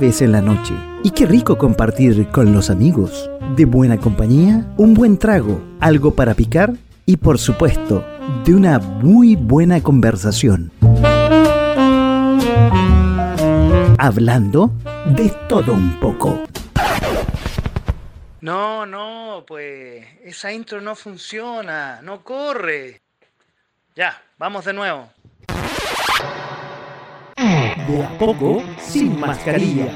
[0.00, 0.72] Es jueves en la noche
[1.04, 3.30] y qué rico compartir con los amigos.
[3.54, 6.72] De buena compañía, un buen trago, algo para picar
[7.04, 8.02] y por supuesto,
[8.46, 10.72] de una muy buena conversación.
[13.98, 14.72] Hablando
[15.04, 16.44] de todo un poco.
[18.40, 23.02] No, no, pues esa intro no funciona, no corre.
[23.94, 25.10] Ya, vamos de nuevo.
[27.90, 29.86] De a poco, sin mascarilla.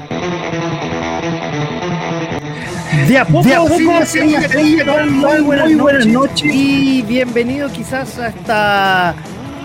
[3.07, 3.69] De a poco,
[4.05, 5.05] sin mascarilla.
[5.05, 6.53] Muy buenas, noches.
[6.53, 9.15] Y bienvenido quizás a esta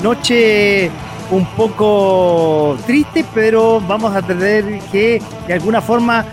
[0.01, 0.93] noche
[1.33, 6.25] un poco triste, pero vamos a tener que de alguna forma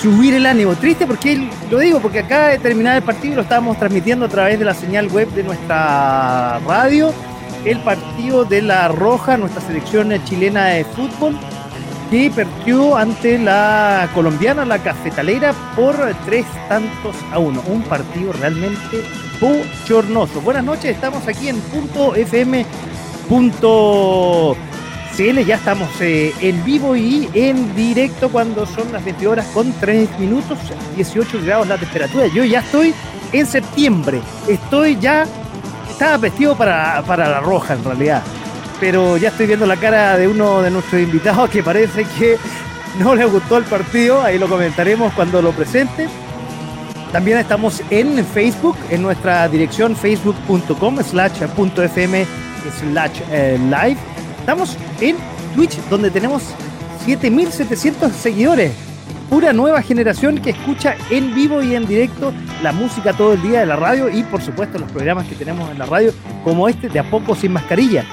[0.00, 0.76] subir el ánimo.
[0.76, 4.60] Triste porque lo digo, porque acá de terminar el partido lo estábamos transmitiendo a través
[4.60, 7.12] de la señal web de nuestra radio
[7.64, 11.36] el partido de la Roja, nuestra selección chilena de fútbol,
[12.10, 15.96] que perdió ante la colombiana, la cafetalera, por
[16.26, 17.62] tres tantos a uno.
[17.66, 19.02] Un partido realmente
[19.40, 20.40] bochornoso.
[20.40, 22.66] Buenas noches, estamos aquí en punto FM.
[25.16, 29.72] CL, ya estamos eh, en vivo y en directo cuando son las 20 horas con
[29.72, 30.58] 3 minutos,
[30.96, 32.26] 18 grados la temperatura.
[32.26, 32.94] Yo ya estoy
[33.32, 35.26] en septiembre, estoy ya
[36.02, 38.22] estaba vestido para, la roja en realidad.
[38.80, 42.38] Pero ya estoy viendo la cara de uno de nuestros invitados que parece que
[42.98, 44.20] no le gustó el partido.
[44.20, 46.08] Ahí lo comentaremos cuando lo presente.
[47.12, 52.26] También estamos en Facebook, en nuestra dirección facebook.com slash fm
[52.80, 54.00] slash eh, live.
[54.40, 55.16] Estamos en
[55.54, 56.42] Twitch, donde tenemos
[57.04, 58.91] 7700 seguidores
[59.32, 63.60] pura nueva generación que escucha en vivo y en directo la música todo el día
[63.60, 66.12] de la radio y por supuesto los programas que tenemos en la radio
[66.44, 68.04] como este de a poco sin mascarilla.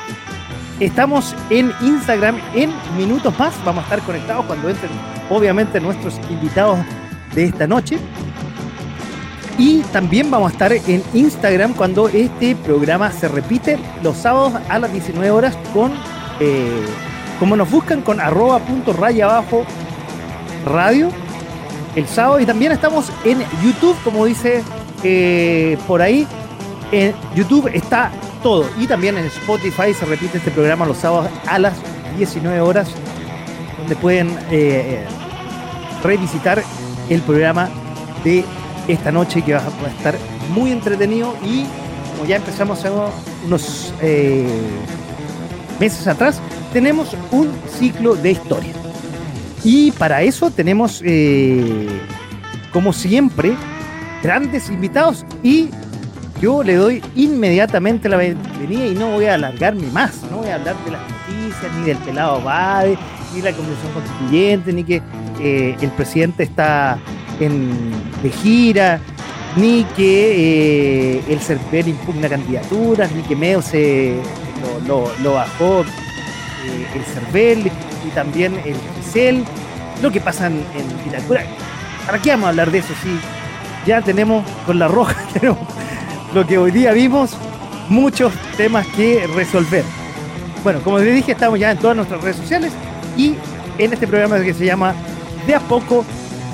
[0.79, 4.89] Estamos en Instagram en minutos más, vamos a estar conectados cuando entren
[5.29, 6.79] obviamente nuestros invitados
[7.35, 7.97] de esta noche.
[9.57, 14.79] Y también vamos a estar en Instagram cuando este programa se repite los sábados a
[14.79, 15.91] las 19 horas con,
[16.39, 16.81] eh,
[17.39, 19.65] como nos buscan, con arroba punto raya abajo
[20.65, 21.09] radio
[21.95, 24.63] el sábado y también estamos en YouTube, como dice
[25.03, 26.27] eh, por ahí.
[26.91, 28.11] En YouTube está
[28.41, 31.73] todo y también en Spotify se repite este programa los sábados a las
[32.17, 32.89] 19 horas,
[33.77, 35.05] donde pueden eh,
[36.03, 36.63] revisitar
[37.09, 37.69] el programa
[38.23, 38.43] de
[38.87, 40.15] esta noche que va a estar
[40.53, 41.65] muy entretenido y
[42.11, 42.91] como ya empezamos hace
[43.45, 44.47] unos eh,
[45.79, 46.41] meses atrás,
[46.73, 48.73] tenemos un ciclo de historia.
[49.63, 51.87] Y para eso tenemos, eh,
[52.71, 53.53] como siempre,
[54.23, 55.69] grandes invitados y
[56.41, 60.55] yo le doy inmediatamente la bienvenida y no voy a alargarme más, no voy a
[60.55, 62.97] hablar de las noticias, ni del pelado Bade,
[63.33, 65.01] ni la Convención Constituyente, ni que
[65.41, 66.97] eh, el presidente está
[67.41, 67.91] en,
[68.23, 69.01] de gira,
[69.57, 74.15] ni que eh, el CERVEL impugna candidaturas, ni que Meo se
[74.87, 77.71] lo, bajó el CERVEL,
[78.09, 79.45] y también el Gisel,
[80.01, 80.63] lo que pasa en,
[81.05, 81.43] Vitacura.
[82.05, 82.93] ¿Para qué vamos a hablar de eso?
[83.03, 83.19] Si
[83.85, 85.15] ya tenemos con la roja,
[86.33, 87.31] lo que hoy día vimos,
[87.87, 89.83] muchos temas que resolver.
[90.63, 92.73] Bueno, como les dije, estamos ya en todas nuestras redes sociales
[93.15, 93.35] y
[93.77, 94.93] en este programa que se llama
[95.47, 96.03] De a poco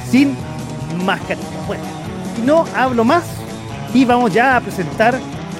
[0.10, 0.36] sin
[1.04, 1.48] mascarilla.
[1.68, 1.84] Bueno,
[2.46, 3.24] no hablo más
[3.94, 5.18] y vamos ya a presentar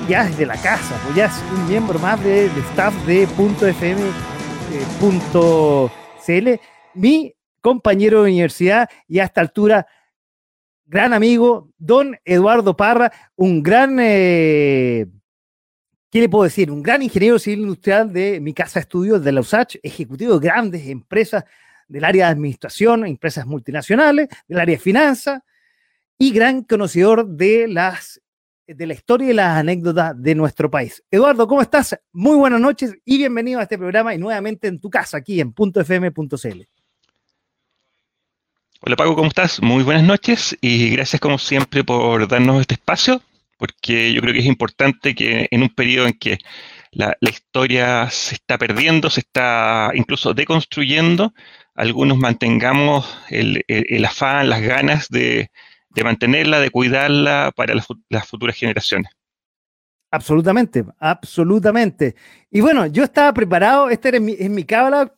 [0.08, 3.66] ya desde la casa, pues ya es un miembro más de, de staff de Punto
[3.66, 4.02] FM
[5.02, 6.50] .cl,
[6.94, 9.88] mi compañero de universidad y a esta altura
[10.86, 15.08] gran amigo, don Eduardo Parra, un gran, eh,
[16.12, 16.72] ¿qué le puedo decir?
[16.72, 20.48] Un gran ingeniero civil industrial de mi casa de estudios de la USACH, ejecutivo de
[20.48, 21.44] grandes empresas
[21.88, 25.42] del área de administración, empresas multinacionales, del área de finanzas
[26.18, 28.22] y gran conocedor de las
[28.68, 31.04] de la historia y las anécdotas de nuestro país.
[31.12, 31.98] Eduardo, ¿cómo estás?
[32.12, 35.54] Muy buenas noches y bienvenido a este programa y nuevamente en tu casa, aquí en
[35.54, 36.62] .fm.cl.
[38.82, 39.62] Hola Paco, ¿cómo estás?
[39.62, 43.22] Muy buenas noches y gracias como siempre por darnos este espacio,
[43.58, 46.40] porque yo creo que es importante que en un periodo en que
[46.92, 51.34] la, historia se está perdiendo, se está incluso deconstruyendo,
[51.74, 55.50] algunos mantengamos el afán, las ganas de,
[55.96, 59.12] de mantenerla, de cuidarla para las, futuras generaciones.
[60.12, 62.16] Absolutamente, absolutamente.
[62.52, 65.12] Y bueno, yo estaba preparado, este es mi, es mi cábala.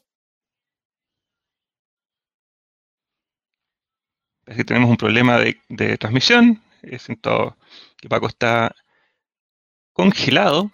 [4.56, 6.62] que tenemos un problema de, transmisión.
[7.00, 7.58] Siento
[7.98, 8.74] que Paco está
[9.92, 10.72] congelado.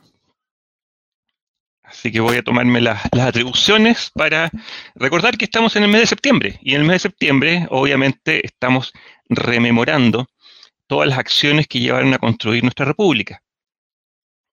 [1.93, 4.49] Así que voy a tomarme las atribuciones para
[4.95, 6.59] recordar que estamos en el mes de septiembre.
[6.61, 8.91] Y en el mes de septiembre, obviamente, estamos
[9.29, 10.27] rememorando
[10.87, 13.43] todas las acciones que llevaron a construir nuestra república.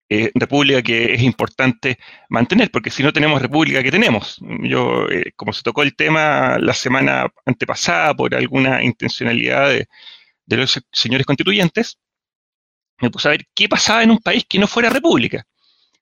[0.07, 1.97] Eh, república que es importante
[2.29, 4.37] mantener, porque si no tenemos república, ¿qué tenemos?
[4.61, 9.87] Yo, eh, como se tocó el tema la semana antepasada por alguna intencionalidad de,
[10.45, 11.97] de los señores constituyentes,
[12.99, 15.43] me puse a ver qué pasaba en un país que no fuera república.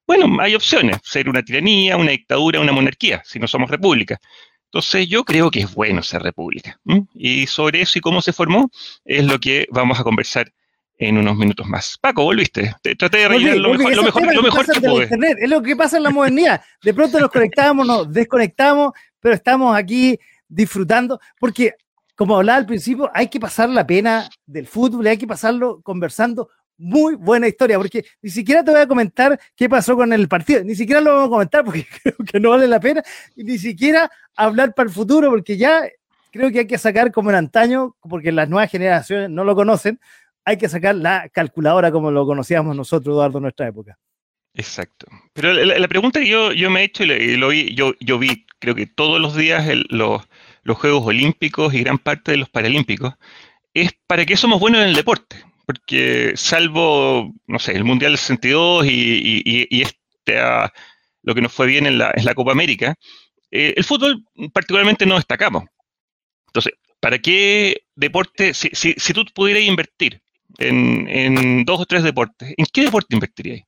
[0.09, 4.19] Bueno, hay opciones, ser una tiranía, una dictadura, una monarquía, si no somos república.
[4.65, 6.79] Entonces yo creo que es bueno ser república.
[7.13, 8.71] Y sobre eso y cómo se formó
[9.05, 10.51] es lo que vamos a conversar
[10.97, 11.95] en unos minutos más.
[12.01, 12.73] Paco, volviste.
[12.97, 15.03] traté de rellenar lo, mejor, lo mejor, lo mejor que pude.
[15.03, 15.37] Internet.
[15.43, 16.59] Es lo que pasa en la modernidad.
[16.81, 20.17] De pronto nos conectamos, nos desconectamos, pero estamos aquí
[20.47, 21.75] disfrutando, porque
[22.15, 26.49] como hablaba al principio, hay que pasar la pena del fútbol, hay que pasarlo conversando.
[26.81, 30.63] Muy buena historia, porque ni siquiera te voy a comentar qué pasó con el partido,
[30.63, 33.03] ni siquiera lo vamos a comentar porque creo que no vale la pena,
[33.35, 35.83] y ni siquiera hablar para el futuro, porque ya
[36.31, 39.99] creo que hay que sacar como en antaño, porque las nuevas generaciones no lo conocen,
[40.45, 43.99] hay que sacar la calculadora como lo conocíamos nosotros, Eduardo, en nuestra época.
[44.53, 45.07] Exacto.
[45.33, 48.45] Pero la, pregunta que yo, yo, me he hecho, y lo vi, yo, yo vi,
[48.59, 50.27] creo que todos los días los,
[50.63, 53.13] los Juegos Olímpicos y gran parte de los Paralímpicos,
[53.73, 55.48] es para qué somos buenos en el deporte.
[55.69, 60.73] Porque salvo, no sé, el Mundial del 62 y, y, y este, ah,
[61.21, 62.95] lo que nos fue bien en la, en la Copa América,
[63.51, 65.65] eh, el fútbol particularmente no destacamos.
[66.47, 70.19] Entonces, ¿para qué deporte, si, si, si tú pudieras invertir
[70.57, 73.65] en, dos o tres deportes, ¿en qué deporte invertiríais?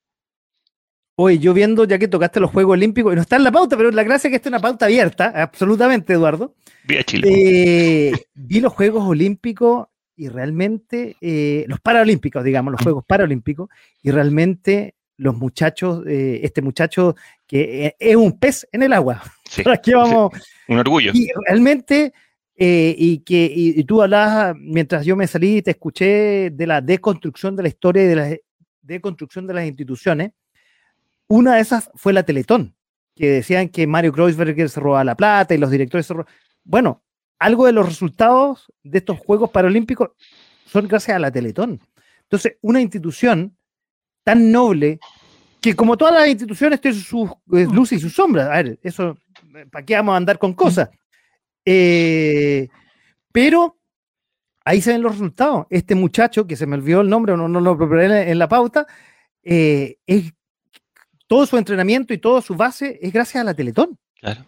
[1.18, 3.78] Oye, yo viendo, ya que tocaste los Juegos Olímpicos, y no está en la pauta,
[3.78, 6.56] pero la gracia es que esta es una pauta abierta, absolutamente, Eduardo.
[6.84, 7.28] Vi a Chile.
[7.30, 9.91] Eh, vi los Juegos Olímpicos
[10.22, 13.70] y realmente, eh, los Paralímpicos, digamos, los Juegos Paralímpicos,
[14.04, 17.16] y realmente los muchachos, eh, este muchacho
[17.48, 19.22] que es un pez en el agua.
[19.52, 20.32] Sí, Aquí vamos.
[20.70, 21.12] un orgullo.
[21.14, 22.14] Y realmente
[22.56, 26.80] eh, y que y, tú hablabas, mientras yo me salí y te escuché de la
[26.80, 28.38] deconstrucción de la historia y de la
[28.82, 30.32] deconstrucción de las instituciones,
[31.28, 32.76] una de esas fue la Teletón,
[33.14, 36.34] que decían que Mario Kreuzberger se robaba la plata y los directores se robaban.
[36.64, 37.04] Bueno,
[37.42, 40.12] algo de los resultados de estos Juegos Paralímpicos
[40.68, 41.82] son gracias a la Teletón.
[42.22, 43.58] Entonces, una institución
[44.24, 45.00] tan noble
[45.60, 48.48] que como todas las instituciones tiene sus eh, luces y sus sombras.
[48.48, 49.18] A ver, eso,
[49.72, 50.92] ¿para qué vamos a andar con cosas?
[51.66, 52.68] Eh,
[53.32, 53.76] pero
[54.64, 55.66] ahí se ven los resultados.
[55.72, 58.86] Este muchacho, que se me olvidó el nombre, no, no lo preparé en la pauta,
[59.42, 60.32] eh, es,
[61.26, 63.98] todo su entrenamiento y toda su base es gracias a la Teletón.
[64.20, 64.46] Claro.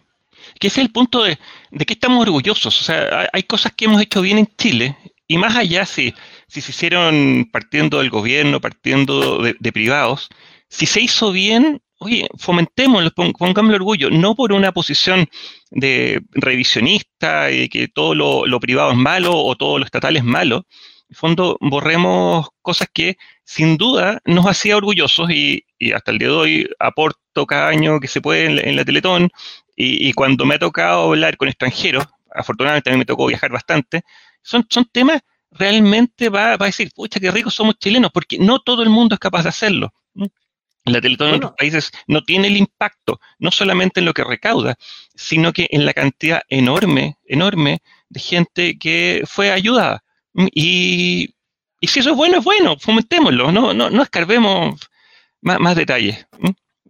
[0.58, 1.38] Que ese es el punto de,
[1.86, 2.80] que estamos orgullosos.
[2.80, 4.96] O sea, hay, cosas que hemos hecho bien en Chile
[5.26, 6.14] y más allá si,
[6.48, 10.28] si se hicieron partiendo del gobierno, partiendo de privados,
[10.68, 15.28] si se hizo bien, oye, fomentémoslo, pongamos el orgullo, no por una posición
[15.70, 20.66] de revisionista y que todo lo, privado es malo o todo lo estatal es malo.
[21.08, 26.28] En el fondo, borremos cosas que sin duda nos hacía orgullosos y, hasta el día
[26.28, 29.30] de hoy aporto cada año que se puede en la, Teletón
[29.76, 34.02] y, cuando me ha tocado hablar con extranjeros, afortunadamente también me tocó viajar bastante,
[34.42, 38.60] son, son temas realmente va, va a decir, pucha, qué ricos somos chilenos, porque no
[38.60, 39.92] todo el mundo es capaz de hacerlo.
[40.86, 44.76] La Teletón en otros países no tiene el impacto, no solamente en lo que recauda,
[45.14, 50.04] sino que en la cantidad enorme, enorme de gente que fue ayudada.
[50.52, 51.34] Y,
[51.80, 54.78] si eso es bueno, es bueno, fomentémoslo, no, no, no escarbemos
[55.40, 56.26] más, detalles.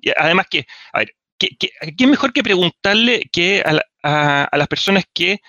[0.01, 1.15] Y además que, a ver,
[1.59, 3.63] ¿qué, mejor que preguntarle que
[4.03, 5.41] a, las personas que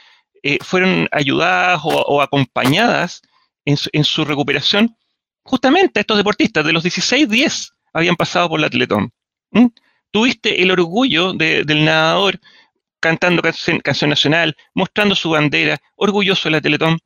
[0.43, 3.21] eh, fueron ayudadas o, acompañadas
[3.65, 4.95] en su, en su recuperación?
[5.43, 9.11] Justamente a estos deportistas, de los 16, 10 habían pasado por la Teletón.
[10.11, 12.39] Tuviste el orgullo del nadador
[12.99, 16.97] cantando canción, nacional, mostrando su bandera, orgulloso de la Teletón.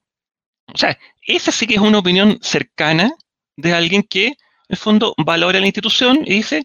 [0.74, 3.12] O sea, esa sí que es una opinión cercana
[3.58, 4.36] de alguien que, en
[4.70, 6.64] el fondo, valora la institución y dice,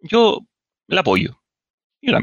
[0.00, 0.40] yo
[0.86, 1.40] la apoyo.
[2.06, 2.22] Y la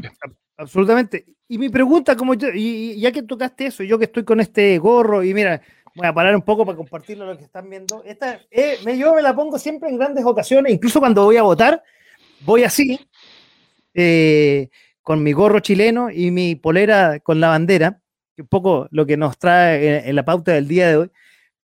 [0.56, 1.24] Absolutamente.
[1.48, 4.78] Y mi pregunta, como yo, y ya que tocaste eso, yo que estoy con este
[4.78, 5.60] gorro, y mira,
[5.94, 8.02] voy a parar un poco para compartirlo lo que están viendo.
[8.04, 11.82] Esta, eh, yo me la pongo siempre en grandes ocasiones, incluso cuando voy a votar,
[12.44, 13.00] voy así,
[13.94, 14.68] eh,
[15.02, 18.00] con mi gorro chileno y mi polera con la bandera,
[18.36, 21.10] que un poco lo que nos trae en, la pauta del día de hoy.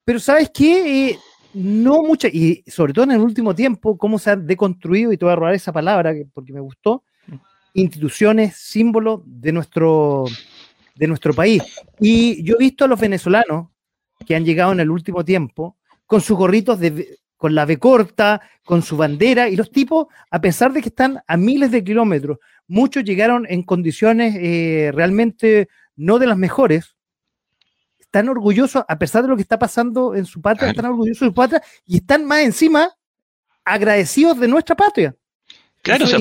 [0.04, 1.10] Pero ¿sabes qué?
[1.10, 1.18] Eh,
[1.54, 5.24] no mucha, y sobre todo en el último tiempo, cómo se ha deconstruido, y te
[5.24, 7.04] voy a robar esa palabra porque me gustó,
[7.80, 10.24] instituciones, símbolos de nuestro,
[10.94, 11.62] de nuestro país.
[11.98, 13.68] Y yo he visto a los venezolanos
[14.26, 18.40] que han llegado en el último tiempo con sus gorritos de, con la B corta,
[18.64, 22.38] con su bandera, y los tipos, a pesar de que están a miles de kilómetros,
[22.66, 26.96] muchos llegaron en condiciones eh, realmente no de las mejores,
[27.98, 31.26] están orgullosos, a pesar de lo que está pasando en su patria, están orgullosos de
[31.26, 32.90] su patria y están más encima
[33.64, 35.14] agradecidos de nuestra patria.
[35.82, 36.18] Claro, o sea,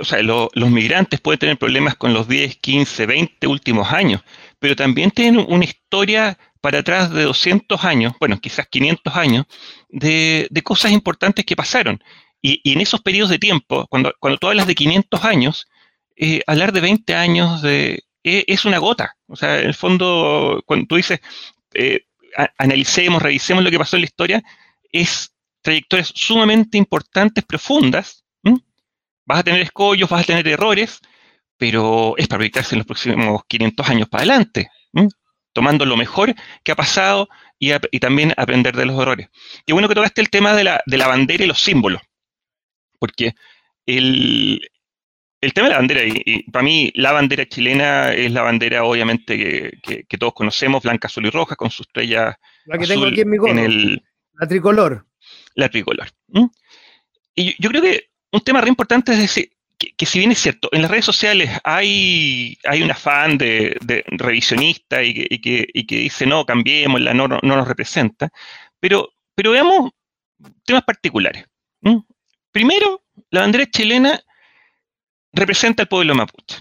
[0.00, 4.22] o sea los migrantes pueden tener problemas con los 10, 15, 20 últimos años,
[4.58, 9.46] pero también tienen una historia para atrás de 200 años, bueno, quizás 500 años,
[9.88, 12.02] de, cosas importantes que pasaron.
[12.42, 15.68] Y, en esos periodos de tiempo, cuando, cuando tú hablas de 500 años,
[16.16, 19.16] eh, hablar de 20 años de, e, es una gota.
[19.26, 21.20] O sea, en el fondo, cuando tú dices,
[21.74, 22.04] eh,
[22.58, 24.42] analicemos, revisemos lo que pasó en la historia,
[24.92, 25.32] es
[25.62, 28.24] trayectorias sumamente importantes, profundas.
[29.28, 31.00] Vas a tener escollos, vas a tener errores,
[31.56, 34.70] pero es para proyectarse en los próximos 500 años para adelante
[35.58, 36.32] tomando lo mejor
[36.62, 39.28] que ha pasado y, también aprender de los errores.
[39.66, 42.00] Qué bueno que tocaste el tema de la, bandera y los símbolos,
[43.00, 43.32] porque
[43.84, 44.60] el,
[45.52, 50.16] tema de la bandera, y, para mí la bandera chilena es la bandera obviamente que,
[50.16, 53.36] todos conocemos, blanca, azul y roja, con su estrella la que tengo aquí en, mi
[53.60, 54.02] el,
[54.34, 55.06] la tricolor.
[55.56, 56.08] La tricolor.
[57.34, 60.68] Y yo, creo que un tema re importante es decir, que, si bien es cierto,
[60.72, 63.76] en las redes sociales hay, hay un afán de,
[64.08, 68.30] revisionista y que, y, que, dice, no, cambiémosla, no, no, nos representa,
[68.80, 69.92] pero, pero veamos
[70.64, 71.46] temas particulares.
[72.50, 74.20] Primero, la bandera chilena
[75.32, 76.56] representa al pueblo mapuche.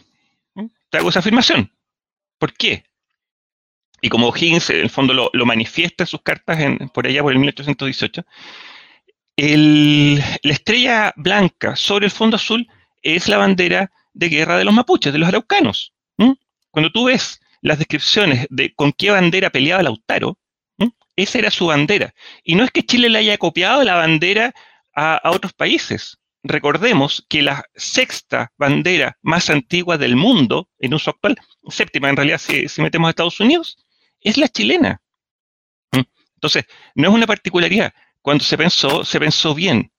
[0.90, 1.72] Te hago esa afirmación.
[2.38, 2.84] ¿Por qué?
[4.02, 6.60] Y como Higgins en el fondo lo, manifiesta en sus cartas
[6.94, 8.24] por allá por el 1818,
[9.38, 12.68] la estrella blanca sobre el fondo azul
[13.04, 15.94] es la bandera de guerra de los mapuches, de los araucanos.
[16.72, 20.38] Cuando tú ves las descripciones de con qué bandera peleaba Lautaro,
[21.16, 22.14] esa era su bandera.
[22.44, 24.54] Y no es que Chile le haya copiado la bandera
[24.96, 26.18] a, otros países.
[26.44, 31.38] Recordemos que la sexta bandera más antigua del mundo, en uso actual,
[31.70, 33.78] séptima en realidad si, si metemos a Estados Unidos,
[34.22, 35.02] es la chilena.
[36.36, 37.94] Entonces, no es una particularidad.
[38.22, 39.92] Cuando se pensó, se pensó bien.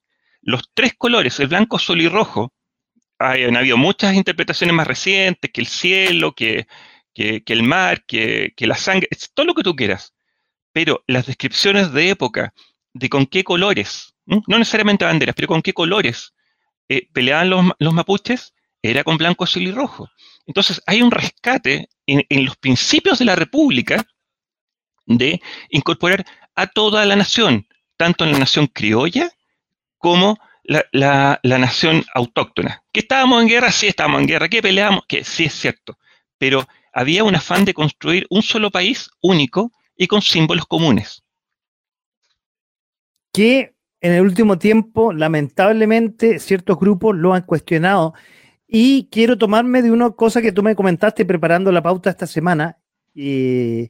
[0.42, 2.52] Los tres colores, el blanco, azul y rojo,
[3.18, 6.66] hay, han habido muchas interpretaciones más recientes, que el cielo, que,
[7.14, 10.14] el mar, que, la sangre, todo lo que tú quieras.
[10.72, 12.54] Pero las descripciones de época
[12.92, 16.34] de con qué colores, no necesariamente banderas, pero con qué colores
[16.88, 20.08] eh, peleaban los, mapuches, era con blanco, azul y rojo.
[20.46, 24.06] Entonces hay un rescate en, en los principios de la República
[25.04, 27.66] de incorporar a toda la nación,
[27.99, 29.31] tanto en la nación criolla
[29.99, 32.83] como la, nación autóctona.
[32.93, 33.71] ¿Que estábamos en guerra?
[33.71, 34.49] Sí, estábamos en guerra.
[34.49, 35.05] ¿Que peleábamos?
[35.07, 35.99] Que sí, es cierto.
[36.38, 41.25] Pero había un afán de construir un solo país único y con símbolos comunes.
[43.33, 48.14] Que en el último tiempo, lamentablemente, ciertos grupos lo han cuestionado.
[48.67, 52.78] Y quiero tomarme de una cosa que tú me comentaste preparando la pauta esta semana,
[53.14, 53.88] eh,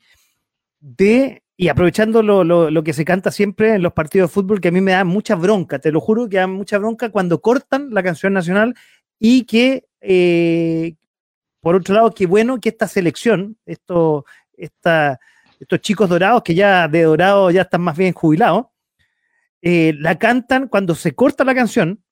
[0.81, 4.71] de y aprovechando lo, que se canta siempre en los partidos de fútbol, que a
[4.71, 8.01] mí me da mucha bronca, te lo juro que da mucha bronca cuando cortan la
[8.05, 8.77] canción nacional
[9.19, 10.95] y que, eh,
[11.61, 14.25] por otro lado, qué bueno que esta selección, esto,
[14.57, 18.67] estos chicos dorados, que ya de dorado ya están más bien jubilados,
[19.61, 22.05] eh, la cantan cuando se corta la canción,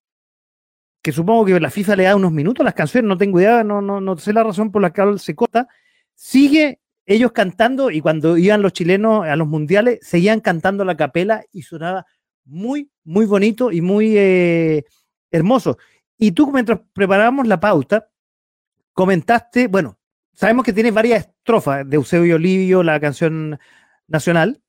[1.00, 3.62] que supongo que la FIFA le da unos minutos a las canciones, no tengo idea,
[3.62, 5.68] no, no, no sé la razón por la que se corta,
[6.16, 11.44] sigue ellos cantando y cuando iban los chilenos a los mundiales, seguían cantando la capela
[11.52, 12.04] y sonaba
[12.44, 14.84] muy, muy bonito y muy eh,
[15.30, 15.78] hermoso.
[16.18, 18.08] Y tú, mientras preparábamos la pauta,
[18.92, 19.98] comentaste, bueno,
[20.32, 23.58] sabemos que tiene varias estrofas de Eusebio Olivio, la canción
[24.08, 24.60] nacional,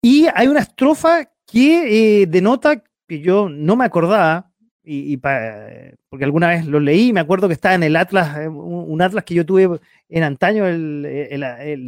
[0.00, 4.52] y hay una estrofa que eh, denota que yo no me acordaba,
[4.84, 9.00] y, porque alguna vez lo leí, me acuerdo que estaba en el Atlas, eh, un,
[9.00, 11.02] Atlas que yo tuve en antaño, el,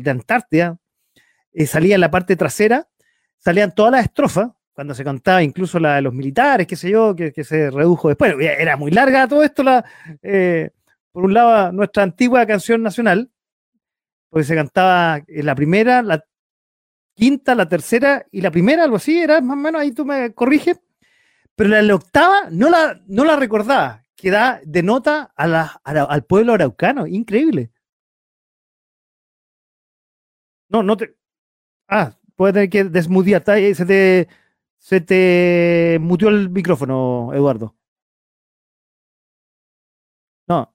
[0.02, 0.78] de Antártida,
[1.52, 2.88] eh, salía en la parte trasera,
[3.36, 7.14] salían todas las estrofas, cuando se cantaba incluso la de los militares, qué sé yo,
[7.14, 8.34] que, se redujo después.
[8.38, 9.84] Era muy larga todo esto, la,
[10.22, 10.70] eh,
[11.12, 13.30] por un lado, nuestra antigua canción nacional,
[14.28, 16.22] porque se cantaba la primera, la
[17.14, 20.34] quinta, la tercera y la primera, algo así, era más o menos, ahí tú me
[20.34, 20.78] corriges
[21.56, 26.52] pero la, octava no la, no la recordaba, que da, denota a la, al pueblo
[26.52, 27.70] araucano, increíble.
[30.68, 31.16] No, no te.
[31.88, 33.42] Ah, puede tener que desmutear.
[33.74, 34.28] Se te,
[34.78, 37.74] se te mutió el micrófono, Eduardo.
[40.48, 40.74] No.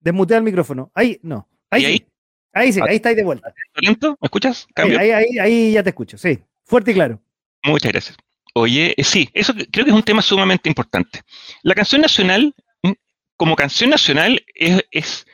[0.00, 0.90] Desmutea el micrófono.
[0.94, 1.48] Ahí, no.
[1.70, 2.06] Ahí, ahí?
[2.52, 3.52] Ahí sí, ahí está ahí de vuelta.
[3.82, 4.66] ¿Me escuchas?
[4.76, 6.42] Ahí, ahí, ahí, ya te escucho, sí.
[6.64, 7.20] Fuerte y claro.
[7.64, 8.16] Muchas gracias.
[8.58, 11.20] Oye, eh, sí, eso creo que es un tema sumamente importante.
[11.62, 12.92] La canción nacional, mm,
[13.36, 15.26] como canción nacional, es,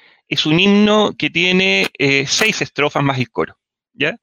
[0.44, 3.56] un himno que tiene eh, seis estrofas más el coro,
[3.92, 4.16] ¿ya?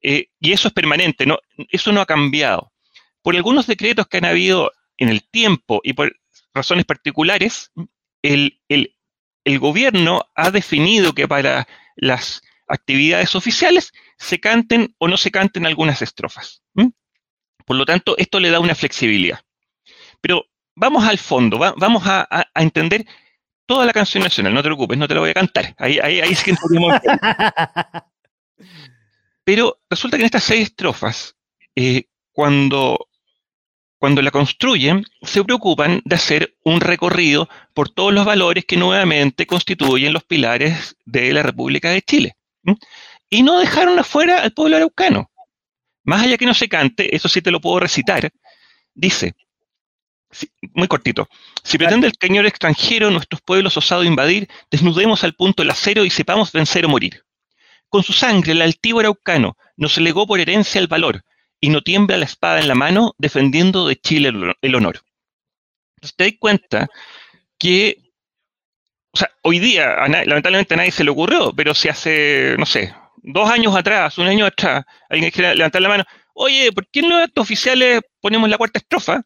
[0.00, 1.38] Eh, y eso es permanente, ¿no?
[1.70, 2.72] eso no ha cambiado.
[3.20, 6.16] Por algunos decretos que han habido en el tiempo y por
[6.54, 7.72] razones particulares,
[8.22, 8.60] el
[9.58, 16.00] gobierno ha definido que para las actividades oficiales se canten o no se canten algunas
[16.00, 16.62] estrofas.
[17.66, 19.40] Por lo tanto, esto le da una flexibilidad.
[20.22, 23.04] Pero vamos al fondo, vamos a, entender
[23.66, 25.74] toda la canción nacional, no te preocupes, no te la voy a cantar.
[25.78, 26.54] Ahí, ahí, ahí que
[29.44, 31.36] Pero resulta que en estas seis estrofas,
[31.74, 33.08] eh, cuando,
[33.98, 39.46] cuando la construyen, se preocupan de hacer un recorrido por todos los valores que nuevamente
[39.46, 42.36] constituyen los pilares de la República de Chile.
[43.28, 45.30] Y no dejaron afuera al pueblo araucano.
[46.06, 48.30] Más allá que no se cante, eso sí te lo puedo recitar,
[48.94, 49.34] dice,
[50.72, 51.28] muy cortito,
[51.62, 56.10] si pretende el cañón extranjero nuestros pueblos osado invadir, desnudemos al punto el acero y
[56.10, 57.24] sepamos vencer o morir.
[57.88, 61.24] Con su sangre el altivo araucano nos legó por herencia el valor,
[61.60, 65.00] y no tiembla la espada en la mano defendiendo de Chile el honor.
[65.96, 66.88] Entonces te das cuenta
[67.58, 67.98] que,
[69.10, 72.94] o sea, hoy día, lamentablemente a nadie se le ocurrió, pero si hace, no sé,
[73.26, 76.04] dos años atrás, un año atrás, alguien quiere levantar la mano,
[76.34, 79.22] oye, ¿por qué en los oficiales ponemos la cuarta estrofa?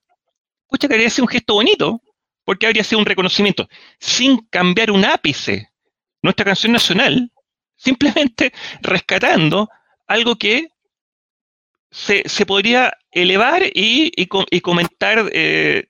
[0.68, 2.00] Pucha, que habría sido un gesto bonito,
[2.44, 5.70] porque habría sido un reconocimiento, sin cambiar un ápice
[6.22, 7.30] nuestra canción nacional,
[7.76, 9.68] simplemente rescatando
[10.06, 10.68] algo que
[11.90, 14.26] se, podría elevar y,
[14.60, 15.88] comentar eh,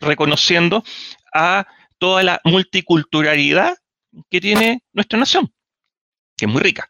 [0.00, 0.84] reconociendo
[1.32, 1.66] a
[1.98, 3.76] toda la multiculturalidad
[4.30, 5.52] que tiene nuestra nación,
[6.36, 6.89] que es muy rica.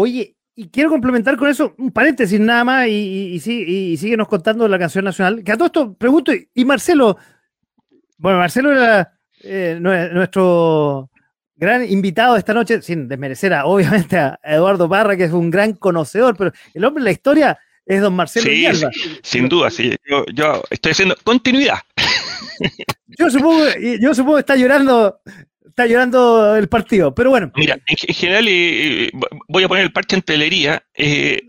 [0.00, 4.78] Oye, y quiero complementar con eso un paréntesis nada más y, y, síguenos contando la
[4.78, 5.44] canción nacional.
[5.44, 7.18] Que a todo esto pregunto, y Marcelo,
[8.16, 11.10] bueno, Marcelo era eh, nuestro
[11.54, 15.74] gran invitado esta noche, sin desmerecer a, obviamente a Eduardo Parra, que es un gran
[15.74, 18.64] conocedor, pero el hombre de la historia es don Marcelo sí,
[19.22, 19.94] sin duda, sí.
[20.32, 21.78] Yo, estoy haciendo continuidad.
[23.18, 23.64] Yo supongo,
[24.00, 25.20] yo supongo que está llorando
[25.70, 27.50] está llorando el partido, pero bueno.
[27.54, 28.44] Mira, en, general,
[29.48, 30.84] voy a poner el parche en telería.
[30.94, 31.40] Eh,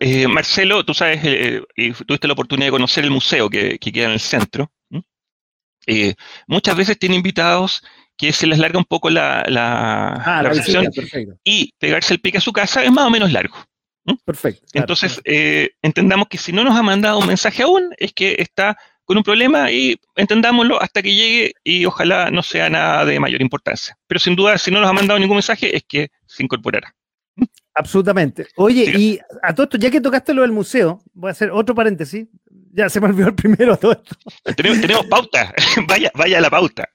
[0.00, 1.62] eh, Marcelo, tú sabes, eh,
[2.06, 4.70] tuviste la oportunidad de conocer el museo que, queda en el centro.
[6.46, 7.82] muchas veces tiene invitados
[8.16, 10.52] que se les larga un poco la, la, ah, la,
[11.42, 13.56] y pegarse el pique a su casa es más o menos largo.
[14.24, 14.66] Perfecto.
[14.74, 15.20] Entonces,
[15.82, 19.22] entendamos que si no nos ha mandado un mensaje aún, es que está con un
[19.22, 23.96] problema y entendámoslo hasta que llegue y ojalá no sea nada de mayor importancia.
[24.06, 26.94] Pero sin duda, si no nos ha mandado ningún mensaje, es que se incorporará.
[27.74, 28.46] Absolutamente.
[28.56, 31.74] Oye, y a todo esto, ya que tocaste lo del museo, voy a hacer otro
[31.74, 32.26] paréntesis.
[32.72, 34.16] Ya se me olvidó el primero todo esto.
[34.56, 35.52] Tenemos, pauta.
[35.88, 36.88] vaya, vaya la pauta.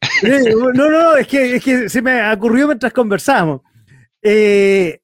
[0.73, 3.61] no, no, es que, es que se me ocurrió mientras conversábamos.
[4.21, 5.01] Eh,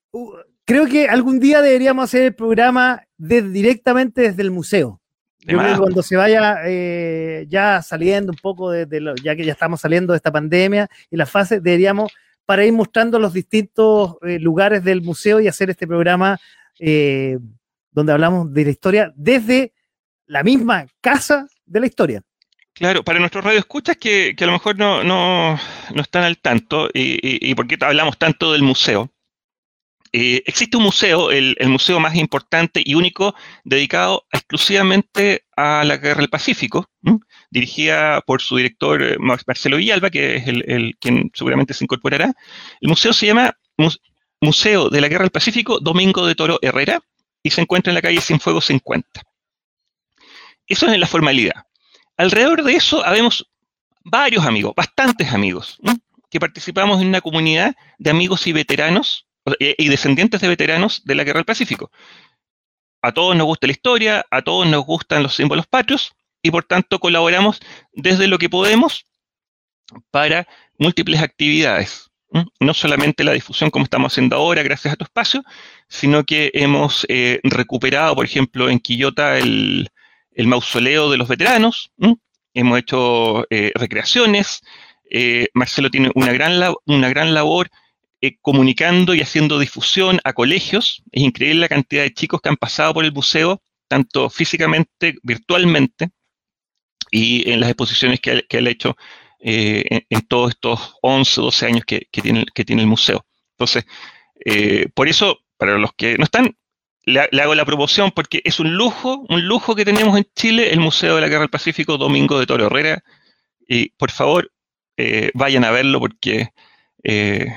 [0.65, 5.01] creo que algún día deberíamos hacer el programa directamente desde el museo.
[5.47, 9.45] Yo creo que cuando se vaya eh, ya saliendo un poco de, lo, ya que
[9.45, 12.12] ya estamos saliendo de esta pandemia y la fase, deberíamos
[12.45, 16.39] para ir mostrando los distintos eh, lugares del museo y hacer este programa
[16.79, 17.38] eh,
[17.91, 19.73] donde hablamos de la historia desde
[20.25, 22.21] la misma casa de la historia.
[22.73, 25.58] Claro, para nuestros radioescuchas que, que a lo mejor no, no,
[25.93, 29.12] no están al tanto y, y, y por qué hablamos tanto del museo.
[30.17, 36.21] Eh, existe un museo, el, museo más importante y único, dedicado exclusivamente a la Guerra
[36.21, 36.89] del Pacífico,
[37.51, 42.34] dirigida por su director eh, Marcelo Villalba, que es el, quien seguramente se incorporará.
[42.80, 43.58] El museo se llama
[44.39, 47.01] Museo de la Guerra del Pacífico Domingo de Toro Herrera
[47.43, 49.21] y se encuentra en la calle Cienfuegos 50.
[50.65, 51.65] Eso es en la formalidad.
[52.15, 53.49] Alrededor de eso habemos
[54.06, 55.78] varios amigos, bastantes amigos,
[56.30, 59.25] que participamos en una comunidad de amigos y veteranos
[59.60, 61.91] y descendientes de veteranos de la Guerra del Pacífico.
[63.01, 66.63] A todos nos gusta la historia, a todos nos gustan los símbolos patrios y por
[66.63, 67.60] tanto colaboramos
[67.93, 69.05] desde lo que podemos
[70.12, 72.10] para múltiples actividades.
[72.60, 75.43] No solamente la difusión como estamos haciendo ahora gracias a tu espacio,
[75.88, 79.89] sino que hemos eh, recuperado, por ejemplo, en Quillota el,
[80.36, 81.91] mausoleo de los veteranos,
[82.53, 84.62] hemos hecho eh, recreaciones,
[85.10, 87.69] eh, Marcelo tiene una gran, una gran labor
[88.25, 91.03] eh, comunicando y haciendo difusión a colegios.
[91.11, 96.09] Es increíble la cantidad de chicos que han pasado por el museo, tanto físicamente, virtualmente,
[97.11, 98.97] y en las exposiciones que, él ha hecho
[99.39, 103.25] eh, en, todos estos 11, 12 años que, tiene, el museo.
[103.51, 103.85] Entonces,
[104.43, 106.57] eh, por eso, para los que no están,
[107.03, 110.79] le, hago la promoción porque es un lujo, un lujo que tenemos en Chile, el
[110.79, 113.03] Museo de la Guerra del Pacífico Domingo de Toro Herrera.
[113.67, 114.51] Y por favor,
[115.33, 116.49] vayan a verlo porque
[117.05, 117.47] eh,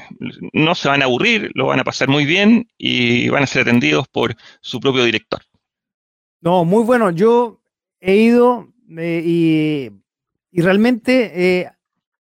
[0.53, 3.63] no se van a aburrir, lo van a pasar muy bien y van a ser
[3.63, 5.41] atendidos por su propio director.
[6.41, 7.11] No, muy bueno.
[7.11, 7.61] Yo
[8.01, 9.91] he ido eh, y,
[10.51, 11.69] y, realmente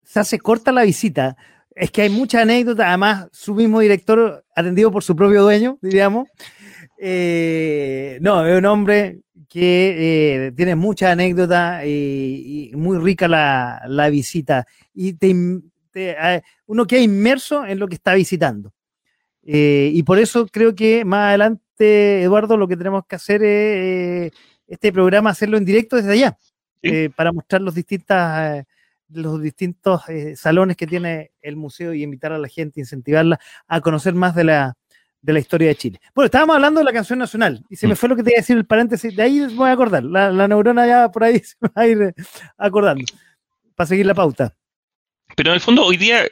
[0.04, 1.36] se hace corta la visita.
[1.74, 6.28] Es que hay muchas anécdotas, además su mismo director atendido por su propio dueño, diríamos.
[6.98, 14.66] Eh, no, es un hombre que eh, tiene muchas anécdotas y, muy rica la, visita.
[14.94, 15.34] Y te,
[16.66, 18.72] uno queda inmerso en lo que está visitando.
[19.42, 24.32] Eh, y por eso creo que más adelante, Eduardo, lo que tenemos que hacer es
[24.66, 26.38] este programa, hacerlo en directo desde allá,
[27.16, 28.64] para mostrar los distintas
[29.08, 33.80] los distintos eh, salones que tiene el museo y invitar a la gente, incentivarla a
[33.80, 34.76] conocer más de la,
[35.22, 36.00] de la historia de Chile.
[36.14, 37.96] Bueno, estábamos hablando de la canción nacional y se me mm.
[37.96, 40.48] fue lo que te iba a decir el paréntesis, de ahí voy a acordar, la,
[40.48, 42.14] neurona ya por ahí se va a ir
[42.56, 43.04] acordando
[43.74, 44.54] para seguir la pauta.
[45.34, 46.26] Pero en el fondo, hoy día,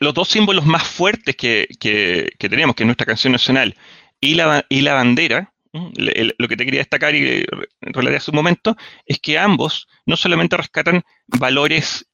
[0.00, 3.76] los dos símbolos más fuertes que, que, tenemos, que es nuestra canción nacional
[4.20, 7.44] y la, y la bandera, lo que te quería destacar y
[7.80, 12.06] relatar hace un momento, es que ambos no solamente rescatan valores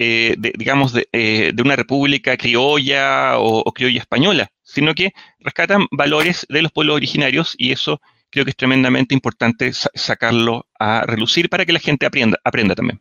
[0.00, 6.46] eh, de, digamos, eh, de, una república criolla o, criolla española, sino que rescatan valores
[6.48, 8.00] de los pueblos originarios y eso
[8.30, 13.00] creo que es tremendamente importante sacarlo a relucir para que la gente aprenda, aprenda también.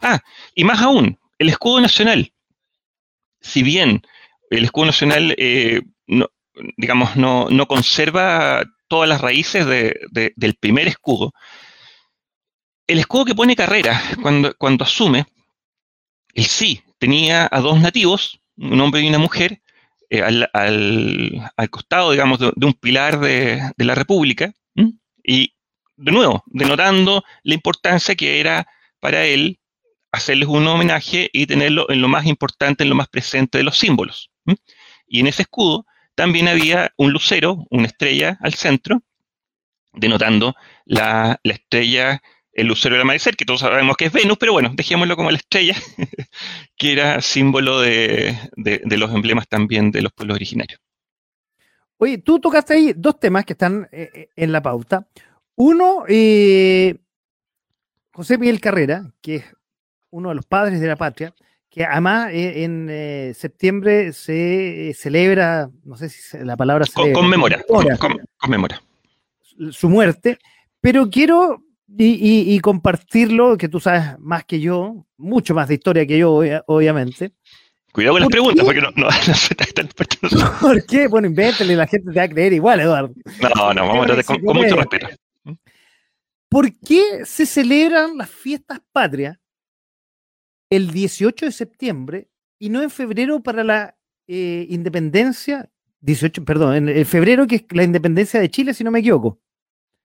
[0.00, 0.20] Ah,
[0.54, 2.32] y más aún, el escudo nacional.
[3.40, 4.02] Si bien
[4.50, 6.28] el escudo nacional, eh, no,
[6.76, 11.32] digamos, no, conserva todas las raíces del primer escudo,
[12.86, 15.26] el escudo que pone Carrera cuando, asume
[16.34, 19.60] él sí tenía a dos nativos, un hombre y una mujer,
[20.10, 24.52] eh, al, costado, digamos, de, un pilar de, la República,
[25.24, 25.54] y
[25.96, 28.66] de nuevo, denotando la importancia que era
[29.00, 29.58] para él
[30.12, 33.78] hacerles un homenaje y tenerlo en lo más importante, en lo más presente de los
[33.78, 34.30] símbolos.
[35.06, 39.02] Y en ese escudo también había un lucero, una estrella al centro,
[39.92, 42.22] denotando la, la estrella
[42.52, 45.38] el lucero del amanecer, que todos sabemos que es Venus, pero bueno, dejémoslo como la
[45.38, 45.74] estrella,
[46.76, 50.80] que era símbolo de, los emblemas también de los pueblos originarios.
[51.96, 55.06] Oye, tú tocaste ahí dos temas que están eh, eh, en la pauta.
[55.54, 56.96] Uno, eh,
[58.12, 59.44] José Miguel Carrera, que es
[60.12, 61.34] uno de los padres de la patria,
[61.68, 67.64] que además en septiembre se celebra, no sé si la palabra se conmemora,
[68.36, 68.80] conmemora
[69.70, 70.38] su muerte,
[70.80, 71.62] pero quiero
[71.96, 77.32] y, compartirlo, que tú sabes más que yo, mucho más de historia que yo, obviamente.
[77.92, 79.08] Cuidado con las preguntas, porque no, no,
[80.40, 81.06] no ¿Por qué?
[81.08, 83.12] Bueno, invéntale, la gente te va a creer igual, Eduardo.
[83.42, 85.08] No, no, vamos a tratar con, mucho respeto.
[86.48, 89.36] ¿Por qué se celebran las fiestas patrias
[90.76, 95.68] el 18 de septiembre y no en febrero para la eh, independencia?
[96.00, 99.38] 18, perdón, en, febrero que es la independencia de Chile, si no me equivoco.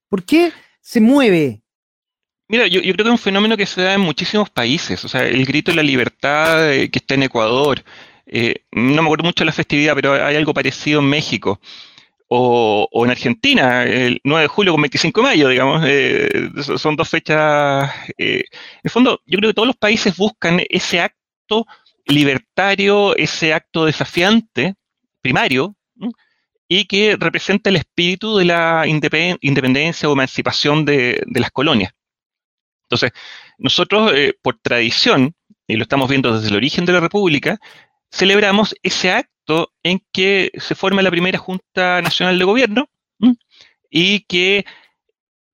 [0.10, 0.52] ¿Por qué
[0.82, 1.62] se mueve
[2.50, 5.04] Mira, yo, creo que es un fenómeno que se da en muchísimos países.
[5.04, 7.84] O sea, el grito de la libertad eh, que está en Ecuador.
[8.26, 11.60] Eh, no me acuerdo mucho de la festividad, pero hay algo parecido en México.
[12.30, 15.84] O, en Argentina, el 9 de julio con 25 de mayo, digamos.
[15.86, 17.90] Eh, son dos fechas.
[18.18, 18.44] en
[18.84, 21.66] el fondo, yo creo que todos los países buscan ese acto
[22.06, 24.76] libertario, ese acto desafiante,
[25.22, 25.76] primario,
[26.68, 31.94] y que representa el espíritu de la independencia o emancipación de las colonias.
[32.88, 33.12] Entonces,
[33.58, 35.36] nosotros, eh, por tradición,
[35.68, 37.60] y lo estamos viendo desde el origen de la República,
[38.10, 39.32] celebramos ese acto
[39.84, 42.90] en que se forma la primera Junta Nacional de Gobierno
[43.90, 44.66] y que,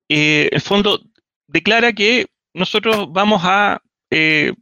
[0.08, 1.00] eh, el fondo,
[1.46, 3.80] declara que nosotros vamos a
[4.10, 4.52] eh,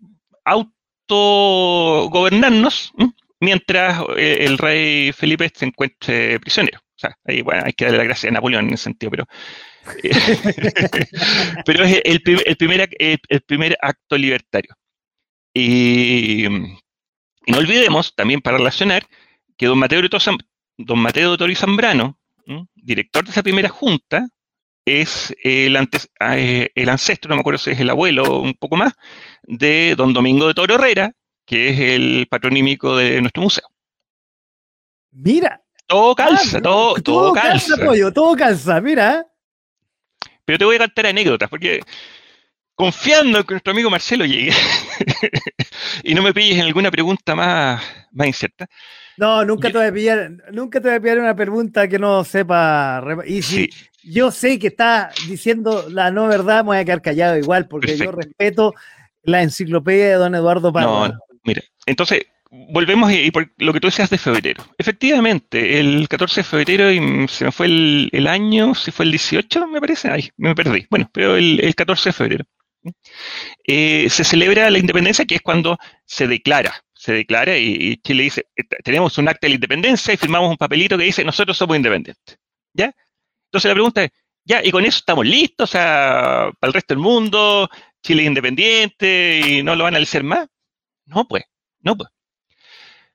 [0.44, 2.92] autogobernarnos
[3.40, 6.78] mientras el rey Felipe se encuentre prisionero.
[6.78, 9.26] O sea, ahí bueno, hay que darle la gracia a Napoleón en ese sentido, pero
[11.66, 14.74] Pero es el, primer, el, primer acto libertario.
[15.54, 16.46] Y,
[17.46, 19.06] no olvidemos, también para relacionar,
[19.56, 20.02] que don Mateo,
[20.78, 22.18] don Mateo Toro y Zambrano,
[22.74, 24.26] director de esa primera junta,
[24.84, 28.76] es el, antes, eh, el ancestro, no me acuerdo si es el abuelo un poco
[28.76, 28.92] más,
[29.44, 31.12] de don Domingo de Toro Herrera,
[31.46, 33.68] que es el patronímico de nuestro museo.
[35.10, 35.60] Mira.
[35.86, 37.76] Todo calza, todo, todo, calza.
[38.14, 39.26] todo calza, mira.
[40.44, 41.80] Pero te voy a contar anécdotas, porque
[42.74, 44.52] confiando en que nuestro amigo Marcelo llegue
[46.02, 48.66] y no me pilles en alguna pregunta más, más incierta.
[49.22, 52.24] No, nunca te voy a pillar, nunca te voy a pillar una pregunta que no
[52.24, 53.00] sepa.
[53.24, 53.70] Y si
[54.02, 57.96] yo sé que está diciendo la no verdad, me voy a quedar callado igual, porque
[57.96, 58.74] yo respeto
[59.22, 60.86] la enciclopedia de don Eduardo Parra.
[60.86, 64.64] No, mira, entonces volvemos y, por lo que tú decías de febrero.
[64.76, 69.68] Efectivamente, el 14 de febrero, y se me fue el, año, si fue el 18,
[69.68, 70.84] me parece, ay, me perdí.
[70.90, 72.44] Bueno, pero el, 14 de febrero.
[73.68, 78.46] Eh, se celebra la independencia, que es cuando se declara, se declara y, Chile dice,
[78.84, 82.38] tenemos un acta de la independencia y firmamos un papelito que dice, nosotros somos independientes.
[82.72, 82.94] ¿Ya?
[83.46, 84.10] Entonces la pregunta es,
[84.44, 84.64] ¿ya?
[84.64, 85.68] ¿Y con eso estamos listos?
[85.68, 87.68] O sea, para el resto del mundo,
[88.04, 90.46] Chile es independiente y no lo van a hacer más.
[91.06, 91.42] No, pues,
[91.80, 92.08] no, pues.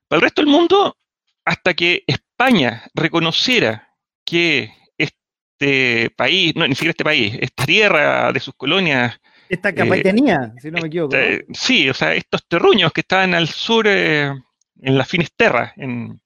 [0.10, 0.98] Para el resto del mundo,
[1.46, 3.96] hasta que España reconociera
[4.26, 9.18] que este país, no, ni siquiera este país, esta tierra de sus colonias.
[9.50, 11.16] Esta capitanía, eh, si no me equivoco.
[11.16, 14.34] Este, sí, o sea, estos terruños que estaban al sur, eh,
[14.82, 16.20] en la Finisterra, en,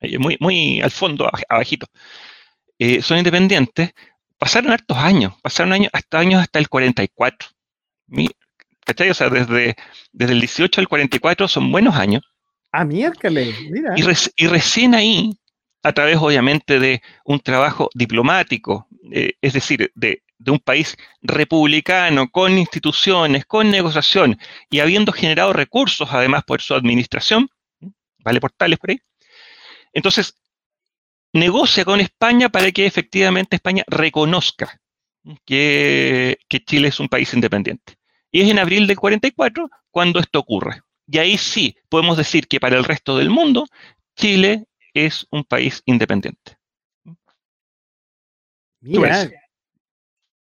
[0.00, 1.86] eh, muy, muy al fondo, abajito,
[3.00, 3.92] son independientes.
[4.38, 7.48] Pasaron hartos años, pasaron años, hasta años hasta el 44.
[8.84, 9.10] ¿Cachai?
[9.10, 9.74] O sea, desde,
[10.12, 12.22] desde el 18 al 44 son buenos años.
[12.72, 13.94] Ah, miércoles, mira.
[13.96, 15.38] Y, recién ahí,
[15.82, 22.58] a través obviamente de un trabajo diplomático, eh, es decir, de, un país republicano, con
[22.58, 24.38] instituciones, con negociación
[24.70, 27.48] y habiendo generado recursos además por su administración,
[28.18, 29.00] vale portales por ahí,
[29.92, 30.34] entonces
[31.32, 34.80] negocia con España para que efectivamente España reconozca
[35.44, 37.94] que, que Chile es un país independiente.
[38.30, 40.82] Y es en abril del 44 cuando esto ocurre.
[41.06, 43.66] Y ahí sí podemos decir que para el resto del mundo,
[44.16, 46.58] Chile es un país independiente.
[48.80, 49.30] Mira,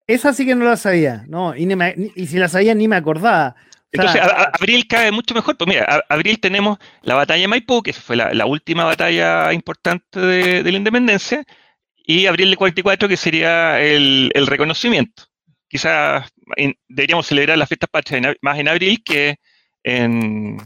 [0.07, 3.55] esa sí que no la sabía, no, y, si la sabía ni me acordaba.
[3.91, 4.21] Entonces,
[4.53, 5.57] abril cae mucho mejor.
[5.57, 10.63] Pues mira, abril tenemos la batalla de Maipú, que fue la, última batalla importante de,
[10.63, 11.43] la independencia,
[11.95, 15.23] y abril del 44, que sería el, reconocimiento.
[15.67, 16.29] Quizás
[16.87, 19.37] deberíamos celebrar las fiestas patrias más en abril que,
[19.83, 20.57] en,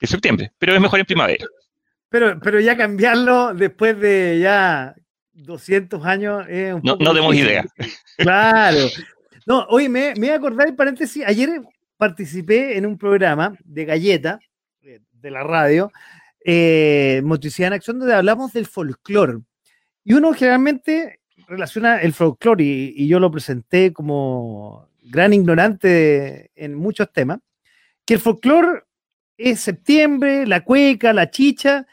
[0.00, 1.44] septiembre, pero es mejor en primavera.
[2.08, 4.94] Pero, pero ya cambiarlo después de ya
[5.38, 7.64] 200 años es un no, No demos idea.
[8.16, 8.78] Claro.
[9.46, 11.62] No, oye, me, me voy a acordar, en paréntesis, ayer
[11.96, 14.40] participé en un programa de galleta
[14.82, 15.90] eh, de la radio,
[16.44, 19.38] eh, Motricidad en Acción, donde hablamos del folclore.
[20.04, 26.74] Y uno generalmente relaciona el folclore, y, y, yo lo presenté como gran ignorante en
[26.74, 27.38] muchos temas,
[28.04, 28.82] que el folclore
[29.36, 31.86] es septiembre, la cueca, la chicha,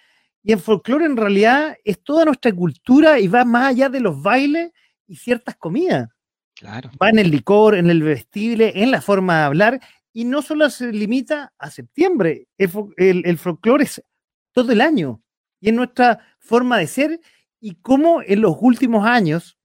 [0.45, 4.21] y el folclore en realidad es toda nuestra cultura y va más allá de los
[4.21, 4.71] bailes
[5.07, 6.07] y ciertas comidas.
[6.53, 6.91] Claro.
[7.01, 9.81] Va en el licor, en el vestible, en la forma de hablar,
[10.13, 14.03] y no solo se limita a septiembre, el, folclore es
[14.51, 15.19] todo el año,
[15.59, 17.19] y en nuestra forma de ser,
[17.59, 19.57] y cómo en los últimos años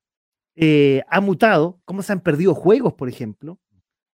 [0.57, 3.61] eh, ha mutado, cómo se han perdido juegos, por ejemplo,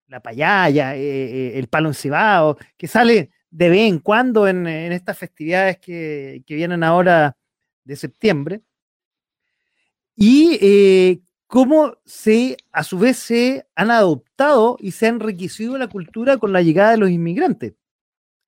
[0.06, 5.18] la payaya, eh, eh, el palo encebado, que sale de vez en cuando en, estas
[5.18, 7.38] festividades que, vienen ahora
[7.84, 8.62] de septiembre.
[10.16, 15.88] Y eh, cómo se, a su vez, se han adoptado y se ha enriquecido la
[15.88, 17.74] cultura con la llegada de los inmigrantes.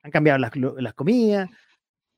[0.03, 1.49] Han cambiado las, comidas,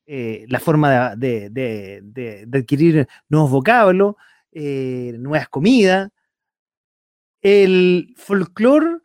[0.06, 4.16] la forma de, adquirir nuevos vocablos,
[4.54, 6.10] nuevas comidas.
[7.42, 9.02] El folclore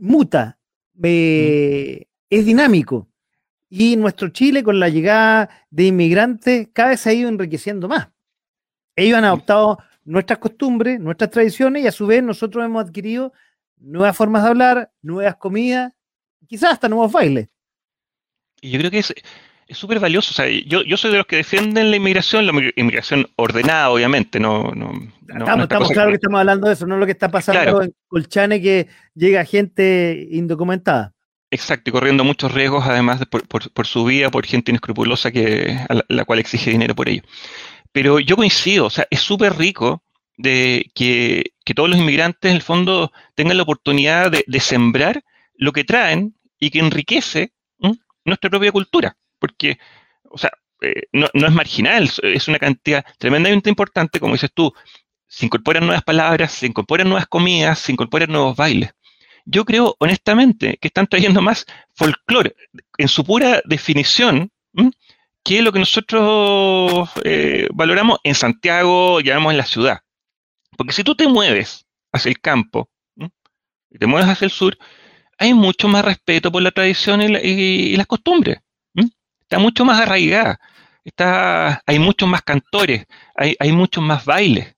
[0.00, 0.58] muta,
[1.02, 2.06] eh,
[2.38, 3.08] es dinámico.
[3.68, 8.08] Y nuestro Chile, con la llegada de inmigrantes, cada vez se ha ido enriqueciendo más.
[8.96, 13.32] Ellos han adoptado nuestras costumbres, nuestras tradiciones, y a su vez nosotros hemos adquirido
[13.78, 15.92] nuevas formas de hablar, nuevas comidas,
[16.46, 17.48] quizás hasta nuevos bailes.
[18.60, 19.14] Y yo creo que es,
[19.66, 20.30] es súper valioso.
[20.30, 24.38] O sea, yo, yo soy de los que defienden la inmigración, la inmigración ordenada, obviamente.
[24.38, 24.92] No, no,
[25.26, 28.88] estamos, claro que estamos hablando de eso, no lo que está pasando en Colchane, que
[29.14, 31.13] llega gente indocumentada.
[31.50, 35.78] Exacto, y corriendo muchos riesgos, además, por, por, su vida, por gente inescrupulosa que,
[36.08, 37.22] la, cual exige dinero por ello.
[37.92, 40.02] Pero yo coincido, o sea, es súper rico
[40.36, 45.22] de que, que, todos los inmigrantes, en el fondo, tengan la oportunidad de, sembrar
[45.54, 47.52] lo que traen y que enriquece
[48.24, 49.78] nuestra propia cultura porque,
[50.30, 54.72] o sea, eh, no, es marginal, es una cantidad tremendamente importante, como dices tú,
[55.26, 58.94] se incorporan nuevas palabras, se incorporan nuevas comidas, se incorporan nuevos bailes.
[59.44, 62.54] Yo creo, honestamente, que están trayendo más folclore
[62.98, 64.50] en su pura definición
[65.44, 70.00] que lo que nosotros eh, valoramos en Santiago, llamamos en la ciudad.
[70.76, 74.76] Porque si tú te mueves hacia el campo, y te mueves hacia el sur,
[75.38, 78.58] hay mucho más respeto por la tradición y, las costumbres.
[79.40, 80.58] Está mucho más arraigada.
[81.04, 83.04] Está, hay muchos más cantores,
[83.36, 84.74] hay, hay muchos más bailes.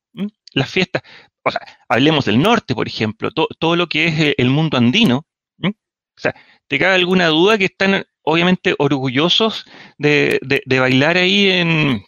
[0.53, 1.03] Las fiestas,
[1.47, 5.25] o sea, hablemos del norte, por ejemplo, todo lo que es el mundo andino.
[5.63, 6.35] O sea,
[6.67, 9.65] ¿te cabe alguna duda que están obviamente orgullosos
[9.97, 12.03] de, bailar ahí en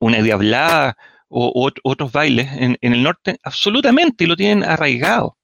[0.00, 3.38] una diablada o, otros bailes en, el norte?
[3.42, 5.38] Absolutamente, y lo tienen arraigado.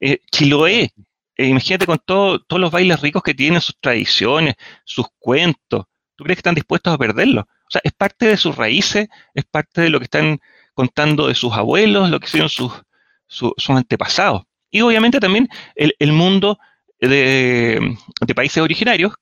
[0.00, 0.92] Eh, Chiloé,
[1.36, 5.84] eh, imagínate con todos los bailes ricos que tienen, sus tradiciones, sus cuentos.
[6.16, 7.42] ¿Tú crees que están dispuestos a perderlo?
[7.42, 10.40] O sea, es parte de sus raíces, es parte de lo que están
[10.78, 14.44] contando de sus abuelos, lo que hicieron sus, antepasados.
[14.70, 16.56] Y obviamente también el, mundo
[17.00, 17.96] de,
[18.36, 19.14] países originarios,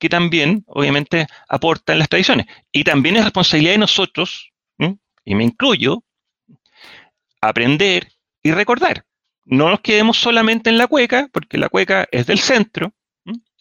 [0.00, 2.46] que también, obviamente, aportan las tradiciones.
[2.72, 4.50] Y también es responsabilidad de nosotros,
[5.24, 6.02] y me incluyo,
[7.40, 8.08] aprender
[8.42, 9.04] y recordar
[9.48, 12.92] no nos quedemos solamente en la cueca, porque la cueca es del centro.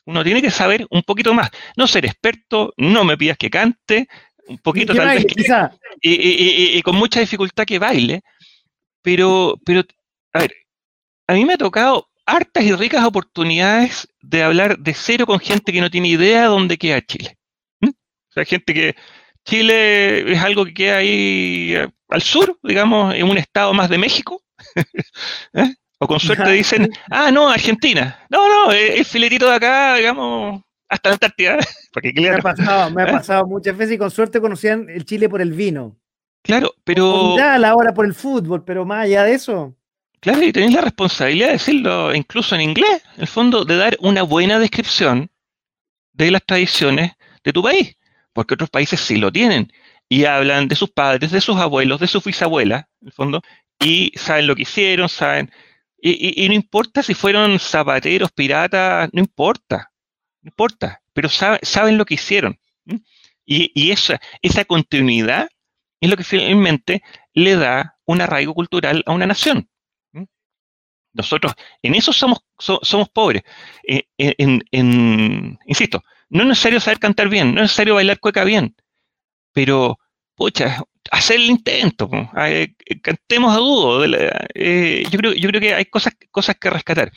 [0.05, 1.49] Uno tiene que saber un poquito más.
[1.75, 4.07] No ser experto, no me pidas que cante,
[4.47, 5.25] un poquito tal vez.
[6.01, 8.21] y, con mucha dificultad que baile.
[9.01, 9.83] Pero, pero,
[10.33, 10.53] a ver,
[11.27, 15.71] a mí me ha tocado hartas y ricas oportunidades de hablar de cero con gente
[15.71, 17.37] que no tiene idea de dónde queda Chile.
[17.81, 18.95] O sea, gente que
[19.45, 23.97] Chile es algo que queda ahí eh, al sur, digamos, en un estado más de
[23.97, 24.43] México.
[25.53, 25.73] ¿Eh?
[25.99, 28.25] O con suerte dicen, ah, no, Argentina.
[28.29, 31.57] No, no, el filetito de acá, digamos, hasta la Antártida.
[32.15, 33.11] me, ha pasado, me ha ¿Eh?
[33.11, 35.97] pasado muchas veces y con suerte conocían el Chile por el vino.
[36.43, 37.35] Claro, pero.
[37.37, 39.75] ya a la hora por el fútbol, pero más allá de eso.
[40.19, 43.97] Claro, y tenéis la responsabilidad de decirlo incluso en inglés, en el fondo, de dar
[43.99, 45.29] una buena descripción
[46.13, 47.11] de las tradiciones
[47.43, 47.95] de tu país,
[48.33, 49.71] porque otros países sí lo tienen
[50.09, 53.41] y hablan de sus padres, de sus abuelos, de sus bisabuelas, en el fondo,
[53.79, 55.51] y saben lo que hicieron, saben.
[55.99, 59.91] Y, no importa si fueron zapateros, piratas, no importa,
[60.47, 62.59] importa, pero saben lo que hicieron.
[63.45, 65.47] Y, esa, esa continuidad
[66.01, 67.01] es lo que finalmente
[67.33, 69.69] le da un arraigo cultural a una nación.
[71.13, 73.43] Nosotros en eso somos, somos pobres.
[73.87, 78.75] Eh, en, insisto, no es necesario saber cantar bien, no es necesario bailar cueca bien,
[79.53, 79.97] pero,
[80.35, 84.05] pucha, hacer el intento, eh, cantemos a dudo.
[84.53, 87.11] Eh, yo, creo, yo creo que hay cosas, cosas que rescatar.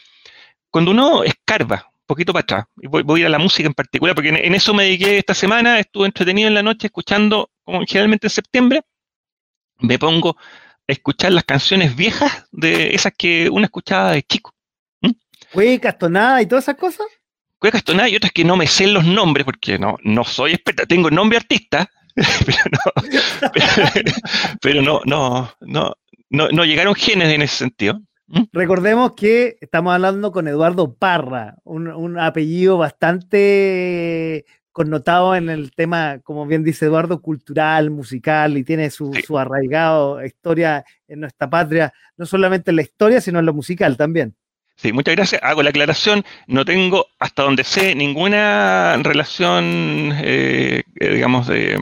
[0.71, 4.17] Cuando uno escarba poquito para atrás, y voy, a ir a la música en particular,
[4.17, 8.27] porque en, eso me dediqué esta semana, estuve entretenido en la noche escuchando, como generalmente
[8.27, 8.83] en septiembre,
[9.79, 14.53] me pongo a escuchar las canciones viejas de esas que uno escuchaba de chico.
[15.53, 17.07] ¿Cuecas, tonada y todas esas cosas?
[17.61, 20.87] Cuecas, tonada y otras que no me sé los nombres, porque no, no soy experta,
[20.87, 21.89] tengo nombre artista,
[24.61, 25.95] pero no, no, no,
[26.29, 28.01] no, no, llegaron genes en ese sentido.
[28.31, 28.43] ¿Mm?
[28.53, 36.47] Recordemos que estamos hablando con Eduardo Parra, un, apellido bastante connotado en el tema, como
[36.47, 42.25] bien dice Eduardo, cultural, musical, y tiene su, su, arraigado historia en nuestra patria, no
[42.25, 44.37] solamente en la historia, sino en lo musical también.
[44.77, 45.43] Sí, muchas gracias.
[45.45, 46.25] Hago la aclaración.
[46.47, 51.79] No tengo, hasta donde sé, ninguna relación, eh, digamos, de,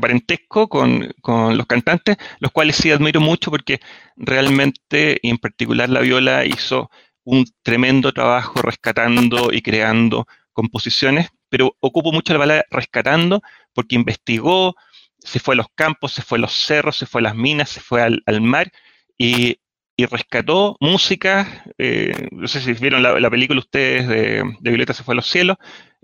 [0.00, 3.80] parentesco con, los cantantes, los cuales sí admiro mucho porque
[4.16, 6.90] realmente, y en particular la viola, hizo
[7.24, 14.74] un tremendo trabajo rescatando y creando composiciones, pero ocupo mucho la palabra rescatando porque investigó,
[15.18, 17.68] se fue a los campos, se fue a los cerros, se fue a las minas,
[17.68, 18.70] se fue al, al mar
[19.18, 19.58] y
[19.96, 25.14] y rescató música, eh, no sé si vieron la, película ustedes de, Violeta se fue
[25.14, 25.56] a los cielos,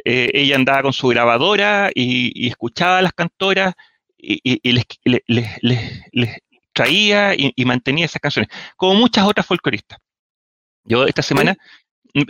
[0.02, 3.74] eh, ella andaba con su grabadora y, escuchaba a las cantoras
[4.16, 4.86] y, les,
[6.72, 9.98] traía y, mantenía esas canciones, como muchas otras folcloristas.
[10.84, 11.54] Yo esta semana,
[12.14, 12.22] mm,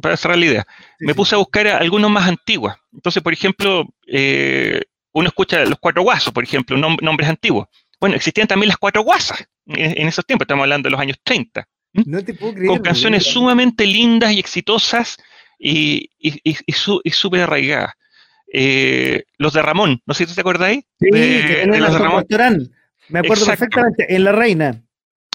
[0.00, 0.66] para, cerrar la idea,
[1.00, 2.76] me puse a buscar algunos más antiguas.
[2.92, 4.82] Entonces, por ejemplo, eh,
[5.12, 7.66] uno escucha los cuatro guasos, por ejemplo, nombres antiguos.
[7.98, 11.66] Bueno, existían también las cuatro guasas en, esos tiempos, estamos hablando de los años 30.
[11.92, 15.16] No te puedo creer, con canciones sumamente lindas y exitosas
[15.58, 16.10] y,
[17.12, 17.94] súper arraigadas.
[18.52, 20.84] Eh, los de Ramón, no sé si te acordáis.
[20.98, 22.26] Sí, de, los de Ramón.
[23.08, 24.82] Me acuerdo perfectamente, en La Reina.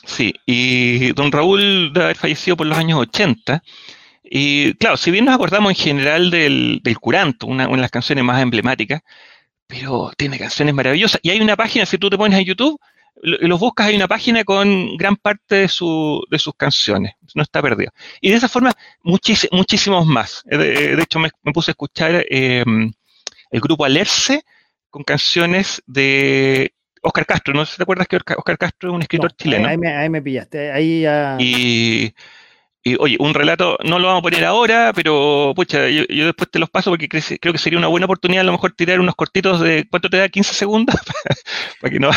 [0.06, 3.64] Sí, y don Raúl de haber fallecido por los años 80.
[4.24, 7.92] Y claro, si bien nos acordamos en general del, del Curanto, una, una de las
[7.92, 9.02] canciones más emblemáticas,
[9.68, 11.20] pero tiene canciones maravillosas.
[11.24, 12.80] Y hay una página, si tú te pones a YouTube,
[13.22, 17.62] los buscas, hay una página con gran parte de, su, de sus canciones, no está
[17.62, 17.92] perdido.
[18.22, 18.72] Y de esa forma,
[19.04, 20.44] muchísimos más.
[20.50, 22.92] Eh, de, hecho, me, puse a escuchar em,
[23.52, 24.44] el grupo Alerce
[24.90, 29.02] con canciones de Oscar Castro, no sé si te acuerdas que Oscar Castro es un
[29.02, 29.68] escritor chileno.
[29.68, 31.38] Ahí, me, pillaste, ahí ya...
[31.40, 32.14] Y,
[33.00, 36.70] oye, un relato, no lo vamos a poner ahora, pero pucha, yo, después te los
[36.70, 39.88] paso porque creo que sería una buena oportunidad a lo mejor tirar unos cortitos de,
[39.90, 40.30] ¿cuánto te da?
[40.30, 40.96] 15 segundos,
[41.82, 42.12] para que no...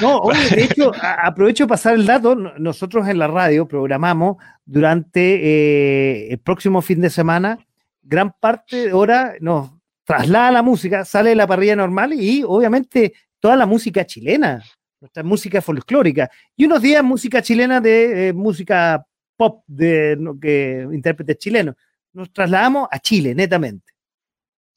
[0.00, 5.20] no, oye, de hecho, aprovecho de pasar el dato, nosotros en la radio programamos durante
[5.20, 7.58] eh, el próximo fin de semana,
[8.02, 9.72] gran parte de hora nos
[10.04, 14.64] traslada la música, sale de la parrilla normal y obviamente toda la música chilena,
[15.00, 19.04] nuestra música folclórica, y unos días música chilena de eh, música
[19.42, 21.74] pop de que intérpretes chilenos.
[22.12, 23.92] Nos trasladamos a Chile, netamente.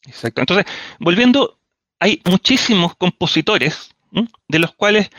[0.07, 0.41] Exacto.
[0.41, 0.66] Entonces,
[0.99, 1.59] volviendo,
[1.99, 3.91] hay muchísimos compositores
[4.47, 5.09] de los cuales,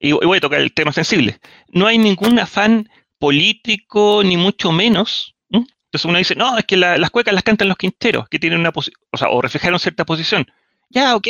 [0.00, 1.38] y voy a tocar el tema sensible,
[1.68, 5.34] no hay ningún afán político, ni mucho menos.
[5.50, 8.72] Entonces uno dice, no, es que las cuecas las cantan los quinteros, que tienen una
[8.72, 10.46] posición, o sea, o reflejaron cierta posición.
[10.88, 11.28] Ya, ok,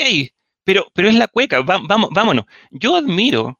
[0.64, 2.44] pero, pero es la cueca, vamos, vámonos.
[2.70, 3.58] Yo admiro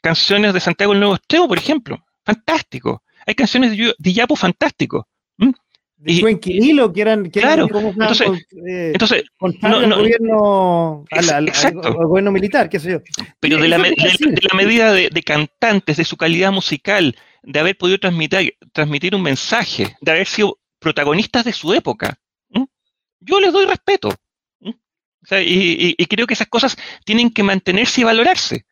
[0.00, 3.02] canciones de Santiago el Nuevo Extremo, por ejemplo, fantástico.
[3.26, 5.06] Hay canciones de, de Yapo fantástico.
[5.98, 8.28] De y, Quirilo, que eran, que claro, entonces,
[8.68, 11.50] eh, entonces no, no, gobierno, al,
[11.94, 13.00] gobierno militar, qué sé yo.
[13.40, 17.98] Pero de la, de, la, medida de, cantantes, de su calidad musical, de haber podido
[17.98, 22.18] transmitir, transmitir un mensaje, de haber sido protagonistas de su época,
[23.20, 24.14] yo les doy respeto
[25.30, 28.66] y, creo que esas cosas tienen que mantenerse y valorarse,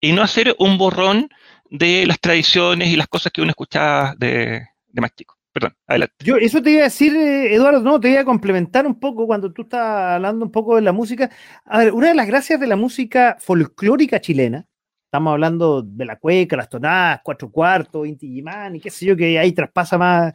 [0.00, 1.28] y no hacer un borrón
[1.70, 5.36] de las tradiciones y las cosas que uno escuchaba de, más chico.
[5.52, 6.14] Perdón, adelante.
[6.24, 9.26] Yo eso te iba a decir, eh, Eduardo, no, te iba a complementar un poco
[9.26, 11.30] cuando tú estás hablando un poco de la música.
[11.64, 14.66] A ver, una de las gracias de la música folclórica chilena,
[15.04, 19.38] estamos hablando de la cueca, las tonadas, cuatro cuartos, Inti y qué sé yo, que
[19.38, 20.32] ahí traspasa más.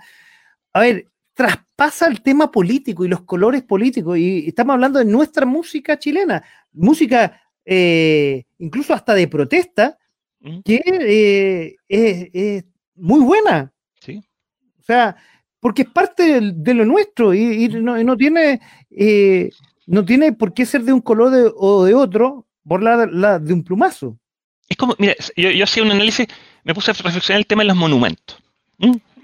[0.74, 4.18] A ver, traspasa el tema político y los colores políticos.
[4.18, 9.98] Y estamos hablando de nuestra música chilena, música eh, incluso hasta de protesta,
[10.66, 12.66] que eh, es,
[12.96, 13.72] muy buena.
[14.00, 14.22] Sí.
[14.80, 15.16] O sea,
[15.60, 19.50] porque es parte de, lo nuestro y, no, tiene, eh,
[19.88, 23.64] no tiene por qué ser de un color o de otro por la, de un
[23.64, 24.18] plumazo.
[24.70, 26.28] Es como, mira, yo, hacía un análisis,
[26.64, 28.38] me puse a reflexionar el tema de los monumentos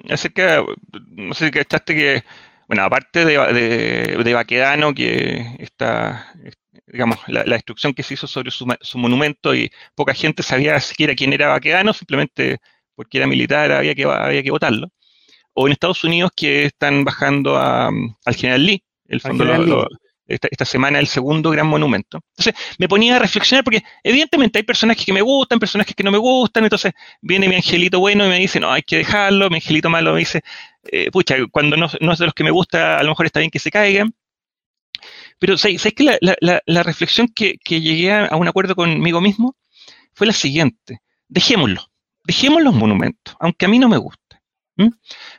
[0.09, 0.63] acerca,
[1.11, 2.24] no sé si cachaste que,
[2.67, 6.34] bueno, aparte de, de, Baquedano, que está,
[6.91, 8.65] digamos, la, destrucción que se hizo sobre su,
[8.95, 12.59] monumento y poca gente sabía siquiera quién era Baquedano, simplemente
[12.95, 14.89] porque era militar había que, había que votarlo.
[15.53, 19.87] O en Estados Unidos que están bajando al general Lee, el fondo
[20.29, 22.19] esta, semana el segundo gran monumento.
[22.37, 26.11] Entonces me ponía a reflexionar porque evidentemente hay personajes que me gustan, personajes que no
[26.11, 29.55] me gustan, entonces viene mi angelito bueno y me dice, no, hay que dejarlo, mi
[29.55, 30.41] angelito malo me dice,
[30.91, 33.49] eh, pucha, cuando no, es de los que me gusta, a lo mejor está bien
[33.49, 34.13] que se caigan.
[35.39, 39.55] Pero ¿sabes que la, reflexión que, llegué a, un acuerdo conmigo mismo
[40.13, 41.81] fue la siguiente, dejémoslo,
[42.25, 44.19] dejemos los monumentos, aunque a mí no me guste.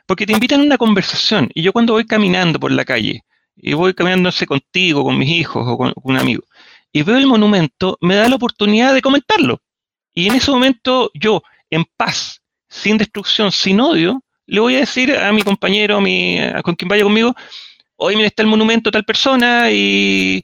[0.05, 3.23] Porque te invitan a una conversación y yo cuando voy caminando por la calle,
[3.55, 6.43] y voy caminándose contigo, con mis hijos o con, un amigo,
[6.91, 9.61] y veo el monumento, me da la oportunidad de comentarlo.
[10.13, 15.15] Y en ese momento yo, en paz, sin destrucción, sin odio, le voy a decir
[15.15, 17.35] a mi compañero, a, mi, con quien vaya conmigo,
[18.01, 20.43] hoy mira, está el monumento tal persona y,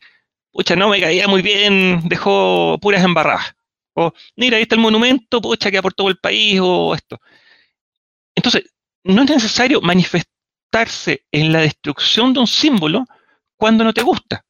[0.52, 3.56] pucha, no me caía muy bien, dejó puras embarradas.
[3.94, 7.20] O, mira, ahí está el monumento, pucha, que aportó el país o esto.
[8.36, 8.64] Entonces,
[9.04, 10.28] no es necesario manifestar
[11.32, 13.06] en la destrucción de un símbolo
[13.56, 14.46] cuando no te gusta.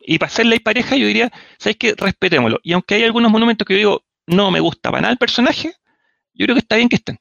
[0.00, 1.94] Y para ser y pareja, yo diría, ¿sabes qué?
[1.96, 2.60] Respetémoslo.
[2.62, 5.74] Y aunque hay algunos monumentos que yo digo, no me gusta para nada el personaje,
[6.32, 7.18] yo creo que está bien que estén.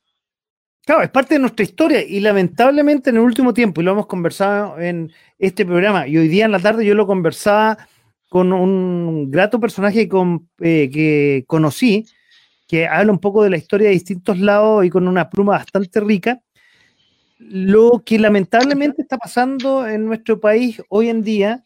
[0.89, 4.07] Claro, es parte de nuestra historia y lamentablemente en el último tiempo, y lo hemos
[4.07, 7.77] conversado en este programa, y hoy día en la tarde yo lo conversaba
[8.27, 12.07] con un grato personaje eh, que conocí,
[12.67, 15.99] que habla un poco de la historia de distintos lados y con una pluma bastante
[15.99, 16.41] rica,
[17.37, 21.65] lo que lamentablemente está pasando en nuestro país hoy en día,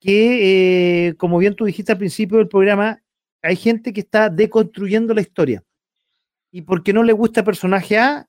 [0.00, 3.00] que eh, como bien tú dijiste al principio del programa,
[3.42, 5.62] hay gente que está deconstruyendo la historia.
[6.50, 8.26] Y porque no le gusta personaje A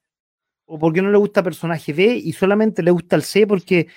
[0.67, 3.87] o porque no le gusta personaje B y solamente le gusta el C porque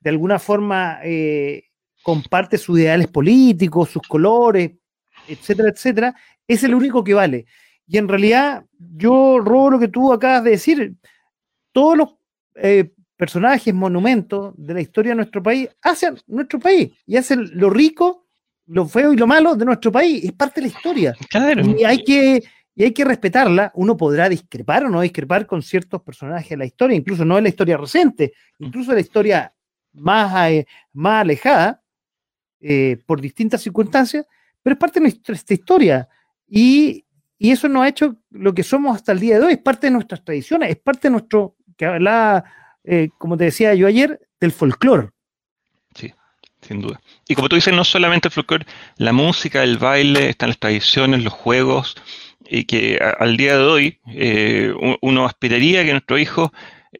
[0.00, 1.64] de alguna forma eh,
[2.02, 4.72] comparte sus ideales políticos, sus colores,
[5.28, 6.14] etcétera, etcétera,
[6.46, 7.46] es el único que vale.
[7.86, 10.94] Y en realidad, yo robo lo que tú acabas de decir.
[11.72, 12.08] Todos los
[12.56, 17.70] eh, personajes, monumentos de la historia de nuestro país hacia nuestro país y hacen lo
[17.70, 18.26] rico,
[18.66, 20.24] lo feo y lo malo de nuestro país.
[20.24, 21.14] Es parte de la historia.
[21.78, 22.42] Y hay que,
[22.74, 23.70] y hay que respetarla.
[23.74, 27.42] Uno podrá discrepar o no discrepar con ciertos personajes de la historia, incluso no de
[27.42, 29.54] la historia reciente, incluso de la historia
[29.92, 31.82] más, eh, más alejada,
[32.60, 34.26] eh, por distintas circunstancias,
[34.62, 36.08] pero es parte de nuestra historia.
[36.48, 37.04] Y,
[37.38, 39.86] y eso nos ha hecho lo que somos hasta el día de hoy, es parte
[39.86, 42.44] de nuestras tradiciones, es parte de nuestro, que hablaba,
[42.82, 45.10] eh, como te decía yo ayer, del folclore.
[45.94, 46.12] Sí,
[46.60, 47.00] sin duda.
[47.28, 48.66] Y como tú dices, no solamente el folclore,
[48.96, 51.96] la música, el baile, están las tradiciones, los juegos,
[52.48, 56.50] y que al día de hoy eh, uno aspiraría que nuestros hijos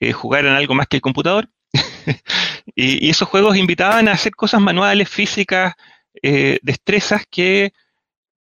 [0.00, 1.48] eh, jugaran algo más que el computador.
[2.74, 5.74] y, esos juegos invitaban a hacer cosas manuales, físicas,
[6.22, 7.72] eh, destrezas que,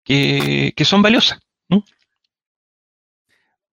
[0.04, 1.38] que, son valiosas.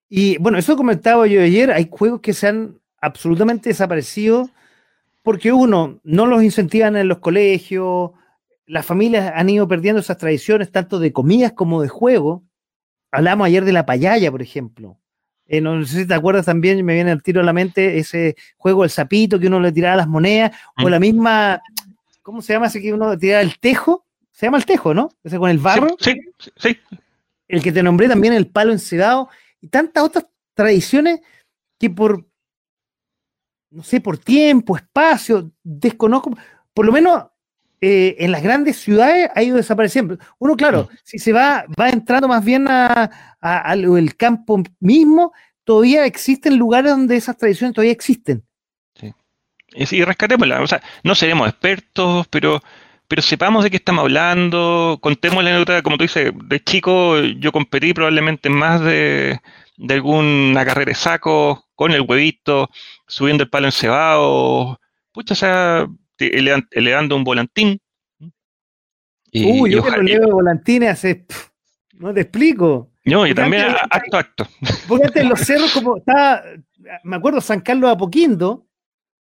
[0.10, 4.50] Y bueno, eso comentaba yo ayer, hay juegos que se han absolutamente desaparecido
[5.22, 8.12] porque uno, no los incentivan en los colegios,
[8.66, 12.44] las familias han ido perdiendo esas tradiciones tanto de comidas como de juego.
[13.12, 15.00] Hablamos ayer de la payaya, por ejemplo.
[15.46, 18.36] Eh, no sé si te acuerdas también, me viene el tiro a la mente ese
[18.58, 20.88] juego el sapito que uno le tiraba las monedas, o mm.
[20.88, 21.62] la misma,
[22.22, 24.06] ¿cómo se llama ese que uno le tiraba el tejo?
[24.32, 25.10] Se llama el tejo, ¿no?
[25.24, 25.96] Ese con el barro.
[26.00, 26.14] Sí,
[26.56, 26.78] sí,
[27.48, 29.30] El que te nombré también, el palo encedado,
[29.60, 31.20] y tantas otras tradiciones
[31.80, 32.26] que por,
[33.72, 36.38] no sé, por tiempo, espacio, desconozco,
[36.76, 37.24] por lo menos
[37.82, 40.18] eh, en las grandes ciudades ha ido desapareciendo.
[40.38, 46.92] Uno, claro, si se va, va entrando más bien al campo mismo, todavía existen lugares
[46.92, 48.44] donde esas tradiciones todavía existen.
[48.96, 49.14] Sí.
[49.96, 50.62] Y rescatémosla.
[50.62, 52.62] O sea, no seremos expertos, pero,
[53.08, 57.52] pero sepamos de qué estamos hablando, contemos la anécdota, como tú dices, de chico yo
[57.52, 59.40] competí probablemente más de,
[59.78, 62.70] de alguna carrera de saco, con el huevito,
[63.08, 64.82] subiendo el palo encebado.
[65.14, 65.88] Pucha, o sea,
[66.20, 67.80] elevando un volantín.
[69.32, 71.26] Y, Uy, yo que lo elevo volantines hace.
[71.94, 72.92] no te explico.
[73.06, 74.48] No, y también acto acto.
[74.88, 76.44] Porque antes los cerros, como estaba.
[77.04, 78.68] Me acuerdo, San Carlos de Apoquindo,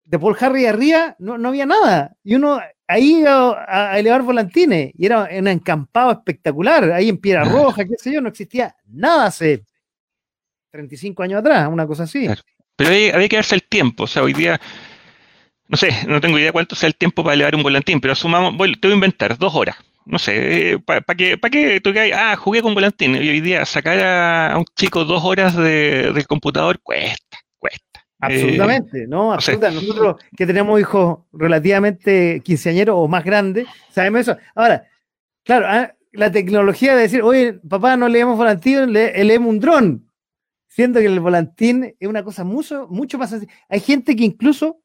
[0.03, 2.15] de Paul Harry arriba, no, no había nada.
[2.23, 4.91] Y uno ahí a, a, elevar volantines.
[4.97, 6.91] Y era un encampado espectacular.
[6.91, 7.43] Ahí en Piedra.
[7.45, 9.63] Roja, qué sé yo, no existía nada hace
[10.71, 12.27] 35 años atrás, una cosa así.
[12.75, 14.03] Pero había que darse el tiempo.
[14.03, 14.59] O sea, hoy día
[15.67, 18.55] no sé, no tengo idea cuánto sea el tiempo para elevar un volantín, pero sumamos,
[18.55, 19.75] voy, te voy a inventar, dos horas.
[20.05, 23.15] No sé, eh, ¿para pa que, pa que tú ah, jugué con volantín?
[23.15, 28.05] Y hoy día sacar a, un chico dos horas de, del computador cuesta, cuesta.
[28.19, 29.33] Absolutamente, ¿no?
[29.33, 29.87] Absolutamente.
[29.87, 34.37] Nosotros que tenemos hijos relativamente quinceañeros o más grandes, sabemos eso.
[34.53, 34.87] Ahora,
[35.43, 40.11] claro, ah, la tecnología de decir, oye, papá, no leemos volantín, le, leemos un dron.
[40.67, 43.51] Siendo que el volantín es una cosa mucho, mucho más sencilla.
[43.69, 44.81] Hay gente que incluso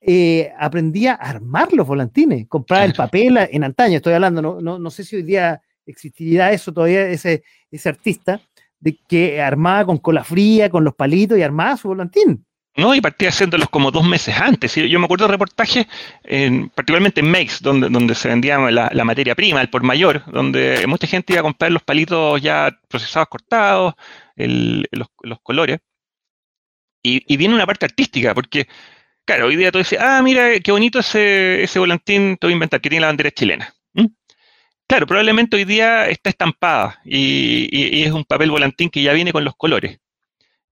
[0.00, 4.90] eh, aprendía a armar los volantines, comprar el papel en antaño, estoy hablando, no, no,
[4.90, 8.40] sé si hoy día existiría eso todavía, ese, ese artista,
[8.78, 12.46] de que armaba con cola fría, con los palitos y armaba su volantín.
[12.76, 14.74] No, y partía haciéndolos como dos meses antes.
[14.74, 15.86] Yo me acuerdo de reportajes,
[16.22, 20.86] en, particularmente en Makes, donde, donde se vendía la, materia prima, el por mayor, donde
[20.86, 23.94] mucha gente iba a comprar los palitos ya procesados, cortados,
[24.36, 25.80] los, colores.
[27.02, 28.68] Y, y, viene una parte artística, porque
[29.30, 32.54] Claro, hoy día tú dices, ah, mira, qué bonito ese, ese volantín, te voy a
[32.54, 33.72] inventar, que tiene la bandera chilena.
[34.88, 39.44] Claro, probablemente hoy día está estampada y, es un papel volantín que ya viene con
[39.44, 40.00] los colores.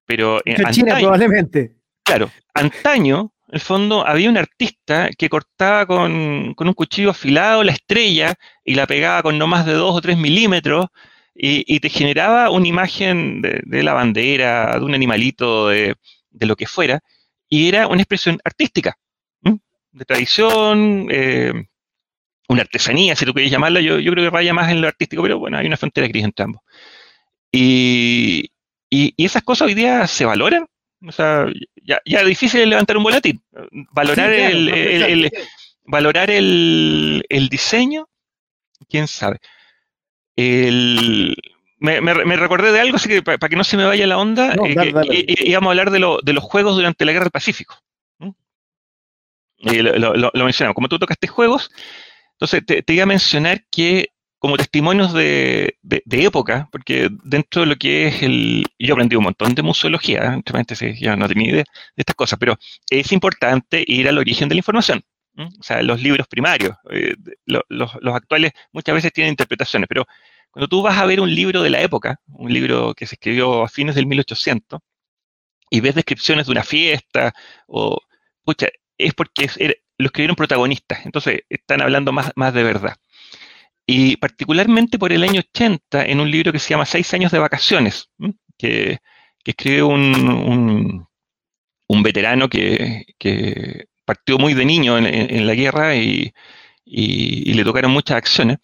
[0.07, 1.77] Pero en China probablemente.
[2.03, 7.71] Claro, antaño, en el fondo, había un artista que cortaba con, un cuchillo afilado la
[7.71, 8.35] estrella
[8.65, 10.87] y la pegaba con no más de 2 o 3 milímetros
[11.33, 15.95] y, te generaba una imagen de, la bandera, de un animalito, de,
[16.31, 17.01] de lo que fuera,
[17.49, 18.97] y era una expresión artística,
[19.91, 21.53] de tradición, eh,
[22.49, 25.23] una artesanía, si tú quieres llamarla, yo, yo creo que vaya más en lo artístico,
[25.23, 26.63] pero bueno, hay una frontera gris entre ambos.
[27.51, 28.51] Y,
[28.91, 30.67] y, esas cosas hoy día se valoran,
[31.07, 31.47] o sea,
[31.83, 33.41] ya, ya es difícil levantar un volátil,
[33.93, 35.31] valorar el,
[35.85, 38.09] valorar el, el diseño,
[38.89, 39.39] quién sabe.
[40.37, 41.35] El,
[41.81, 44.55] me, me, recordé de algo, así que para, que no se me vaya la onda,
[44.55, 47.77] eh, íbamos a hablar de, lo, de, los juegos durante la Guerra del Pacífico.
[49.59, 50.75] lo, lo, mencionamos.
[50.75, 51.71] Como tú tocaste juegos,
[52.33, 54.09] entonces te, iba a mencionar que
[54.39, 58.65] como testimonios de, de, época, porque dentro de lo que es el...
[58.79, 60.95] Yo aprendí un montón de museología, ¿eh?
[61.01, 62.57] ya no tenía idea de estas cosas, pero
[62.89, 65.03] es importante ir al origen de la información.
[65.37, 67.15] O sea, los libros primarios, eh,
[67.47, 70.05] los, los actuales muchas veces tienen interpretaciones, pero
[70.51, 73.63] cuando tú vas a ver un libro de la época, un libro que se escribió
[73.63, 74.81] a fines del 1800,
[75.71, 77.33] y ves descripciones de una fiesta,
[77.67, 78.01] o,
[78.45, 79.49] pucha, es porque
[79.99, 82.97] lo escribieron protagonistas, entonces están hablando más, más de verdad.
[83.87, 87.39] Y particularmente por el año 80, en un libro que se llama Seis años de
[87.39, 88.11] vacaciones,
[88.59, 88.99] que,
[89.43, 91.07] que escribe un,
[91.87, 96.33] un, veterano que, que, partió muy de niño en, la guerra y,
[96.85, 98.59] y, le tocaron muchas acciones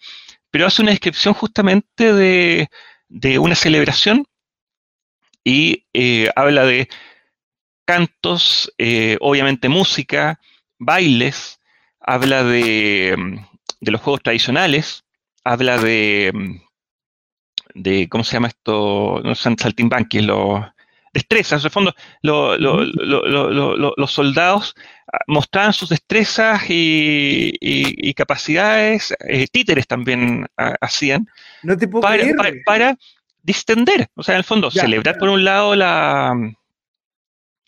[0.54, 2.68] pero hace una descripción justamente de,
[3.40, 4.24] una celebración
[5.42, 6.88] y eh, habla de
[7.84, 10.38] cantos, eh, obviamente música,
[10.78, 11.58] bailes,
[11.98, 13.16] habla de,
[13.80, 15.02] de, los juegos tradicionales,
[15.42, 16.30] habla de,
[18.08, 19.22] ¿cómo se llama esto?
[19.24, 20.64] No son saltimbanquis, los
[21.14, 21.62] destrezas.
[21.62, 21.94] En el fondo,
[23.96, 24.74] los soldados
[25.10, 31.26] ah, mostraban sus destrezas y, capacidades, eh, títeres también ah, hacían,
[32.66, 32.98] para,
[33.42, 36.34] distender, o sea, en el fondo, celebrar por un lado la,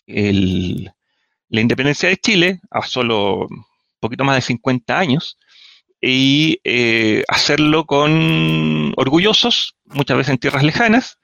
[0.05, 3.65] la independencia de Chile a solo un
[3.99, 5.37] poquito más de 50 años,
[6.01, 11.17] y eh, hacerlo con orgullosos, muchas veces en tierras lejanas,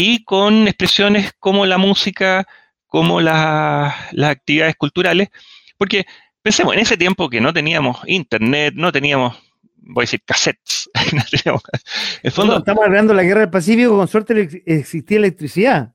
[0.00, 2.46] y con expresiones como la música,
[2.86, 3.92] como las
[4.22, 5.28] actividades culturales,
[5.76, 6.06] porque
[6.40, 9.36] pensemos, en ese tiempo que no teníamos internet, no teníamos,
[9.74, 11.62] voy a decir, cassettes, no teníamos,
[12.22, 15.92] el fondo, estamos hablando de la guerra del Pacífico, con suerte existía electricidad.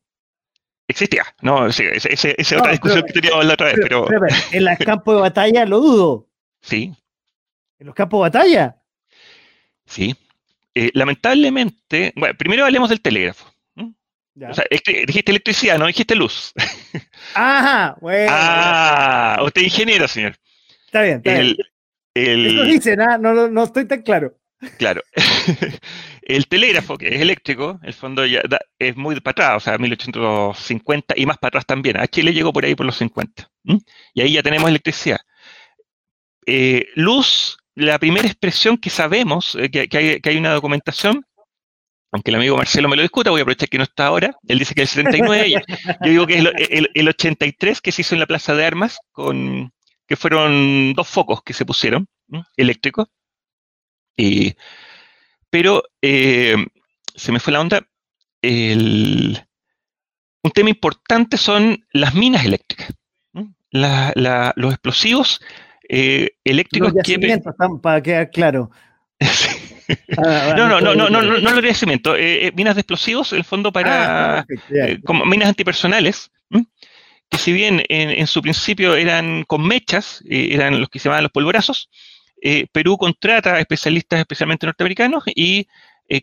[0.86, 4.06] Existía, no, esa es otra discusión que teníamos la otra vez, pero...
[4.51, 6.30] en los campos de batalla lo dudo.
[6.62, 6.93] Sí.
[7.80, 8.82] ¿En los campos de batalla?
[9.86, 10.14] Sí.
[10.76, 13.53] Eh, lamentablemente, bueno, primero hablemos del telégrafo.
[14.49, 16.53] O sea, dijiste electricidad, no dijiste luz.
[17.36, 18.31] Ajá, bueno.
[18.34, 20.36] Ah, usted es ingeniero, señor.
[20.86, 21.55] Está bien, está bien.
[22.15, 23.17] Eso dice, ¿no?
[23.17, 24.36] No, no estoy tan claro.
[24.77, 25.01] Claro.
[26.21, 28.41] el telégrafo, que es eléctrico, el fondo ya
[28.79, 31.97] es muy para atrás, o sea, 1850 y más para atrás también.
[31.97, 33.49] A Chile llegó por ahí por los 50.
[34.13, 35.19] Y ahí ya tenemos electricidad.
[36.45, 41.25] Eh, luz, la primera expresión que sabemos, eh, que, hay, que, hay, una documentación,
[42.14, 44.59] aunque el amigo Marcelo me lo discuta, voy a aprovechar que no está ahora, él
[44.59, 45.64] dice que es el 79,
[46.01, 46.45] yo digo que es
[46.93, 49.74] el, 83 que se hizo en la Plaza de Armas, con
[50.07, 52.07] que fueron dos focos que se pusieron,
[52.55, 53.07] eléctricos,
[55.49, 56.55] pero eh,
[57.16, 57.82] se me fue la onda,
[58.43, 59.39] un
[60.53, 62.93] tema importante son las minas eléctricas.
[63.72, 65.41] los explosivos
[65.89, 67.41] eh, eléctricos que...
[67.82, 68.70] Para quedar claro.
[70.17, 72.15] Ah, no, no, no, no, no, no, no, lo cimiento.
[72.15, 76.31] Eh, eh, minas de explosivos, en el fondo para ah, eh, como minas antipersonales,
[77.29, 81.31] que si bien en, su principio eran con mechas, eran los que se llamaban los
[81.31, 81.89] polvorazos,
[82.71, 85.67] Perú contrata a especialistas especialmente norteamericanos y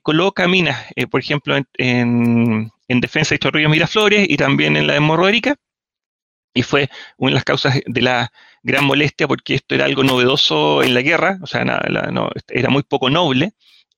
[0.03, 5.01] coloca minas, por ejemplo, en, en, defensa de Chorrillos Miraflores y también en la de
[5.01, 5.57] Morro Erika,
[6.55, 8.33] y fue una de las causas de la
[8.63, 11.63] gran molestia porque esto era algo novedoso en la guerra, o sea,
[12.49, 13.53] era muy poco noble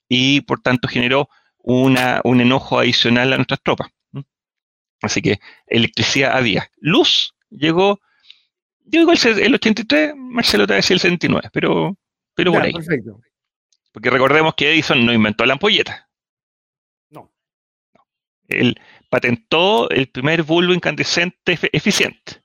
[0.07, 3.89] y por tanto generó una, un enojo adicional a nuestras tropas.
[5.01, 6.69] Así que electricidad había.
[6.77, 7.99] Luz llegó,
[8.85, 11.97] llegó el, el 83, Marcelo te decía el 79, pero,
[12.33, 12.73] pero por ahí.
[12.73, 13.19] Perfecto.
[13.91, 16.09] Porque recordemos que Edison no inventó la ampolleta.
[17.09, 17.31] No.
[17.93, 18.01] no.
[18.47, 18.79] Él
[19.09, 22.42] patentó el primer bulbo incandescente eficiente.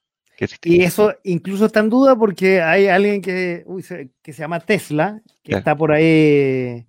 [0.65, 5.21] Y eso incluso está en duda porque hay alguien que, se, que se llama Tesla,
[5.43, 6.87] que está por ahí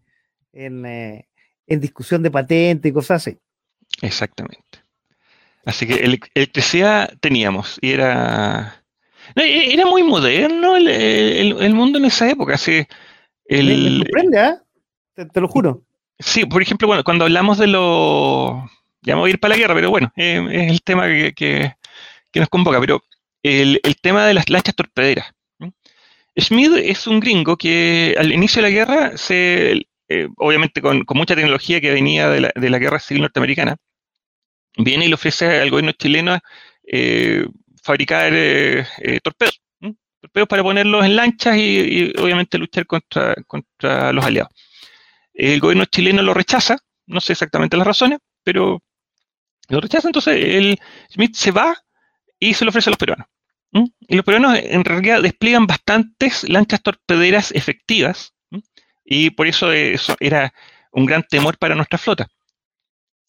[0.54, 1.28] en, eh,
[1.66, 3.38] en, discusión de patente y cosas así.
[4.02, 4.84] Exactamente.
[5.66, 5.96] Así que
[6.36, 8.84] electricidad teníamos y era...
[9.36, 12.56] E, era muy moderno el, el, mundo en esa época.
[12.56, 12.86] Así,
[13.46, 14.60] el, me, sorprende,
[15.16, 15.26] ¿eh?
[15.34, 15.84] te, lo juro.
[16.20, 18.70] Sí, por ejemplo, bueno, cuando hablamos de lo...
[19.02, 21.34] Ya me voy a ir para la guerra, pero bueno, eh, es el tema que,
[21.34, 21.74] que,
[22.32, 22.80] que nos convoca.
[22.80, 23.02] Pero
[23.44, 25.34] el, tema de las lanchas torpederas.
[26.38, 31.36] Schmid es un gringo que al inicio de la guerra, se, eh, obviamente con, mucha
[31.36, 33.78] tecnología que venía de la, guerra civil norteamericana,
[34.78, 36.40] viene y le ofrece al gobierno chileno
[36.84, 37.46] eh,
[37.84, 38.86] fabricar eh,
[39.24, 39.62] torpedos,
[40.22, 44.52] torpedos para ponerlos en lanchas y, obviamente luchar contra, contra los aliados.
[45.34, 46.78] El gobierno chileno lo rechaza,
[47.08, 48.82] no sé exactamente las razones, pero
[49.70, 50.78] lo rechaza, entonces
[51.12, 51.78] Schmidt se va
[52.40, 53.28] y se lo ofrece a los peruanos.
[53.72, 58.34] Y los peruanos en realidad despliegan bastantes lanchas torpederas efectivas
[59.06, 60.54] y por eso, eso era
[60.92, 62.28] un gran temor para nuestra flota.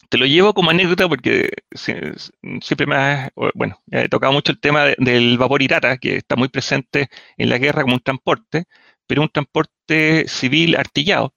[0.09, 4.87] Te lo llevo como anécdota porque siempre me ha, bueno, he tocado mucho el tema
[4.99, 8.65] del vapor Irata, que está muy presente en la guerra como un transporte,
[9.07, 11.35] pero un transporte civil artillado.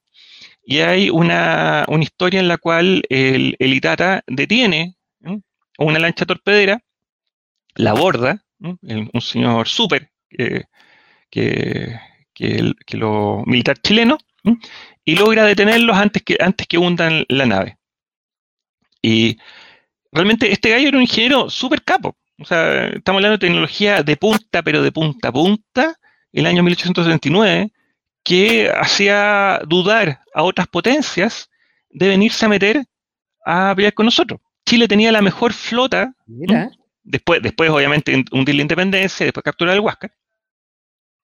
[0.66, 4.96] Y hay una, historia en la cual el, el Irata detiene
[5.78, 6.82] una lancha torpedera
[7.76, 12.00] la borda, un señor súper que,
[12.34, 14.18] que, lo militar chileno,
[15.06, 17.78] y logra detenerlos antes que, antes que hundan la nave.
[19.02, 19.38] Y
[20.12, 22.16] realmente este gallo era un ingeniero súper capo.
[22.40, 26.00] O sea, estamos hablando de tecnología de punta, pero de punta a punta,
[26.32, 27.72] el año 1879,
[28.24, 31.50] que hacía dudar a otras potencias
[31.90, 32.86] de venirse a meter
[33.46, 34.40] a pelear con nosotros.
[34.66, 36.16] Chile tenía la mejor flota,
[37.04, 40.12] después, después obviamente hundir la independencia, después capturar el Huáscar,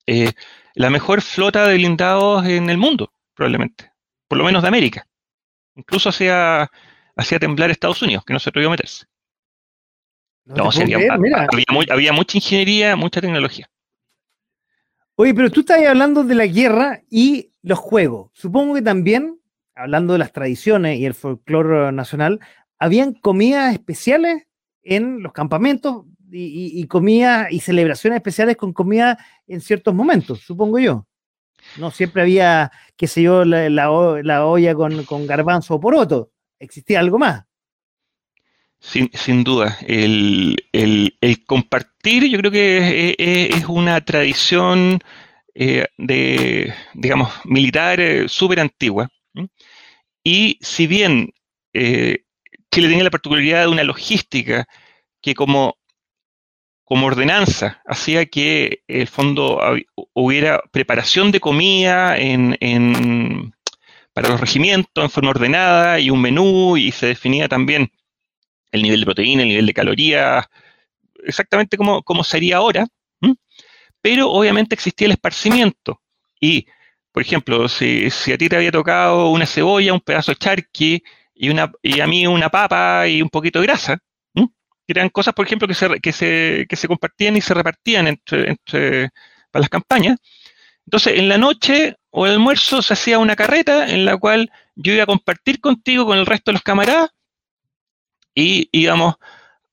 [0.06, 0.32] eh,
[0.76, 3.92] la mejor flota de blindados en el mundo, probablemente,
[4.28, 5.08] por lo menos de América.
[5.76, 6.70] Incluso hacía,
[7.16, 9.06] hacía temblar Estados Unidos, que no se atrevió a meterse.
[10.46, 10.70] No,
[11.92, 13.70] había, mucha ingeniería, mucha tecnología.
[15.16, 18.32] Oye, pero tú estás hablando de la guerra y los juegos.
[18.34, 19.40] Supongo que también,
[19.76, 22.40] hablando de las tradiciones y el folclore nacional,
[22.80, 24.48] habían comidas especiales
[24.84, 29.18] en los campamentos y, comidas y celebraciones especiales con comida
[29.48, 31.06] en ciertos momentos, supongo yo.
[31.78, 36.32] No siempre había, qué sé yo, la, olla con, con garbanzo o poroto.
[36.60, 37.44] Existía algo más.
[38.80, 40.56] Sin, sin duda, el,
[41.46, 45.00] compartir yo creo que es, una tradición
[45.54, 49.10] eh, de, digamos, militar eh, súper antigua.
[50.24, 51.34] Y si bien
[51.74, 52.24] eh,
[52.72, 54.68] Chile tenía la particularidad de una logística
[55.22, 55.78] que como,
[56.84, 59.60] como ordenanza hacía que el fondo
[60.14, 63.54] hubiera preparación de comida en, en,
[64.14, 67.92] para los regimientos en forma ordenada y un menú y se definía también
[68.72, 70.46] el nivel de proteína, el nivel de calorías,
[71.24, 72.86] exactamente como, como sería ahora,
[74.02, 76.02] pero obviamente existía el esparcimiento.
[76.40, 76.68] Y,
[77.12, 81.04] por ejemplo, si, a ti te había tocado una cebolla, un pedazo de charqui
[81.42, 83.98] y, una, y a mí una papa y un poquito de grasa,
[84.88, 88.50] eran cosas, por ejemplo, que se, que se, que se compartían y se repartían entre,
[88.50, 89.10] entre,
[89.52, 90.18] para las campañas.
[90.86, 94.94] Entonces, en la noche o el almuerzo se hacía una carreta en la cual yo
[94.94, 97.12] iba a compartir contigo con el resto de los camaradas
[98.34, 99.16] y íbamos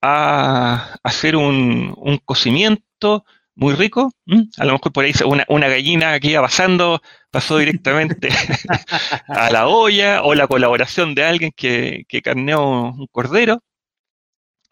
[0.03, 3.25] a hacer un, cocimiento
[3.57, 4.13] muy rico.
[4.59, 7.01] A lo mejor por ahí una, gallina que iba pasando
[7.31, 8.29] pasó directamente
[9.29, 13.63] a la olla o la colaboración de alguien que, que carneó un cordero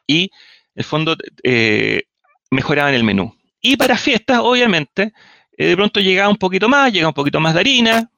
[0.06, 0.30] y en
[0.76, 2.02] el fondo eh,
[2.50, 3.34] mejoraban el menú.
[3.60, 5.12] Y para fiestas, obviamente,
[5.56, 8.10] eh, de pronto llegaba un poquito más, llega un poquito más de harina.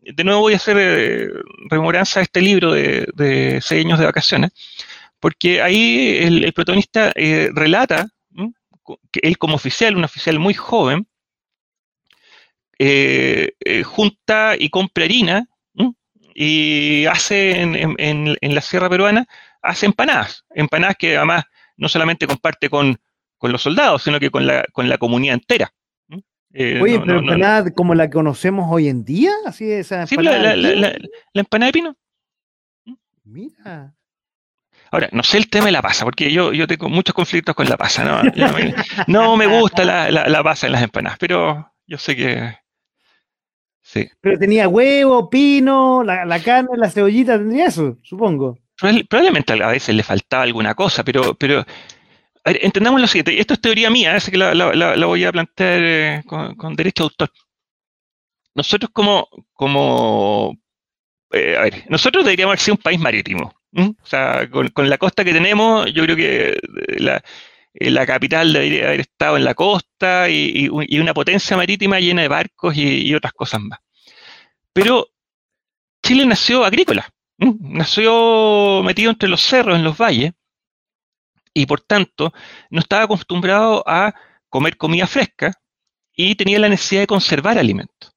[0.00, 1.28] De nuevo voy a hacer eh,
[1.70, 4.50] rememoranza de este libro de, de seis años de vacaciones,
[5.20, 8.08] porque ahí el, protagonista eh, relata
[9.10, 11.06] que él como oficial, un oficial muy joven,
[12.78, 15.48] eh, eh, junta y compra harina
[16.34, 19.26] y hace en, la sierra peruana,
[19.60, 21.44] hace empanadas, empanadas que además
[21.76, 23.00] no solamente comparte con,
[23.42, 25.72] los soldados, sino que con la, con la comunidad entera.
[26.54, 30.94] Oye, pero empanada como la conocemos hoy en día, así esa Sí, la, la,
[31.34, 31.96] empanada de pino.
[33.24, 33.97] Mira.
[34.90, 37.68] Ahora, no sé el tema de la pasa, porque yo, yo tengo muchos conflictos con
[37.68, 38.04] la pasa.
[38.04, 38.22] No,
[39.06, 42.56] no me gusta la, la, pasa en las empanadas, pero yo sé que.
[43.82, 44.08] Sí.
[44.20, 48.58] Pero tenía huevo, pino, la, carne, la cebollita, tendría eso, supongo.
[48.76, 51.64] Probablemente a veces le faltaba alguna cosa, pero, pero
[52.44, 53.38] entendamos lo siguiente.
[53.40, 57.30] Esto es teoría mía, así que la, voy a plantear eh, con, derecho de autor.
[58.54, 60.56] Nosotros como, como
[61.32, 63.52] eh, a ver, nosotros deberíamos ser un país marítimo.
[63.78, 63.90] ¿Mm?
[64.02, 67.20] O sea, con, la costa que tenemos, yo creo que eh,
[67.74, 72.28] eh, la, capital debería haber estado en la costa y, una potencia marítima llena de
[72.28, 73.78] barcos y, otras cosas más.
[74.72, 75.06] Pero
[76.02, 77.08] Chile nació agrícola,
[77.60, 80.32] nació metido entre los cerros, en los valles,
[81.54, 82.32] y por tanto
[82.70, 84.12] no estaba acostumbrado a
[84.48, 85.52] comer comida fresca
[86.16, 88.12] y tenía la necesidad de conservar alimentos.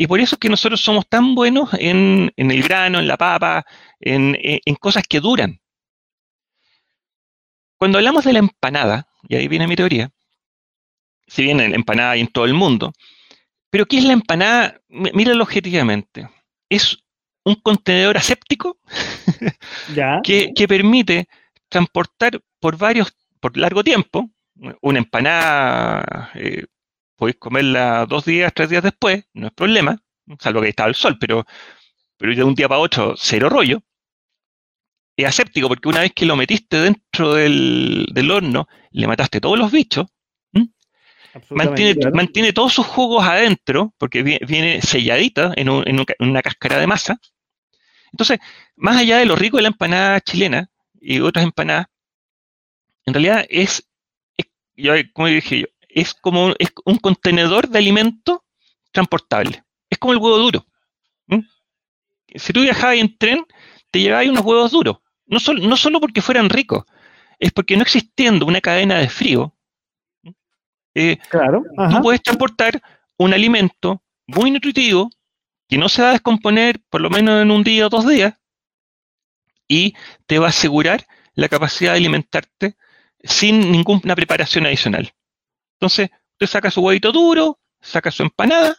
[0.00, 3.66] Y por eso es que nosotros somos tan buenos en, el grano, en la papa,
[3.98, 4.36] en,
[4.76, 5.60] cosas que duran.
[7.76, 10.08] Cuando hablamos de la empanada, y ahí viene mi teoría,
[11.26, 12.92] si bien la empanada hay en todo el mundo,
[13.70, 14.80] pero ¿qué es la empanada?
[14.88, 16.30] Míralo objetivamente.
[16.68, 16.96] Es
[17.42, 18.78] un contenedor aséptico
[20.22, 21.26] que, permite
[21.68, 24.30] transportar por varios, por largo tiempo,
[24.80, 26.66] una empanada eh,
[27.18, 30.00] podéis comerla dos días, tres días después, no es problema,
[30.38, 31.44] salvo que estaba el sol, pero,
[32.16, 33.82] pero de un día para otro, cero rollo.
[35.16, 39.72] Es aséptico porque una vez que lo metiste dentro del, horno, le mataste todos los
[39.72, 40.06] bichos.
[41.50, 47.18] Mantiene, mantiene, todos sus jugos adentro, porque viene, selladita en, una cáscara de masa.
[48.12, 48.38] Entonces,
[48.76, 51.86] más allá de lo rico de la empanada chilena y otras empanadas,
[53.06, 53.88] en realidad es,
[54.36, 54.46] es
[55.12, 55.66] como dije yo,
[56.00, 58.44] es como es un contenedor de alimento
[58.92, 59.64] transportable.
[59.90, 60.66] Es como el huevo duro.
[62.34, 63.46] Si tú viajabas en tren,
[63.90, 64.98] te llevabas unos huevos duros.
[65.26, 66.84] No, no solo porque fueran ricos,
[67.38, 69.54] es porque no existiendo una cadena de frío,
[70.94, 72.82] eh, claro, tú puedes transportar
[73.16, 75.10] un alimento muy nutritivo,
[75.68, 78.34] que no se va a descomponer por lo menos en un día o dos días,
[79.68, 79.94] y
[80.26, 82.76] te va a asegurar la capacidad de alimentarte
[83.22, 85.12] sin ninguna preparación adicional.
[85.80, 88.76] Entonces, usted saca su huevito duro, saca su empanada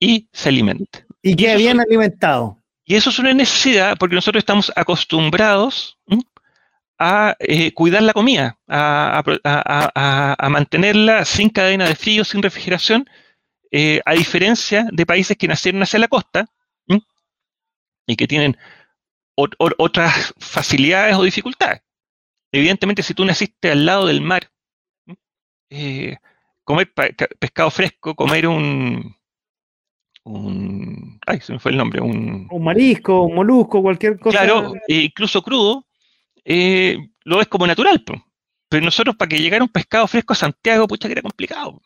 [0.00, 1.04] y se alimenta.
[1.22, 2.58] Y queda bien alimentado.
[2.84, 5.98] Y eso es una necesidad porque nosotros estamos acostumbrados
[6.98, 9.22] a eh, cuidar la comida, a,
[10.50, 13.08] mantenerla sin cadena de frío, sin refrigeración,
[13.70, 16.46] eh, a diferencia de países que nacieron hacia la costa
[18.06, 18.56] y que tienen
[19.36, 21.82] otras facilidades o dificultades.
[22.50, 24.50] Evidentemente, si tú naciste al lado del mar,
[25.70, 26.16] eh,
[26.64, 26.92] comer
[27.38, 29.16] pescado fresco, comer un,
[30.24, 31.20] un.
[31.26, 32.00] Ay, se me fue el nombre.
[32.00, 34.38] Un, un marisco, un molusco, cualquier cosa.
[34.38, 35.86] Claro, e incluso crudo,
[36.44, 38.02] eh, lo ves como natural.
[38.68, 41.80] Pero nosotros, para que llegara un pescado fresco a Santiago, pucha, que era complicado.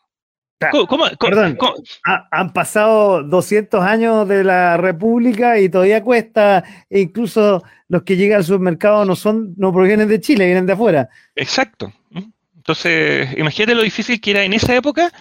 [0.71, 1.57] ¿Cómo, Perdón,
[2.03, 8.37] han pasado 200 años de la República y todavía cuesta, e incluso los que llegan
[8.37, 11.09] al supermercado no son, no provienen de Chile, vienen de afuera.
[11.35, 11.91] Exacto.
[12.63, 15.11] Entonces, imagínate lo difícil que era en esa época.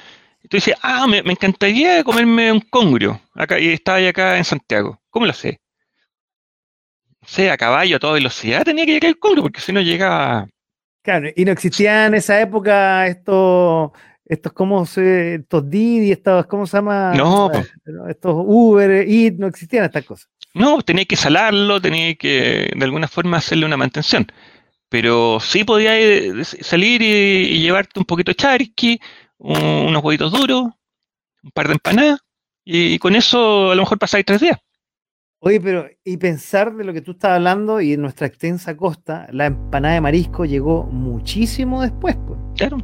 [0.48, 5.00] Tú dices, ah, me, encantaría comerme un congrio, acá, y estaba acá en Santiago.
[5.10, 5.60] ¿Cómo lo sé?
[7.20, 9.80] No sé, a caballo, a toda velocidad tenía que llegar el congrio, porque si no
[9.80, 10.46] llegaba...
[11.02, 13.92] Claro, y no existía en esa época esto
[14.24, 17.12] estos como se, estos Didi, estos, ¿cómo se llama?
[17.14, 17.50] No,
[18.08, 20.28] estos Uber, Eat, no existían estas cosas.
[20.54, 24.30] No, tenía que salarlo, tenía que de alguna forma hacerle una mantención.
[24.92, 25.94] Pero sí podía
[26.44, 29.00] salir y, llevarte un poquito de charqui,
[29.38, 30.64] unos huevitos duros,
[31.42, 32.20] un par de empanadas,
[32.62, 34.58] y, con eso a lo mejor pasáis tres días.
[35.38, 39.28] Oye, pero y pensar de lo que tú estás hablando y en nuestra extensa costa,
[39.32, 42.38] la empanada de marisco llegó muchísimo después, pues.
[42.58, 42.76] Claro.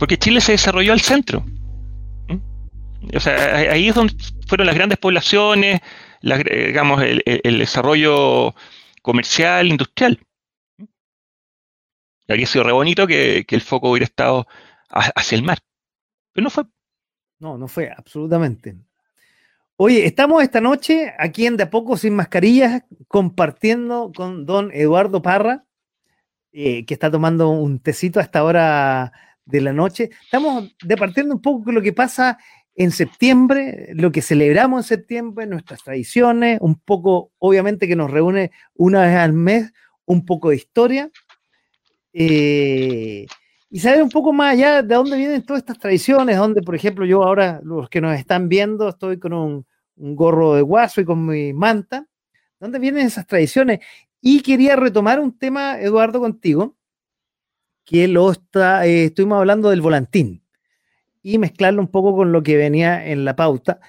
[0.00, 1.44] Porque Chile se desarrolló al centro.
[3.14, 4.14] O sea, ahí es donde
[4.48, 5.80] fueron las grandes poblaciones,
[6.22, 8.52] digamos, el, desarrollo
[9.00, 10.18] comercial, industrial.
[12.28, 14.46] Habría sido re bonito que, el foco hubiera estado
[14.88, 15.58] hacia el mar.
[16.32, 16.64] Pero no fue.
[17.38, 18.76] No, no fue, absolutamente.
[19.76, 25.22] Oye, estamos esta noche aquí en De a Poco Sin Mascarillas compartiendo con don Eduardo
[25.22, 25.64] Parra,
[26.52, 29.12] eh, que está tomando un tecito a esta hora
[29.44, 30.10] de la noche.
[30.24, 32.38] Estamos departiendo un poco lo que pasa
[32.74, 38.50] en septiembre, lo que celebramos en septiembre, nuestras tradiciones, un poco, obviamente, que nos reúne
[38.74, 39.72] una vez al mes,
[40.04, 41.10] un poco de historia.
[42.12, 43.26] Eh,
[43.70, 47.06] y saber un poco más allá de dónde vienen todas estas tradiciones, donde, por ejemplo,
[47.06, 51.24] yo ahora, los que nos están viendo, estoy con un, gorro de guaso y con
[51.24, 52.06] mi manta.
[52.60, 53.80] ¿Dónde vienen esas tradiciones?
[54.20, 56.76] Y quería retomar un tema, Eduardo, contigo,
[57.84, 60.42] que lo está, eh, estuvimos hablando del volantín
[61.22, 63.80] y mezclarlo un poco con lo que venía en la pauta.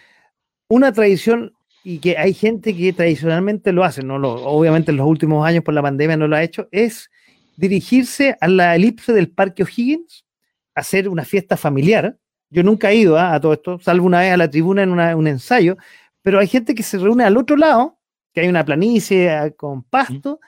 [0.67, 1.53] Una tradición
[1.84, 5.63] y que hay gente que tradicionalmente lo hace, no lo, obviamente en los últimos años
[5.63, 7.11] por la pandemia no lo ha hecho, es
[7.56, 10.26] dirigirse a la elipse del Parque O'Higgins,
[10.76, 12.18] hacer una fiesta familiar.
[12.49, 13.34] Yo nunca he ido ¿ah?
[13.34, 15.78] a todo esto, salvo una vez a la tribuna en un ensayo,
[16.22, 17.99] pero hay gente que se reúne al otro lado,
[18.34, 20.39] que hay una planicie ah, con pasto,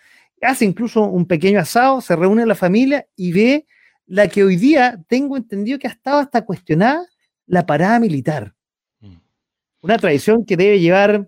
[0.41, 3.66] hace incluso un pequeño asado, se reúne la familia y ve
[4.06, 7.06] la que hoy día tengo entendido que ha estado hasta cuestionada,
[7.47, 8.53] la parada militar.
[8.99, 9.16] Mm.
[9.82, 11.28] Una tradición que debe llevar,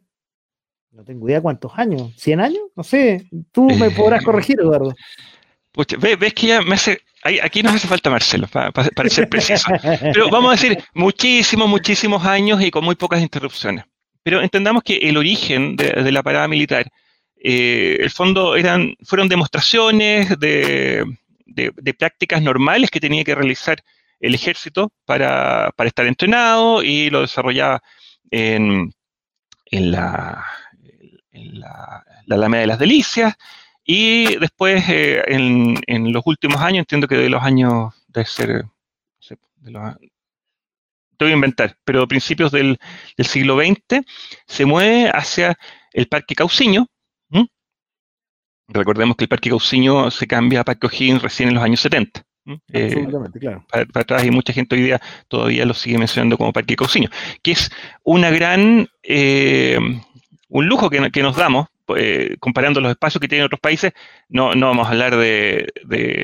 [0.91, 2.61] no tengo idea cuántos años, ¿100 años?
[2.75, 4.93] No sé, tú me podrás corregir, Eduardo.
[5.99, 7.01] Ves, que ya me hace,
[7.41, 9.69] aquí nos hace falta Marcelo, para, ser preciso.
[10.13, 13.86] Pero vamos a decir, muchísimos, muchísimos años y con muy pocas interrupciones.
[14.23, 16.91] Pero entendamos que el origen de la parada militar
[17.39, 21.05] eh, el fondo eran, fueron demostraciones de,
[21.97, 23.82] prácticas normales que tenía que realizar
[24.19, 27.82] el ejército para, estar entrenado y lo desarrollaba
[28.32, 28.91] en,
[29.71, 30.45] la,
[31.32, 33.36] la, Alameda de las Delicias
[33.88, 38.65] y después eh, en, los últimos años, entiendo que de los años de ser,
[39.55, 39.95] de los,
[41.17, 42.77] te voy a inventar, pero a principios del,
[43.15, 44.05] del siglo XX
[44.45, 45.57] se mueve hacia
[45.93, 46.88] el Parque Cauciño,
[47.29, 47.45] ¿Mm?
[48.67, 52.23] Recordemos que el Parque Cauciño se cambia a Parque O'Higgins recién en los años 70.
[52.71, 53.65] Eh, Absolutamente, claro.
[53.69, 57.09] Para, atrás y mucha gente hoy día todavía lo sigue mencionando como Parque Cauciño,
[57.41, 57.71] que es
[58.03, 59.79] una gran, eh,
[60.49, 63.93] un lujo que, nos damos, eh, comparando los espacios que tienen otros países,
[64.29, 65.71] no, no vamos a hablar de,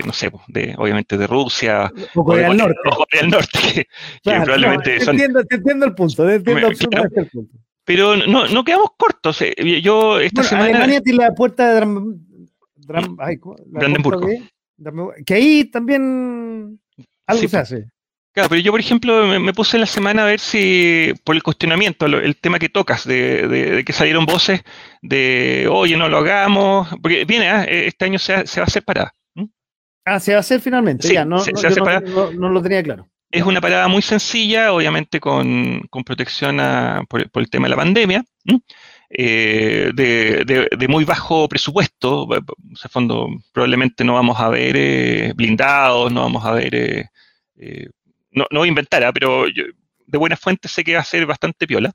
[0.05, 2.79] no sé, de, obviamente de Rusia o Corea del Norte.
[3.13, 3.87] del Norte,
[4.23, 7.57] que, probablemente entiendo, te entiendo el punto, entiendo absolutamente el punto.
[7.85, 9.41] Pero no, no quedamos cortos.
[9.41, 10.69] Eh, yo esta semana.
[10.69, 13.17] Alemania tiene la puerta de Dram,
[13.67, 14.29] Brandenburgo.
[15.25, 16.79] que ahí también
[17.25, 17.92] algo se hace.
[18.33, 21.43] Claro, pero yo, por ejemplo, me, puse en la semana a ver si, por el
[21.43, 24.63] cuestionamiento, el tema que tocas, de, que salieron voces
[25.03, 27.63] de, oye, no lo hagamos, porque viene, ¿ah?
[27.63, 29.13] e, este año se, va a hacer parada.
[30.03, 31.37] Ah, se va a hacer finalmente, ya, no,
[32.33, 33.07] no, lo tenía claro.
[33.29, 36.57] Es una parada muy sencilla, obviamente con, protección
[37.07, 38.25] por, el tema de la pandemia,
[39.11, 46.21] eh, de, muy bajo presupuesto, en fondo probablemente no vamos a ver eh, blindados, no
[46.21, 47.11] vamos a ver...
[48.33, 49.11] Eh, no, no voy a inventar, ¿ah?
[49.13, 51.91] pero de buenas fuentes sé que va a ser bastante piola.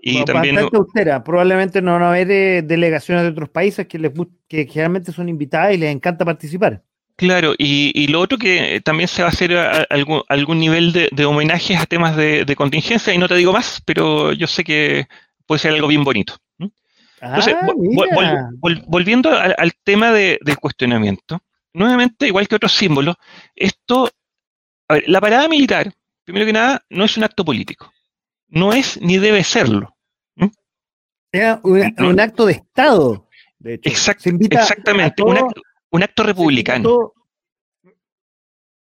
[0.00, 1.24] Y también bastante austera.
[1.24, 4.12] Probablemente no van a haber eh, delegaciones de otros países que, les,
[4.48, 6.82] que generalmente son invitadas y les encanta participar.
[7.16, 9.52] Claro, y, lo otro que también se va a hacer
[9.90, 14.32] algún, algún nivel de, homenajes a temas de, contingencia, y no te digo más, pero
[14.32, 15.08] yo sé que
[15.44, 16.36] puede ser algo bien bonito.
[17.20, 18.50] Entonces, ah,
[18.86, 21.40] volviendo al, tema del cuestionamiento,
[21.72, 23.16] nuevamente, igual que otros símbolos,
[23.56, 24.08] esto
[24.88, 25.92] a ver, la parada militar,
[26.24, 27.92] primero que nada, no es un acto político.
[28.48, 29.94] No es ni debe serlo.
[31.30, 33.28] Es un, acto de Estado.
[33.62, 35.22] exactamente,
[35.90, 37.12] un, acto, republicano.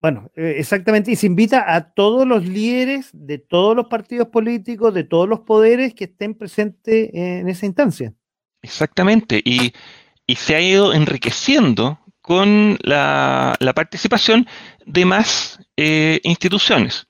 [0.01, 4.95] bueno, eh, exactamente, y se invita a todos los líderes de todos los partidos políticos,
[4.95, 8.14] de todos los poderes que estén presentes en esa instancia.
[8.62, 9.72] Exactamente, y,
[10.34, 14.47] se ha ido enriqueciendo con la, la participación
[14.86, 17.09] de más eh, instituciones.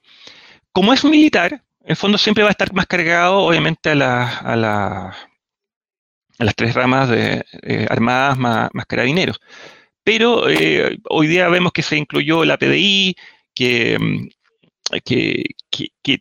[0.72, 4.56] Como es militar, en fondo siempre va a estar más cargado, obviamente, a, la, a,
[4.56, 5.16] la,
[6.38, 9.40] a las tres ramas de eh, armadas más, carabineros.
[10.02, 13.14] Pero eh, hoy día vemos que se incluyó la PDI,
[13.98, 14.26] mm,
[15.04, 15.44] que,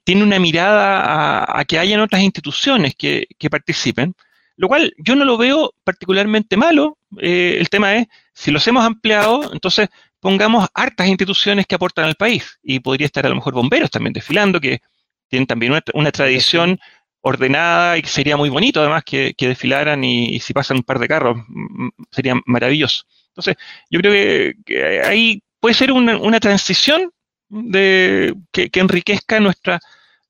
[0.04, 4.14] tiene una mirada a, que hayan otras instituciones que, participen,
[4.58, 6.98] lo cual yo no lo veo particularmente malo.
[7.18, 9.88] el tema es, si los hemos ampliado, entonces
[10.22, 12.60] pongamos hartas instituciones que aportan al país.
[12.64, 14.80] Y podría estar a lo mejor bomberos también desfilando, que
[15.28, 16.80] tienen también una, tradición
[17.22, 21.08] ordenada y que sería muy bonito además que, desfilaran y, si pasan un par de
[21.08, 23.04] carros, mm, mm, sería maravilloso.
[23.30, 23.56] Entonces,
[23.90, 27.12] yo creo que, ahí puede ser una, transición
[27.50, 29.80] de, que, enriquezca nuestra,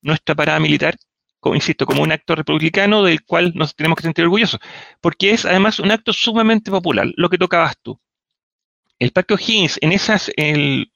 [0.02, 0.96] nuestra parada militar,
[1.40, 4.60] como, insisto, como un acto republicano del cual nos tenemos que sentir orgullosos,
[5.00, 8.00] porque es además un acto sumamente popular, lo que tocabas tú
[8.98, 10.90] el Parque O'Higgins, en esas, el,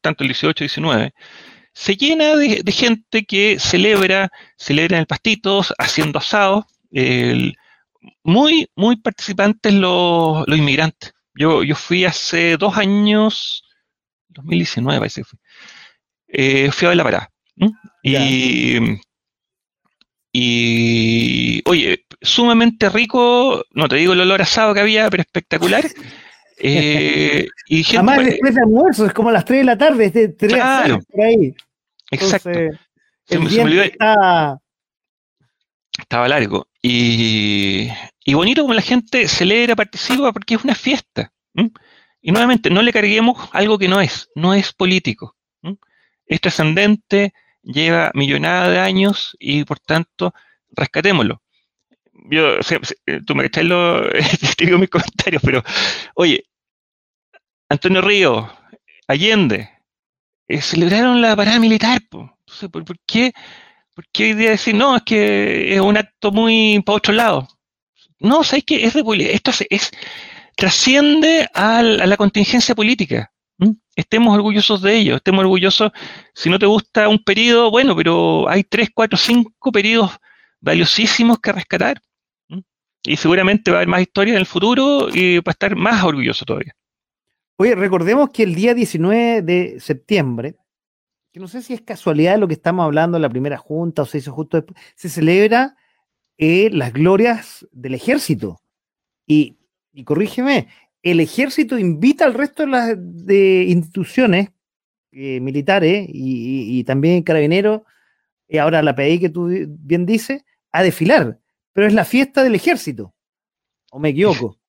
[0.00, 1.14] tanto el 18 y 19,
[1.72, 6.64] se llena de, gente que celebra, celebra en el pastitos, haciendo asados,
[8.22, 11.12] muy, muy participantes los, inmigrantes.
[11.34, 13.64] Yo, yo fui hace dos años,
[14.28, 15.38] 2019 parece que fui,
[16.28, 17.30] eh, fui a ver la parada.
[18.02, 18.78] Y,
[20.32, 25.84] y, oye, sumamente rico, no te digo el olor asado que había, pero espectacular.
[26.62, 30.12] Eh, y Además, después de almuerzo, es como a las 3 de la tarde, es
[30.12, 31.54] de 3 claro, por ahí.
[32.10, 32.50] Exacto.
[32.50, 34.60] el estaba...
[35.98, 36.68] estaba largo.
[36.82, 37.88] Y,
[38.24, 41.32] y, bonito como la gente celebra, participa, porque es una fiesta.
[42.20, 45.36] Y nuevamente, no le carguemos algo que no es, no es político.
[46.26, 47.32] Es trascendente,
[47.62, 50.32] lleva millonada de años y por tanto,
[50.70, 51.42] rescatémoslo
[52.28, 52.58] yo,
[53.26, 54.08] tú me echas lo,
[54.56, 55.62] te digo mis comentarios, pero
[56.14, 56.44] oye,
[57.70, 58.52] Antonio Río,
[59.06, 59.70] Allende,
[60.48, 62.02] eh, celebraron la parada militar.
[62.02, 63.32] Entonces, ¿por, qué,
[63.94, 67.48] ¿por qué hoy día decir, no, es que es un acto muy para otro lado?
[68.18, 68.84] No, ¿sabes qué?
[68.84, 69.92] Es Esto es,
[70.56, 73.32] trasciende a la, contingencia política.
[73.94, 75.92] Estemos orgullosos de ello, estemos orgullosos.
[76.34, 80.10] Si no te gusta un periodo, bueno, pero hay tres, cuatro, cinco periodos
[80.60, 82.02] valiosísimos que rescatar.
[83.04, 86.02] Y seguramente va a haber más historia en el futuro y va a estar más
[86.02, 86.74] orgulloso todavía.
[87.60, 90.56] Oye, recordemos que el día 19 de septiembre,
[91.30, 94.06] que no sé si es casualidad lo que estamos hablando en la primera junta o
[94.06, 95.76] se hizo justo después, se celebra
[96.38, 98.62] eh, las glorias del ejército.
[99.26, 99.58] Y,
[100.06, 100.68] corrígeme,
[101.02, 104.48] el ejército invita al resto de las de instituciones
[105.12, 107.82] eh, militares y, también carabineros,
[108.48, 111.38] y ahora la PDI que tú bien dices, a desfilar.
[111.74, 113.14] Pero es la fiesta del ejército.
[113.90, 114.59] ¿O me equivoco?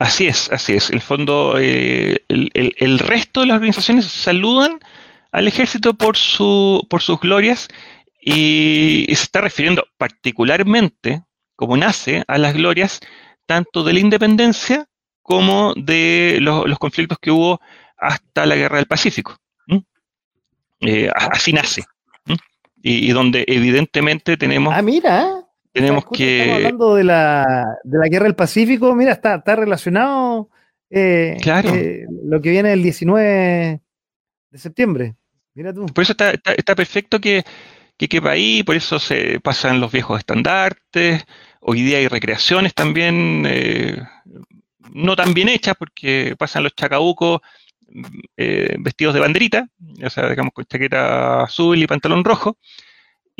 [0.00, 0.88] Así es, así es.
[0.88, 4.80] El fondo, eh, el, resto de las organizaciones saludan
[5.30, 7.68] al ejército por, su, por sus glorias
[8.18, 11.22] y, se está refiriendo particularmente,
[11.54, 13.00] como nace, a las glorias
[13.44, 14.86] tanto de la independencia
[15.20, 17.60] como de los, conflictos que hubo
[17.98, 19.36] hasta la guerra del Pacífico.
[20.80, 21.84] Eh, así nace.
[22.82, 24.72] Y, y, donde evidentemente tenemos...
[24.74, 25.39] Ah, mira
[25.72, 26.40] tenemos que.
[26.40, 30.50] Estamos hablando de la, de la guerra del Pacífico, mira, está, está relacionado
[30.90, 31.72] eh, claro.
[31.74, 33.80] Eh, lo que viene el 19
[34.50, 35.14] de septiembre.
[35.54, 35.86] Mira tú.
[35.86, 37.44] Por eso está, está, perfecto que,
[37.96, 41.24] que quepa ahí, por eso se pasan los viejos estandartes.
[41.60, 44.02] Hoy día hay recreaciones también, eh,
[44.92, 47.40] no tan bien hechas, porque pasan los chacabucos
[48.36, 49.68] eh, vestidos de banderita,
[50.04, 52.58] o sea, digamos con chaqueta azul y pantalón rojo.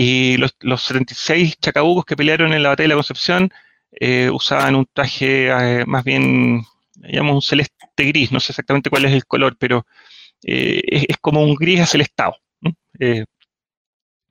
[0.03, 3.51] Y los, los 76 chacabucos que pelearon en la batalla de la Concepción
[3.93, 6.63] eh, usaban un traje más bien,
[6.95, 9.85] digamos, un celeste gris, no sé exactamente cuál es el color, pero
[10.43, 12.37] eh, es, como un gris acelestado.
[12.99, 13.27] Eh,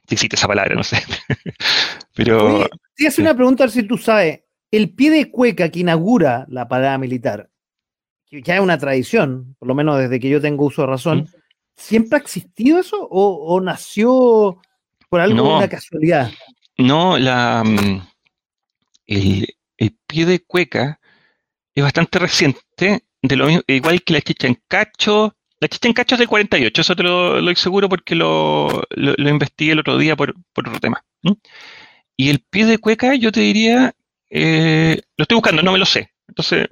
[0.08, 1.04] si existe esa palabra, no sé.
[2.16, 2.68] pero.
[2.96, 4.40] te hace una pregunta, a ver si tú sabes.
[4.72, 7.52] El pie de cueca que inaugura la parada militar,
[8.28, 11.30] que ya es una tradición, por lo menos desde que yo tengo uso de razón,
[11.76, 14.60] ¿siempre ha existido eso o, nació
[15.10, 16.32] por algo, una casualidad?
[16.78, 18.08] No, la, mm,
[19.08, 19.48] el,
[19.78, 21.00] el, pie de cueca
[21.76, 25.36] es bastante reciente de lo mismo, igual que la chicha en cacho.
[25.60, 29.30] La chicha en cacho es del 48, eso te lo, lo seguro porque lo, lo,
[29.30, 31.04] investigué el otro día por, otro tema.
[32.16, 33.94] Y el pie de cueca, yo te diría,
[34.30, 36.14] eh, lo estoy buscando, no me lo sé.
[36.30, 36.68] Entonces,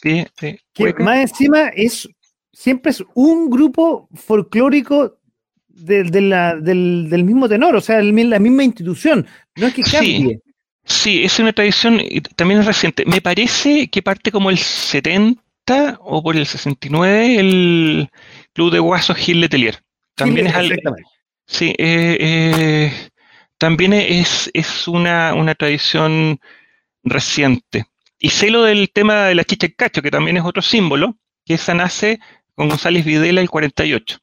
[0.00, 1.02] pie de cueca.
[1.02, 2.06] más encima es,
[2.52, 5.18] siempre es un grupo folclórico
[5.74, 9.26] del, del, mismo tenor, o sea, la misma institución.
[9.56, 10.40] No es que cambie.
[10.84, 13.04] Sí, es una tradición y también es reciente.
[13.06, 18.10] Me parece que parte como el 70 o por el 69 el
[18.52, 19.82] Club de Guasos Gil Letelier.
[20.14, 20.76] También es algo.
[21.46, 22.92] Sí, eh, eh,
[23.58, 26.38] también es, es una, una, tradición
[27.02, 27.86] reciente.
[28.18, 31.16] Y sé lo del tema de la chicha en cacho, que también es otro símbolo,
[31.44, 32.18] que esa nace
[32.54, 34.18] con González Videla el 48.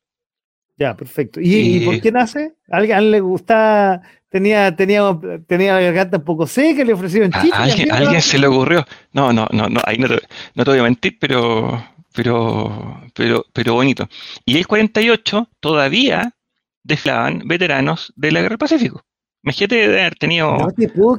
[0.82, 1.40] Ya, perfecto.
[1.40, 2.56] ¿Y, por qué nace?
[2.72, 5.04] ¿A alguien le gusta tenía, tenía,
[5.46, 7.56] tenía la garganta un poco seca, le ofrecieron chicha.
[7.56, 8.84] ¿A alguien, alguien se le ocurrió.
[9.14, 10.20] No, no, no, no ahí no te,
[10.56, 14.10] no te voy a mentir, pero, pero, pero, pero bonito.
[14.44, 16.34] Y el 48 todavía
[16.82, 19.06] desfilaban veteranos de la Guerra del Pacífico.
[19.44, 20.58] Imagínate de haber tenido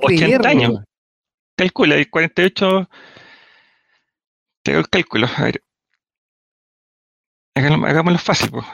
[0.02, 0.80] 80 años.
[1.54, 2.90] Calcula, el 48.
[4.64, 5.28] Tengo el cálculo.
[5.36, 5.62] A ver.
[7.54, 8.66] Hagámoslo, fácil, pues.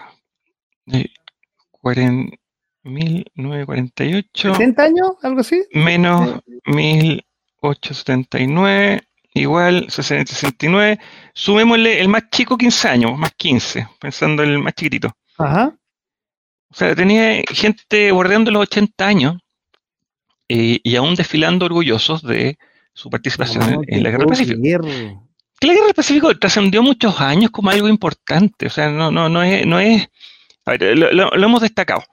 [1.70, 2.36] 40,
[2.84, 4.55] 1948.
[4.55, 5.12] ¿70 años?
[5.22, 5.62] ¿Algo así?
[5.72, 9.03] Menos 1879,
[9.34, 10.99] igual 69.
[11.34, 15.14] Sumémosle el más chico 15 años, más 15, pensando en el más chiquitito.
[15.39, 15.78] Ajá.
[16.70, 19.39] O sea, tenía gente bordeando los 80 años
[20.49, 22.59] eh, y aún desfilando orgullosos de
[22.93, 24.61] su participación en, la Guerra del Pacífico.
[24.61, 28.66] la Guerra del Pacífico trascendió muchos años como algo importante.
[28.66, 29.66] O sea, no, no, no es.
[29.66, 30.09] No es
[30.77, 32.05] lo hemos destacado.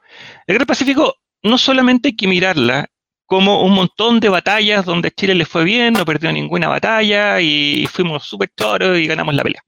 [0.47, 2.89] La Guerra del Pacífico no solamente hay que mirarla
[3.25, 7.87] como un montón de batallas donde Chile le fue bien, no perdió ninguna batalla y
[7.87, 9.61] fuimos súper choros y ganamos la pelea.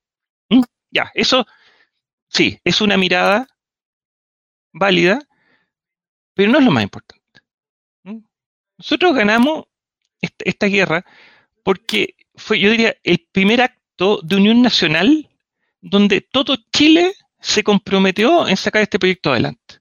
[0.49, 0.63] ¿Mm?
[0.91, 1.45] Ya, eso
[2.29, 3.47] sí, es una mirada
[4.73, 5.19] válida,
[6.33, 7.41] pero no es lo más importante.
[8.03, 8.19] ¿Mm?
[8.77, 9.65] Nosotros ganamos
[10.21, 11.05] esta, guerra
[11.63, 15.29] porque fue, yo diría, el primer acto de unión nacional
[15.81, 19.75] donde todo Chile se comprometió en sacar este proyecto adelante.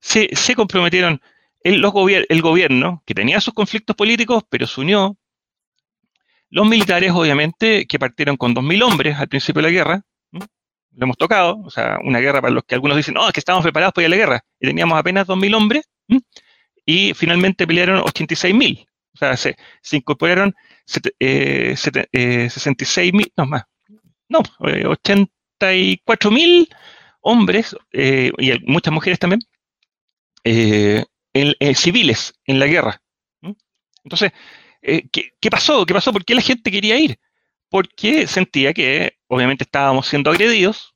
[0.00, 1.20] Se, comprometieron
[1.62, 1.92] el, los
[2.28, 5.18] el gobierno, que tenía sus conflictos políticos, pero se unió.
[6.48, 10.02] Los militares, obviamente, que partieron con 2.000 hombres al principio de la guerra,
[10.32, 13.40] lo hemos tocado, o sea, una guerra para los que algunos dicen, no, es que
[13.40, 15.88] estábamos preparados para ir a la guerra, y teníamos apenas 2.000 hombres,
[16.84, 18.86] y finalmente pelearon 86.000.
[19.12, 19.56] O sea, se,
[19.92, 20.54] incorporaron
[21.18, 23.64] eh, 66.000, eh, no más,
[24.28, 24.40] no,
[25.60, 26.68] 84.000
[27.20, 29.40] hombres, eh, y muchas mujeres también,
[30.44, 33.02] eh, en, civiles en la guerra.
[34.04, 34.32] Entonces,
[34.82, 35.84] eh, ¿qué, pasó?
[35.84, 36.12] ¿Qué pasó?
[36.12, 37.18] ¿Por qué la gente quería ir?
[37.68, 40.94] Porque sentía que obviamente estábamos siendo agredidos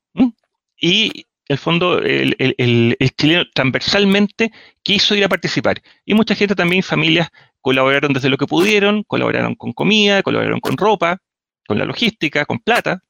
[0.76, 4.50] y el fondo, el, el, chileno transversalmente
[4.82, 5.82] quiso ir a participar.
[6.04, 7.28] Y mucha gente también, familias,
[7.60, 11.18] colaboraron desde lo que pudieron, colaboraron con comida, colaboraron con ropa,
[11.66, 13.02] con la logística, con plata,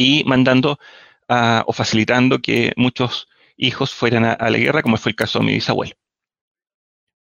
[0.00, 0.78] y mandando
[1.28, 5.52] o facilitando que muchos hijos fueran a, la guerra, como fue el caso de mi
[5.52, 5.92] bisabuelo.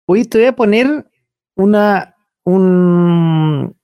[0.05, 1.05] Hoy te voy a poner
[1.55, 3.75] una, un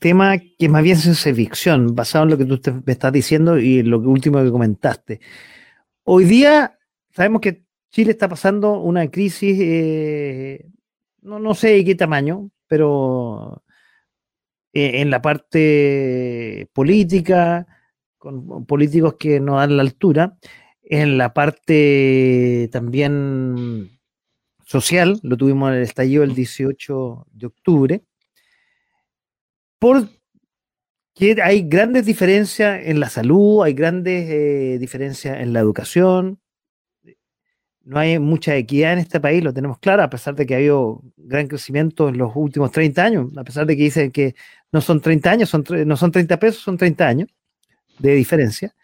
[0.00, 3.58] tema que más bien es ciencia ficción, basado en lo que tú me estás diciendo
[3.58, 5.20] y lo último que comentaste.
[6.04, 6.78] Hoy día
[7.10, 10.66] sabemos que Chile está pasando una crisis, eh,
[11.20, 13.62] no, no, sé de qué tamaño, pero
[14.78, 17.66] eh, en la parte política,
[18.16, 20.38] con políticos que no dan la altura,
[20.82, 23.98] en la parte también
[24.64, 28.04] social, lo tuvimos en el estallido el 18 de octubre,
[29.78, 30.18] porque
[31.18, 36.38] que hay grandes diferencias en la salud, hay grandes eh, diferencias en la educación.
[37.88, 40.58] No hay mucha equidad en este país, lo tenemos claro, a pesar de que ha
[40.58, 44.34] habido gran crecimiento en los últimos 30 años, a pesar de que dicen que
[44.70, 47.30] no son 30 años, son, no son 30 pesos, son 30 años
[47.98, 48.74] de diferencia.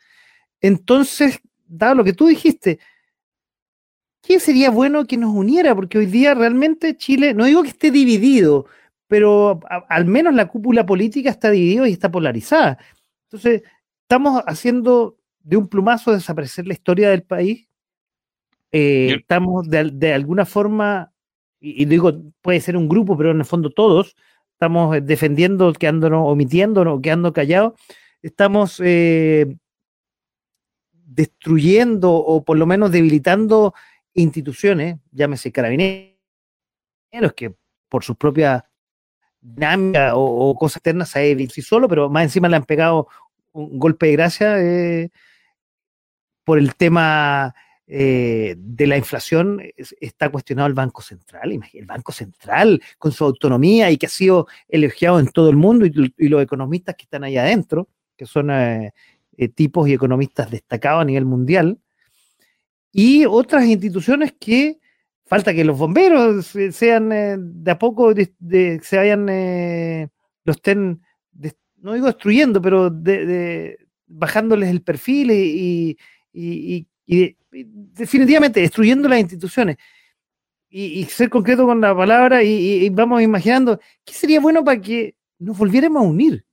[0.59, 2.79] Entonces, dado lo que tú dijiste,
[4.23, 5.75] ¿qué sería bueno que nos uniera?
[5.75, 8.65] Porque hoy día realmente Chile, no digo que esté dividido,
[9.07, 9.61] pero
[9.91, 12.79] al menos la cúpula política está dividida y está polarizada.
[13.25, 13.65] Entonces,
[14.01, 17.69] estamos haciendo de un plumazo desaparecer la historia del país.
[18.77, 21.13] Eh, estamos de, alguna forma,
[21.61, 24.17] y, digo, puede ser un grupo, pero en el fondo todos,
[24.51, 27.75] estamos defendiendo, quedándonos, omitiéndonos, quedando callados.
[28.21, 29.47] Estamos eh,
[30.91, 33.75] destruyendo o por lo menos debilitando
[34.13, 36.17] instituciones, llámese carabineros,
[37.37, 37.55] que
[37.89, 38.65] por sus propias
[39.41, 43.07] dinámica o, cosas externas a él sí solo, pero más encima le han pegado
[43.53, 45.11] un golpe de gracia eh,
[46.43, 47.55] por el tema
[47.87, 49.61] eh, de la inflación.
[49.77, 54.47] está cuestionado el Banco Central, el Banco Central con su autonomía y que ha sido
[54.69, 58.93] elogiado en todo el mundo y, los economistas que están ahí adentro, que son eh,
[59.55, 61.79] tipos y economistas destacados a nivel mundial,
[62.93, 64.79] y otras instituciones que
[65.27, 70.09] falta que los bomberos sean eh, de a poco, se vayan, eh,
[70.45, 71.03] lo estén,
[71.79, 72.91] no digo destruyendo, pero
[74.07, 75.99] bajándoles el perfil y,
[77.55, 79.77] definitivamente destruyendo las instituciones.
[80.69, 85.57] Y, ser concreto con la palabra y, vamos imaginando, ¿qué sería bueno para que nos
[85.57, 86.45] volviéramos a unir?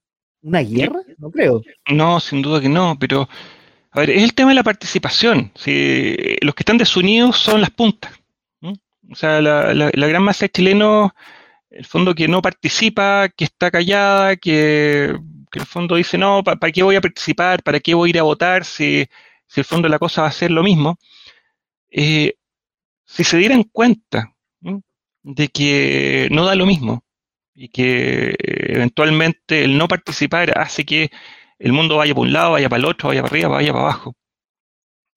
[0.44, 0.99] ¿Una guerra?
[1.18, 1.64] No creo.
[1.91, 3.28] No, sin duda que no, pero
[3.91, 5.52] a ver, es el tema de la participación.
[5.56, 8.11] Los que están desunidos son las puntas.
[9.11, 11.11] O sea, la, gran masa de chilenos,
[11.69, 16.72] el fondo que no participa, que está callada, que, en el fondo dice, no, ¿para
[16.72, 17.61] qué voy a participar?
[17.64, 19.06] ¿Para qué voy a ir a votar si,
[19.52, 20.98] si el fondo de la cosa va a ser lo mismo?
[21.90, 22.36] Eh,
[23.06, 24.34] si se dieran cuenta
[25.23, 27.03] de que no da lo mismo
[27.53, 31.11] y que eventualmente el no participar hace que
[31.60, 33.84] el mundo vaya para un lado, vaya para el otro, vaya para arriba, vaya para
[33.84, 34.15] abajo,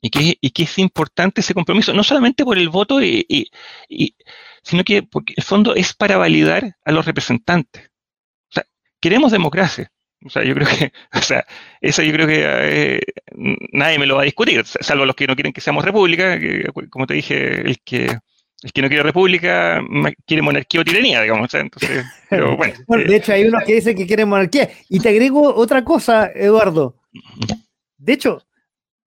[0.02, 3.46] y que, y que es importante ese compromiso, no solamente por el voto, y,
[4.64, 7.84] sino que porque el fondo es para validar a los representantes.
[8.50, 8.64] O sea,
[9.00, 9.92] queremos democracia.
[10.24, 11.44] O sea, yo creo que, o sea,
[11.80, 13.00] eso yo creo que eh,
[13.72, 16.66] nadie me lo va a discutir, salvo los que no quieren que seamos república, que,
[16.90, 18.18] como te dije, el que
[18.64, 19.82] el que no quiere república
[20.26, 21.52] quiere monarquía o tiranía, digamos.
[21.52, 22.74] Entonces, pero bueno.
[22.86, 24.70] bueno de hecho, hay unos que dicen que quieren monarquía.
[24.88, 26.96] Y te agrego otra cosa, Eduardo.
[27.98, 28.42] De hecho,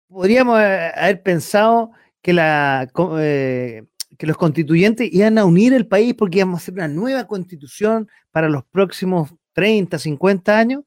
[0.08, 3.84] podríamos eh, haber pensado que, la, eh,
[4.18, 8.08] que los constituyentes iban a unir el país porque íbamos a hacer una nueva constitución
[8.32, 10.82] para los próximos 30, 50 años.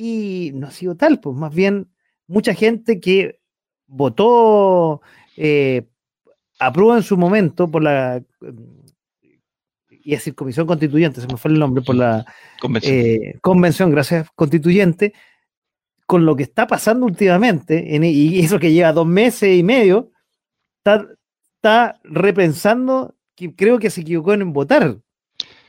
[0.00, 1.88] Y no ha sido tal, pues más bien
[2.28, 3.40] mucha gente que
[3.88, 5.00] votó,
[5.36, 5.88] eh,
[6.60, 8.22] aprobó en su momento por la,
[9.90, 12.24] y decir, Comisión Constituyente, se me fue el nombre, por la
[12.60, 15.14] convención, eh, convención gracias, constituyente,
[16.06, 20.12] con lo que está pasando últimamente, y eso que lleva dos meses y medio,
[20.78, 24.96] está, repensando que creo que se equivocó en votar.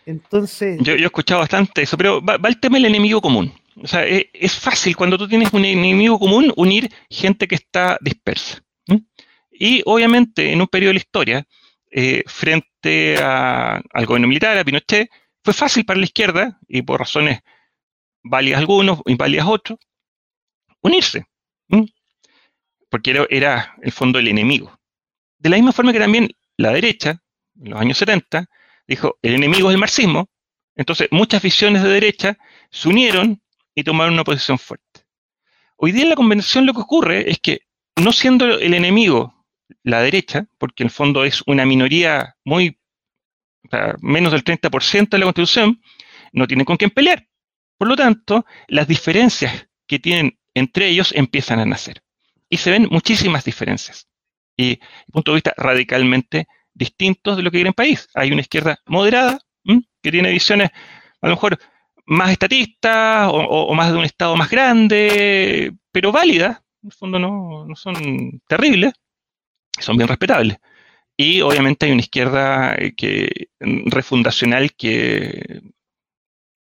[0.06, 0.80] Entonces.
[0.84, 3.52] Yo, he escuchado bastante eso, pero va, el tema del enemigo común.
[3.82, 8.64] O sea, es, fácil cuando tú tienes un enemigo común unir gente que está dispersa.
[9.52, 11.48] Y obviamente en un periodo de la historia,
[11.92, 15.10] eh, frente al gobierno militar, a Pinochet,
[15.44, 17.40] fue fácil para la izquierda, y por razones
[18.24, 19.80] válidas algunos, inválidas otros,
[20.82, 21.26] unirse,
[22.90, 24.80] porque era, era, el fondo el enemigo.
[25.38, 27.22] De la misma forma que también la derecha,
[27.62, 28.48] en los años 70,
[28.88, 30.30] dijo, el enemigo es el marxismo,
[30.76, 32.38] entonces muchas visiones de derecha
[32.72, 33.42] se unieron
[33.76, 35.06] y tomaron una posición fuerte.
[35.78, 37.62] Hoy día en la convención lo que ocurre es que,
[37.96, 39.46] no siendo el enemigo
[39.84, 42.80] la derecha, porque en el fondo es una minoría muy,
[44.02, 45.82] menos del 30% de la constitución,
[46.34, 47.28] no tienen con quién pelear.
[47.78, 52.02] Por lo tanto, las diferencias que tienen entre ellos empiezan a nacer.
[52.50, 54.08] Y se ven muchísimas diferencias.
[54.58, 54.80] Y
[55.12, 58.10] punto de vista radicalmente distintos de lo que quiere el país.
[58.14, 59.40] Hay una izquierda moderada
[60.02, 60.72] que tiene visiones
[61.22, 61.60] a lo mejor
[62.10, 66.62] más estatistas o, más de un Estado más grande, pero válidas.
[66.82, 68.94] En el fondo no, no son terribles,
[69.80, 70.58] son bien respetables.
[71.18, 75.62] Y obviamente hay una izquierda eh, que, refundacional que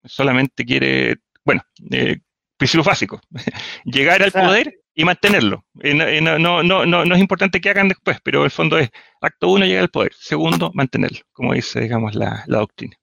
[0.03, 2.19] solamente quiere, bueno, eh,
[2.57, 3.21] principio básico,
[3.85, 5.63] llegar al poder y mantenerlo.
[5.81, 8.89] Eh, no, no, no, no, es importante que hagan después, pero el fondo es,
[9.21, 12.97] acto uno, llegar al poder, segundo, mantenerlo, como dice, digamos, la, doctrina.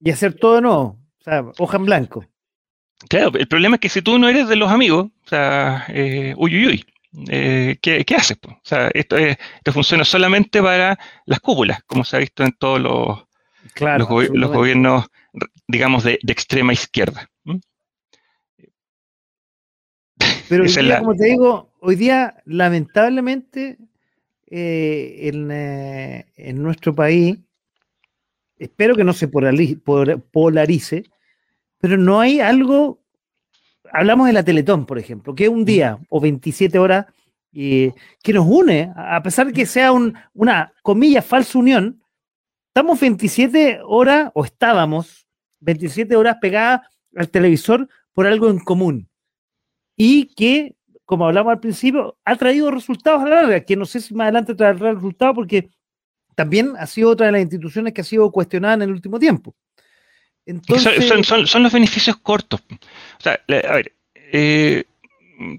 [0.00, 2.24] Y hacer todo no, sea, hoja en blanco.
[3.08, 6.34] Claro, el problema es que si tú no eres de los amigos, o sea, eh,
[6.36, 6.84] uy, uy, uy,
[7.28, 8.38] eh, ¿qué, haces?
[8.44, 12.80] O sea, esto, esto funciona solamente para las cúpulas, como se ha visto en todos
[12.80, 13.24] los,
[14.32, 15.06] los, gobiernos,
[15.68, 17.30] digamos, de, extrema izquierda.
[20.48, 23.78] Pero hoy día, como te digo, hoy día, lamentablemente,
[24.50, 25.30] eh,
[26.36, 27.38] en, nuestro país,
[28.58, 31.04] espero que no se polarice,
[31.80, 33.00] pero no hay algo,
[33.92, 37.06] hablamos de la Teletón, por ejemplo, que es un día o 27 horas
[37.52, 42.02] que nos une, a pesar de que sea una, comilla, falsa unión,
[42.68, 45.26] estamos 27 horas, o estábamos
[45.60, 46.82] 27 horas pegadas
[47.16, 49.08] al televisor por algo en común.
[49.96, 54.00] Y que, como hablamos al principio, ha traído resultados a la larga, que no sé
[54.00, 55.70] si más adelante traerá resultados porque
[56.36, 59.56] también ha sido otra de las instituciones que ha sido cuestionada en el último tiempo
[61.46, 62.60] son, los beneficios cortos.
[62.70, 63.92] O sea, a ver,
[64.32, 64.84] eh,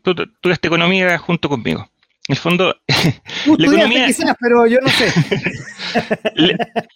[0.04, 1.90] tú, tú economía junto conmigo.
[2.28, 2.76] En el fondo,
[3.58, 5.12] la economía, quizás, pero yo no sé.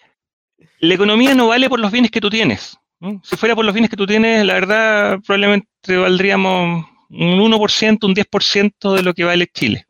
[0.80, 2.78] la, economía no vale por los bienes que tú tienes.
[3.24, 8.16] Si fuera por los bienes que tú tienes, la verdad, probablemente valdríamos un 1%, un
[8.16, 9.88] 10% de lo que vale Chile.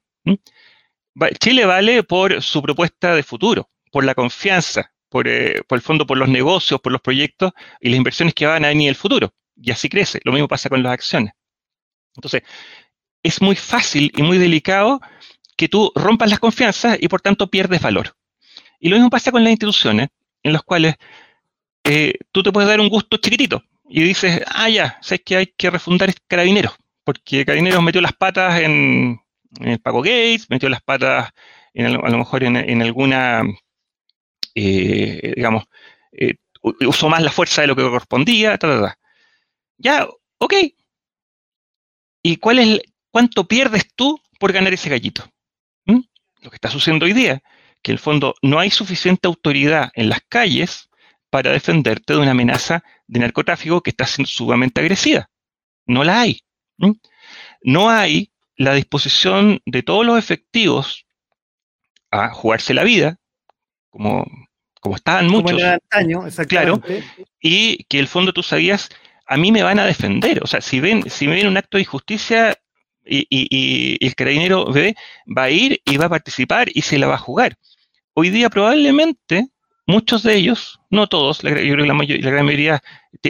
[1.39, 6.17] Chile vale por su propuesta de futuro, por la confianza, eh, por, el fondo, por
[6.17, 9.33] los negocios, por los proyectos y las inversiones que van a venir en el futuro.
[9.55, 10.19] Y así crece.
[10.23, 11.33] Lo mismo pasa con las acciones.
[12.15, 12.43] Entonces,
[13.21, 15.01] es muy fácil y muy delicado
[15.55, 18.15] que tú rompas las confianzas y por tanto pierdes valor.
[18.79, 20.09] Y lo mismo pasa con las instituciones,
[20.41, 20.95] en las cuales
[21.83, 25.47] eh, tú te puedes dar un gusto chiquitito y dices, ah, ya, sé que hay
[25.47, 29.21] que refundar Carabineros, porque Carabineros metió las patas en,
[29.59, 31.29] el Pago Gates, metió las patas
[31.75, 33.43] a lo mejor en, alguna
[34.55, 35.65] eh, digamos,
[36.11, 38.57] eh, usó más la fuerza de lo que correspondía,
[39.77, 40.07] Ya,
[40.37, 40.53] ok.
[42.21, 42.81] ¿Y cuál es,
[43.11, 45.29] cuánto pierdes tú por ganar ese gallito?
[45.85, 46.01] ¿Mm?
[46.41, 47.41] Lo que está sucediendo hoy día,
[47.81, 50.89] que en el fondo no hay suficiente autoridad en las calles
[51.29, 55.29] para defenderte de una amenaza de narcotráfico que está siendo sumamente agresiva.
[55.85, 56.41] No la hay.
[57.61, 61.05] No hay la disposición de todos los efectivos
[62.11, 63.19] a jugarse la vida,
[63.93, 64.25] como,
[64.81, 65.61] como estaban muchos.
[65.91, 66.81] Como claro,
[67.39, 68.89] y que el fondo tú sabías,
[69.27, 70.41] a mí me van a defender.
[70.43, 72.57] O sea, si ven, si me viene un acto de injusticia
[73.05, 74.95] y, y, el carabinero ve,
[75.25, 77.55] va a ir y va a participar y se la va a jugar.
[78.15, 79.47] Hoy día probablemente
[79.85, 82.81] muchos de ellos, no todos, la, yo creo que la, la gran mayoría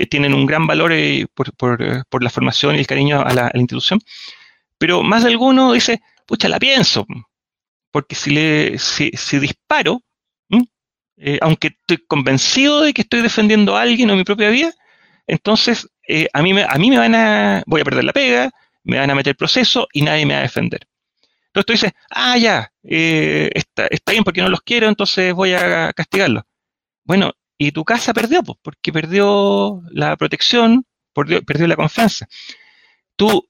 [0.09, 3.33] tienen un gran valor eh, por, por, eh, por, la formación y el cariño a
[3.33, 3.99] la, a la institución,
[4.77, 7.05] pero más de alguno dice, pucha, la pienso,
[7.91, 10.01] porque si, le, si, si disparo,
[11.25, 14.73] eh, aunque estoy convencido de que estoy defendiendo a alguien o mi propia vida,
[15.25, 18.51] entonces eh, a, mí me, a mí me van a, voy a perder la pega,
[18.83, 20.85] me van a meter proceso y nadie me va a defender.
[21.47, 25.93] Entonces tú dices, ah, ya, eh, está, bien porque no los quiero, entonces voy a
[25.93, 26.43] castigarlos.
[27.05, 32.27] Bueno, y tu casa perdió, porque perdió la protección, perdió, perdió la confianza.
[33.15, 33.47] Tú,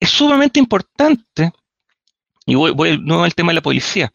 [0.00, 1.52] es sumamente importante,
[2.46, 4.12] y voy, voy nuevo al tema de la policía,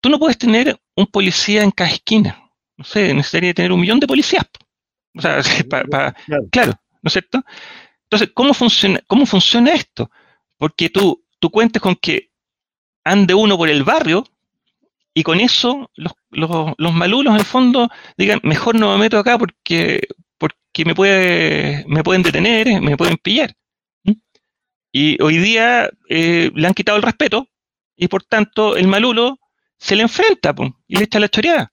[0.00, 2.50] tú no puedes tener un policía en cada esquina.
[2.76, 4.46] No sé, necesitaría tener un millón de policías.
[5.14, 5.40] O sea,
[6.50, 6.72] claro.
[7.02, 7.42] ¿no es cierto?
[8.04, 10.10] Entonces, ¿cómo funciona, cómo funciona esto?
[10.56, 12.30] Porque tú, tú cuentes con que
[13.04, 14.24] ande uno por el barrio
[15.14, 19.38] y con eso los, los, malulos en el fondo digan, mejor no me meto acá
[19.38, 20.06] porque,
[20.38, 23.54] porque me, puede, me pueden detener, me pueden pillar.
[24.92, 27.48] Y hoy día eh, le han quitado el respeto
[27.96, 29.38] y por tanto el malulo
[29.80, 30.54] se le enfrenta
[30.86, 31.72] y le echa la choreada.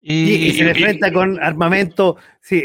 [0.00, 2.62] Y, se le enfrenta con armamento, si,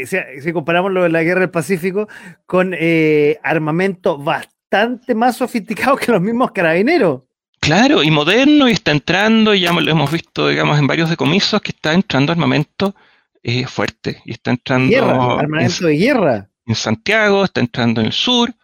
[0.52, 2.08] comparamos lo de la guerra del Pacífico,
[2.46, 7.22] con eh, armamento bastante más sofisticado que los mismos carabineros.
[7.58, 11.60] Claro, y moderno, y está entrando, y ya lo hemos visto, digamos, en varios decomisos,
[11.62, 12.94] que está entrando armamento
[13.42, 14.94] eh, fuerte, y está entrando...
[15.38, 16.50] armamento de guerra.
[16.66, 18.54] En Santiago, está entrando en el sur,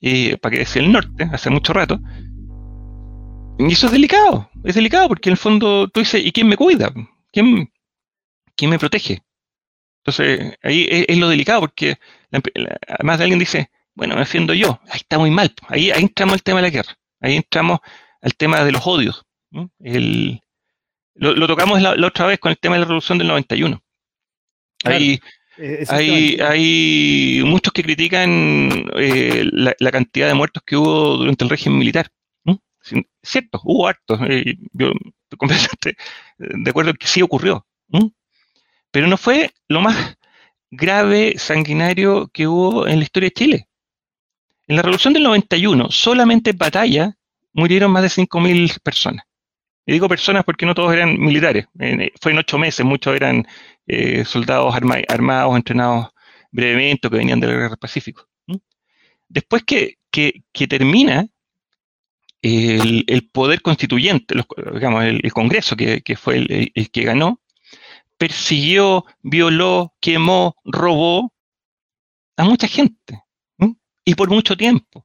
[0.00, 1.98] y para que decía el norte, hace mucho rato,
[3.58, 6.56] y eso es delicado, es delicado porque en el fondo tú dices, ¿y quién me
[6.56, 6.92] cuida?
[7.32, 7.72] ¿Quién,
[8.54, 9.22] quién me protege?
[10.04, 11.96] Entonces, ahí es, lo delicado porque
[12.30, 16.34] además de alguien dice, bueno, me defiendo yo, ahí está muy mal, ahí, ahí entramos
[16.34, 17.80] al tema de la guerra, ahí entramos
[18.22, 19.24] al tema de los odios.
[19.80, 20.40] El,
[21.14, 23.82] lo, tocamos la, otra vez con el tema de la revolución del 91.
[24.84, 25.20] Hay,
[25.88, 31.50] hay, hay, muchos que critican eh, la, la, cantidad de muertos que hubo durante el
[31.50, 32.08] régimen militar.
[33.22, 34.92] Cierto, hubo actos, eh, yo
[35.38, 35.96] completamente
[36.38, 37.66] de acuerdo que sí ocurrió,
[38.90, 40.16] pero no fue lo más
[40.70, 43.68] grave, sanguinario que hubo en la historia de Chile.
[44.66, 47.14] En la revolución del 91, solamente en batalla,
[47.52, 49.24] murieron más de 5.000 personas.
[49.86, 51.66] Y digo personas porque no todos eran militares.
[52.20, 53.46] fue en ocho meses, muchos eran
[53.86, 56.08] eh, soldados armados, entrenados
[56.50, 58.28] brevemente, que venían del Guerra del Pacífico.
[59.28, 59.96] Después que,
[60.68, 61.26] termina
[62.42, 64.34] el, poder constituyente,
[64.72, 67.40] digamos, el, Congreso, que, fue el, que ganó,
[68.16, 71.32] persiguió, violó, quemó, robó
[72.36, 73.22] a mucha gente.
[74.04, 75.04] Y por mucho tiempo.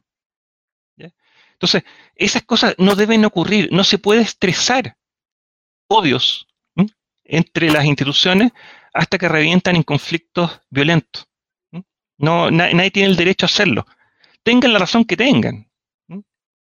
[1.54, 1.84] Entonces,
[2.16, 4.98] esas cosas no deben ocurrir, no se puede estresar
[5.88, 6.48] odios
[7.24, 8.52] entre las instituciones
[8.94, 11.28] hasta que revientan en conflictos violentos.
[12.18, 13.86] No, nadie tiene el derecho a hacerlo.
[14.44, 15.70] Tengan la razón que tengan.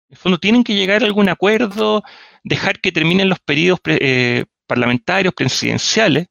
[0.09, 2.03] En el fondo tienen que llegar a algún acuerdo,
[2.43, 6.29] dejar que terminen los periodos eh, parlamentarios, presidenciales,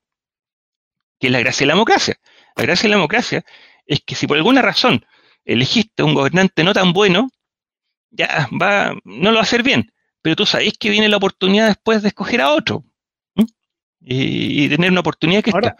[1.19, 2.19] que es la gracia de la democracia.
[2.55, 3.45] La gracia de la democracia
[3.85, 5.05] es que si por alguna razón
[5.45, 7.29] elegiste un gobernante no tan bueno,
[8.09, 9.91] ya, va, no lo va a hacer bien,
[10.21, 12.83] pero tú sabes que viene la oportunidad después de escoger a otro
[13.99, 15.75] y, tener una oportunidad que está.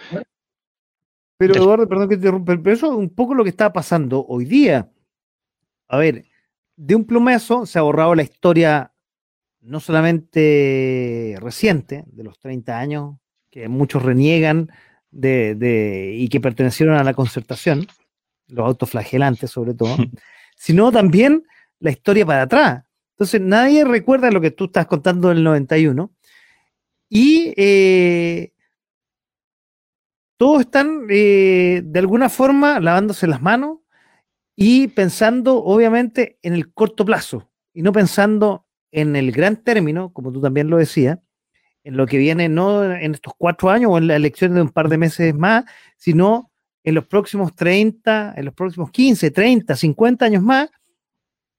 [1.37, 4.25] Pero Eduardo, perdón que te interrumpa, pero eso es un poco lo que está pasando
[4.27, 4.89] hoy día.
[5.87, 6.25] A ver,
[6.77, 8.93] de un plumazo se ha borrado la historia
[9.61, 13.15] no solamente reciente, de los 30 años,
[13.49, 14.71] que muchos reniegan
[15.11, 17.87] de, de, y que pertenecieron a la concertación,
[18.47, 19.97] los autoflagelantes sobre todo,
[20.55, 21.43] sino también
[21.79, 22.83] la historia para atrás.
[23.15, 26.11] Entonces nadie recuerda lo que tú estás contando del 91
[27.09, 28.53] y eh,
[30.37, 33.79] todos están eh, de alguna forma lavándose las manos
[34.59, 40.34] y pensando obviamente en el corto plazo y no pensando en el gran término, como
[40.34, 41.19] tú también lo decías,
[41.84, 44.69] en lo que viene no en estos cuatro años o en la elección de un
[44.69, 45.63] par de meses más,
[45.95, 46.51] sino
[46.84, 50.69] en los próximos 30, en los próximos 15, 30, 50 años más,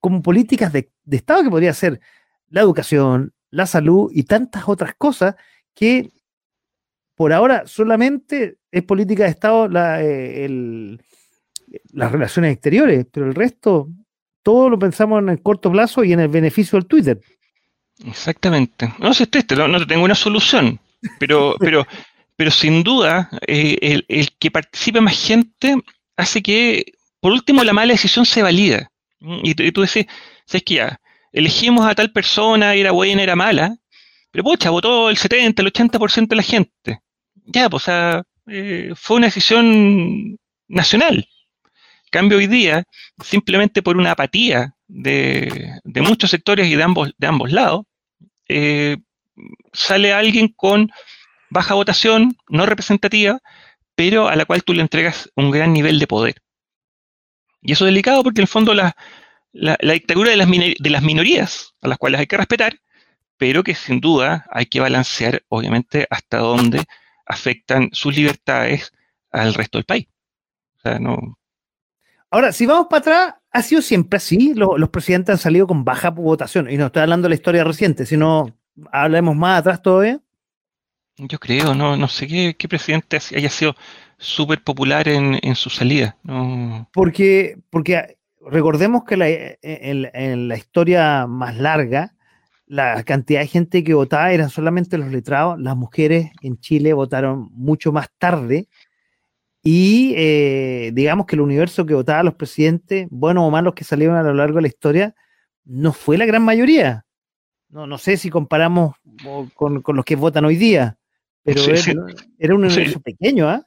[0.01, 2.01] como políticas de, Estado que podría ser
[2.49, 5.37] la educación, la salud y tantas otras cosas
[5.73, 6.11] que
[7.15, 10.99] por ahora solamente es política de Estado la, eh,
[11.93, 13.89] las relaciones exteriores, pero el resto
[14.43, 17.21] todo lo pensamos en el corto plazo y en el beneficio del Twitter.
[18.07, 18.93] Exactamente.
[18.99, 20.81] No sé, triste, no, no tengo una solución,
[21.19, 21.87] pero, pero,
[22.37, 25.77] pero sin duda eh, el, que participe más gente
[26.17, 28.91] hace que, por último, la mala decisión se valida.
[29.21, 30.07] Y, tú decís,
[30.47, 31.01] ¿sabes qué ya?
[31.33, 33.77] Elegimos a tal persona, era buena, era mala,
[34.31, 37.01] pero pucha, votó el 70, el 80% de la gente.
[37.47, 40.39] Ya, pues, o sea, eh, fue una decisión
[40.69, 41.29] nacional.
[42.11, 42.85] Cambio hoy día,
[43.23, 47.85] simplemente por una apatía de, muchos sectores y de ambos, de ambos lados,
[48.49, 48.97] eh,
[49.73, 50.91] sale alguien con
[51.51, 53.41] baja votación, no representativa,
[53.95, 56.43] pero a la cual tú le entregas un gran nivel de poder.
[57.61, 58.97] Y eso es delicado porque en el fondo la,
[59.53, 62.79] dictadura de las, de las minorías, a las cuales hay que respetar,
[63.37, 66.85] pero que sin duda hay que balancear, obviamente, hasta dónde
[67.27, 68.93] afectan sus libertades
[69.31, 70.09] al resto del país.
[72.31, 74.55] Ahora, si vamos para atrás, ha sido siempre así.
[74.55, 76.71] Los, presidentes han salido con baja votación.
[76.71, 78.55] Y no estoy hablando de la historia reciente, sino
[78.93, 80.21] hablemos más atrás todavía.
[81.17, 83.75] Yo creo, no, no sé qué, qué presidente haya sido
[84.19, 86.17] súper popular en, su salida.
[86.93, 92.15] Porque, porque recordemos que en, la historia más larga,
[92.67, 95.59] la cantidad de gente que votaba eran solamente los letrados.
[95.59, 98.69] Las mujeres en Chile votaron mucho más tarde.
[99.71, 103.85] Y eh, digamos que el universo que votaba a los presidentes, buenos o malos que
[103.85, 105.15] salieron a lo largo de la historia,
[105.67, 107.05] no fue la gran mayoría.
[107.69, 108.97] No, no sé si comparamos
[109.55, 110.97] con, los que votan hoy día,
[111.43, 111.61] pero
[112.39, 113.63] era, un universo pequeño, ¿ah?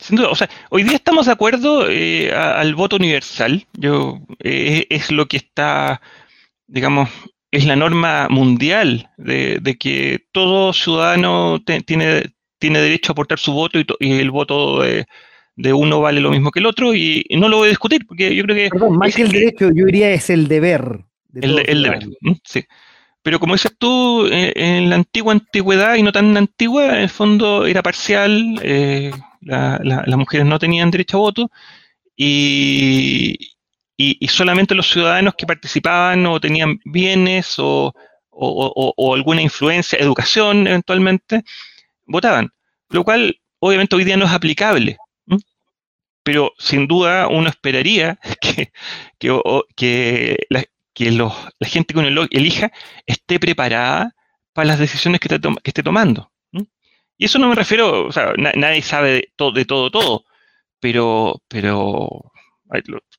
[0.00, 3.66] Sin duda, o sea, hoy día estamos de acuerdo eh, al voto universal.
[3.72, 6.00] Yo eh, es lo que está,
[6.68, 7.08] digamos,
[7.50, 13.80] es la norma mundial de, que todo ciudadano tiene, tiene derecho a aportar su voto
[13.98, 15.04] y, el voto de,
[15.56, 18.42] uno vale lo mismo que el otro y, no lo voy a discutir porque yo
[18.44, 18.68] creo que...
[18.70, 21.04] Perdón, más que el derecho, yo diría es el deber.
[21.34, 22.06] el, deber,
[22.44, 22.64] sí.
[23.22, 27.08] Pero como dices tú, eh, en la antigua antigüedad y no tan antigua, en el
[27.08, 31.50] fondo era parcial, eh, las mujeres no tenían derecho a voto
[32.16, 33.38] y,
[34.28, 37.92] solamente los ciudadanos que participaban o tenían bienes o,
[39.14, 41.44] alguna influencia, educación eventualmente,
[42.06, 42.50] votaban.
[42.88, 44.96] Lo cual obviamente hoy día no es aplicable.
[46.22, 48.72] Pero sin duda uno esperaría que,
[49.18, 50.64] que, la,
[51.60, 52.72] gente que uno elija
[53.06, 54.14] esté preparada
[54.52, 56.32] para las decisiones que, que esté tomando.
[57.18, 60.24] Y eso no me refiero, o sea, nadie sabe de, todo, de todo, todo,
[60.80, 62.32] pero, pero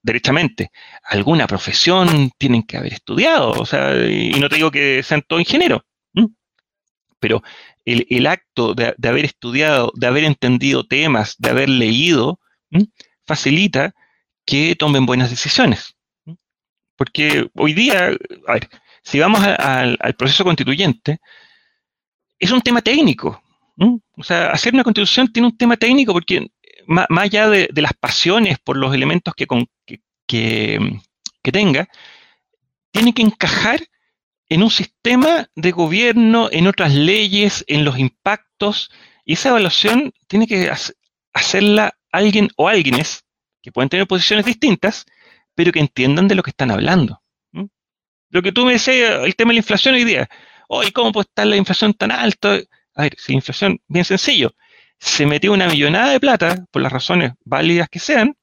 [0.02, 0.72] derechamente,
[1.04, 5.42] alguna profesión tienen que haber estudiado, o sea, y no te digo que sean todos
[5.42, 5.84] ingenieros,
[7.20, 7.42] pero
[7.86, 12.42] el, acto de, haber estudiado, de haber entendido temas, de haber leído,
[13.26, 13.94] facilita
[14.46, 15.96] que tomen buenas decisiones.
[16.96, 18.12] Porque hoy día,
[18.48, 18.70] a ver,
[19.04, 21.20] si vamos al proceso constituyente,
[22.40, 23.42] es un tema técnico.
[24.18, 26.52] O sea, hacer una constitución tiene un tema técnico porque
[26.86, 29.48] más, allá de, las pasiones por los elementos que,
[30.28, 31.88] que, tenga,
[32.92, 33.82] tiene que encajar
[34.50, 38.92] en un sistema de gobierno, en otras leyes, en los impactos,
[39.26, 40.72] y esa evaluación tiene que
[41.34, 43.26] hacerla alguien o alguienes
[43.62, 45.06] que pueden tener posiciones distintas,
[45.56, 47.22] pero que entiendan de lo que están hablando.
[48.30, 50.28] Lo que tú me decías, el tema de la inflación hoy día,
[50.68, 52.60] hoy, ¿cómo puede estar la inflación tan alta?
[52.96, 54.56] A ver, si la inflación, bien sencillo,
[54.98, 58.36] se metió una millonada de plata, por las razones válidas que sean,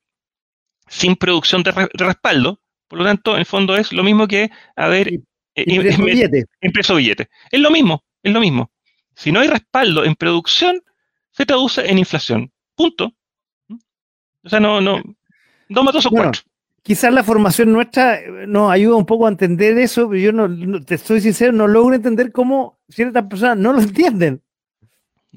[0.87, 2.61] sin producción de, respaldo.
[2.87, 5.13] Por lo tanto, en el fondo es lo mismo que haber
[5.55, 6.47] impreso billete.
[6.95, 7.31] billete.
[7.51, 8.71] Es lo mismo, es lo mismo.
[9.15, 10.83] Si no hay respaldo en producción,
[11.33, 12.53] se traduce en inflación.
[12.75, 13.13] Punto.
[14.45, 15.03] O sea, no, no,
[15.69, 16.43] dos más dos o cuatro.
[16.83, 20.83] Quizás la formación nuestra eh, nos ayuda un poco a entender eso, pero yo no,
[20.83, 24.41] te estoy sincero, no logro entender cómo ciertas personas no lo entienden.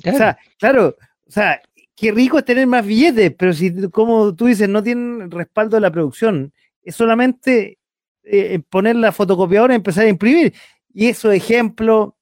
[0.06, 0.96] O sea, claro,
[1.28, 1.62] o sea,
[1.96, 5.82] qué rico es tener más billetes, pero si, como tú dices, no tienen respaldo de
[5.82, 6.52] la producción,
[6.82, 7.78] es solamente
[8.24, 10.54] eh, poner la fotocopiadora y empezar a imprimir.
[10.94, 12.14] Y esos ejemplos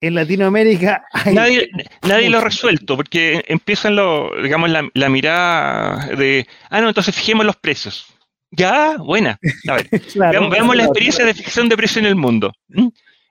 [0.00, 1.04] en Latinoamérica.
[1.32, 1.70] nadie,
[2.02, 7.46] nadie lo ha resuelto, porque empiezan lo, digamos, la, mirada de, ah, no, entonces fijemos
[7.46, 8.06] los precios.
[8.50, 9.38] Ya, buena.
[9.68, 12.52] A ver, veamos, la experiencia de fijación de precios en el mundo.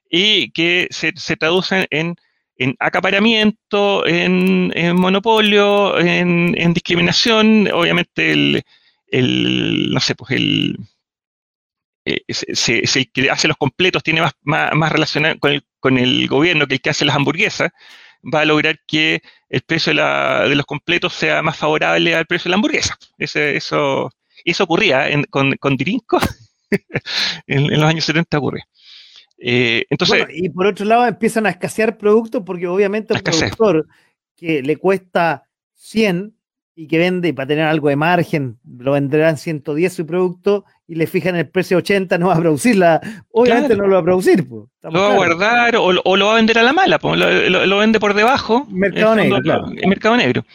[0.09, 2.15] Y que se, se traducen en
[2.59, 8.63] en acaparamiento, en, monopolio, en, discriminación, obviamente
[9.11, 10.77] el, no sé, pues el,
[12.03, 12.19] eh,
[13.13, 16.81] que hace los completos tiene más, más, relación con el, con el, gobierno que el
[16.81, 17.71] que hace las hamburguesas,
[18.23, 22.51] va a lograr que el precio de, los completos sea más favorable al precio de
[22.51, 22.97] la hamburguesa.
[23.17, 24.11] eso,
[24.45, 26.19] eso ocurría con, con Dirinco,
[27.47, 28.65] en, en, los años 70 ocurría.
[29.41, 33.87] Eh, entonces, y por otro lado empiezan a escasear productos porque obviamente el productor
[34.35, 35.43] que le cuesta
[35.75, 36.35] 100
[36.79, 40.95] y que vende y para tener algo de margen lo venderán 110 su producto y
[40.95, 43.01] le fijan el precio 80 no va a producirla
[43.31, 46.57] obviamente no lo va a producir lo va a guardar o, lo va a vender
[46.57, 49.67] a la mala lo, vende por debajo mercado negro claro.
[49.87, 50.45] mercado negro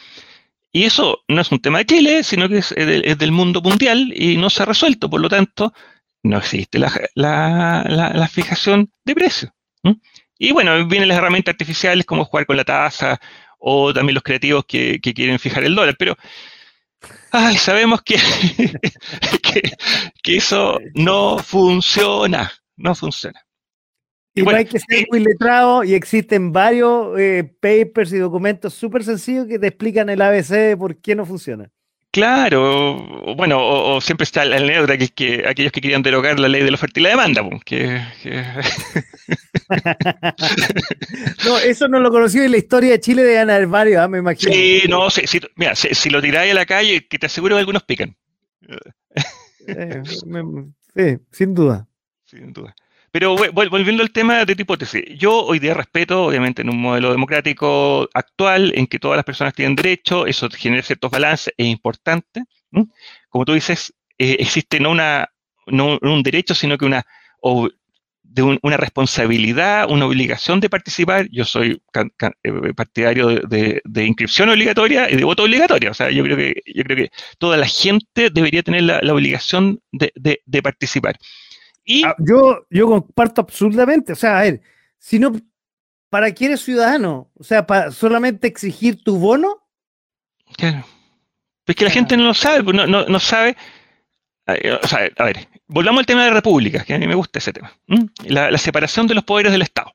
[0.71, 4.37] y eso no es un tema de Chile sino que es del mundo mundial y
[4.37, 5.73] no se ha resuelto por lo tanto
[6.23, 9.53] no existe la, fijación de precio.
[10.37, 13.19] Y bueno, vienen las herramientas artificiales como jugar con la tasa
[13.67, 16.15] o también los creativos que, quieren fijar el dólar, pero
[17.31, 18.15] ay, sabemos que,
[20.23, 23.43] que, eso no funciona, no funciona.
[24.35, 28.75] Y, bueno, hay que ser eh, muy letrado y existen varios eh, papers y documentos
[28.75, 31.71] súper sencillos que te explican el ABC de por qué no funciona.
[32.15, 36.63] Claro, bueno, o, siempre está el anécdota que, que aquellos que querían derogar la ley
[36.63, 38.01] de la oferta y la demanda, que,
[41.45, 44.07] no, eso no lo conocí en la historia de Chile de ganar varios, ¿ah?
[44.07, 44.49] me imagino.
[44.49, 45.25] Sí, no, sí,
[45.57, 48.15] mira, si, lo tiráis a la calle, que te aseguro que algunos pican.
[49.67, 51.85] Eh, sí, sin duda.
[52.23, 52.73] Sin duda.
[53.15, 57.11] Pero volviendo al tema de tu hipótesis, yo hoy día respeto, obviamente, en un modelo
[57.11, 62.43] democrático actual en que todas las personas tienen derecho, eso genera ciertos balances, es importante.
[63.29, 65.29] Como tú dices, eh, existe no, una,
[65.67, 67.05] no un derecho, sino que una,
[68.21, 71.29] de una responsabilidad, una obligación de participar.
[71.31, 71.81] Yo soy
[72.43, 75.91] eh, partidario de, inscripción obligatoria y de voto obligatorio.
[75.91, 79.79] O sea, yo creo que, yo creo que toda la gente debería tener la, obligación
[79.93, 81.17] de participar.
[82.05, 84.13] Ah, yo, yo comparto absolutamente.
[84.13, 84.61] O sea, a ver,
[84.97, 85.33] si no,
[86.09, 87.29] ¿para quién eres ciudadano?
[87.35, 89.67] O sea, ¿para solamente exigir tu bono?
[90.57, 90.85] Claro.
[91.65, 93.57] Es que la gente no lo sabe, pues, no, no, sabe.
[94.47, 97.53] O sea, a ver, volvamos al tema de repúblicas, que a mí me gusta ese
[97.53, 97.71] tema.
[98.25, 99.91] La, separación de los poderes del Estado.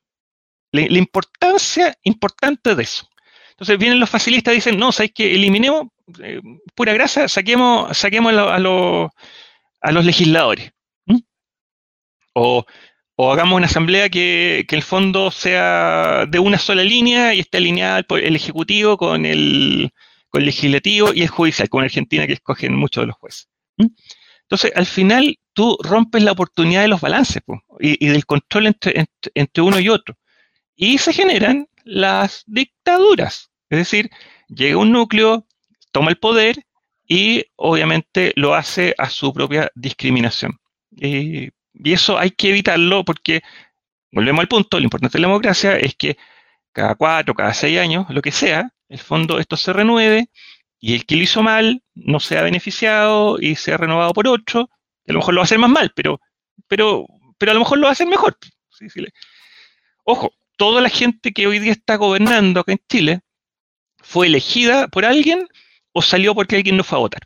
[0.72, 3.08] La, importancia importante de eso.
[3.50, 5.88] Entonces vienen los facilistas y dicen, no, ¿sabes que Eliminemos,
[6.22, 6.40] eh,
[6.74, 10.72] pura grasa, saquemos, saquemos a, a los legisladores.
[12.32, 12.64] O,
[13.18, 18.36] hagamos una asamblea que, el fondo sea de una sola línea y esté alineada el
[18.36, 19.90] Ejecutivo con el,
[20.32, 23.48] Legislativo y el Judicial, con Argentina que escogen muchos de los jueces.
[24.50, 27.42] Entonces, al final, tú rompes la oportunidad de los balances
[27.78, 30.16] y, del control entre, entre, uno y otro.
[30.74, 33.50] Y se generan las dictaduras.
[33.68, 34.10] Es decir,
[34.48, 35.46] llega un núcleo,
[35.92, 36.64] toma el poder
[37.06, 40.58] y obviamente lo hace a su propia discriminación.
[41.74, 43.42] Y eso hay que evitarlo porque,
[44.12, 46.16] volvemos al punto, lo importante de la democracia es que
[46.72, 50.30] cada cuatro, cada seis años, lo que sea, el fondo esto se renueve
[50.80, 54.68] y el que lo hizo mal no sea beneficiado y sea renovado por otro,
[55.04, 56.20] que a lo mejor lo va a hacer más mal, pero,
[56.68, 57.06] pero,
[57.38, 58.36] pero a lo mejor lo va a hacer mejor.
[60.04, 63.20] Ojo, toda la gente que hoy día está gobernando acá en Chile
[63.98, 65.46] fue elegida por alguien
[65.92, 67.22] o salió porque alguien no fue a votar.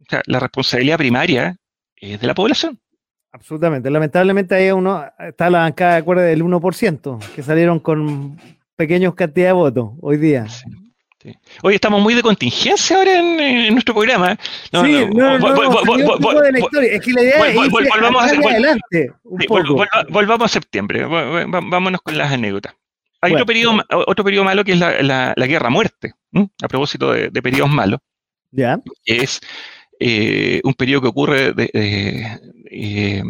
[0.00, 1.56] O sea, la responsabilidad primaria
[1.96, 2.80] es de la población.
[3.32, 3.90] Absolutamente.
[3.90, 8.38] Lamentablemente ahí uno está la bancada de acuerdo del 1%, que salieron con
[8.76, 10.46] pequeños cantidad de votos hoy día.
[11.62, 14.38] Hoy estamos muy de contingencia ahora en, nuestro programa.
[14.72, 16.48] No, sí, no, no, la.
[16.82, 19.12] Es que la idea es volvamos a, adelante
[20.08, 21.04] volvamos a septiembre.
[21.04, 22.74] Vámonos con las anécdotas.
[23.20, 26.14] Hay otro, periodo, otro periodo malo que es la, la, guerra-muerte,
[26.62, 27.98] a propósito de, de, periodos malos.
[28.52, 28.80] ¿Ya?
[29.04, 29.40] es
[30.00, 31.70] eh, un periodo que ocurre de,
[32.70, 33.22] eh,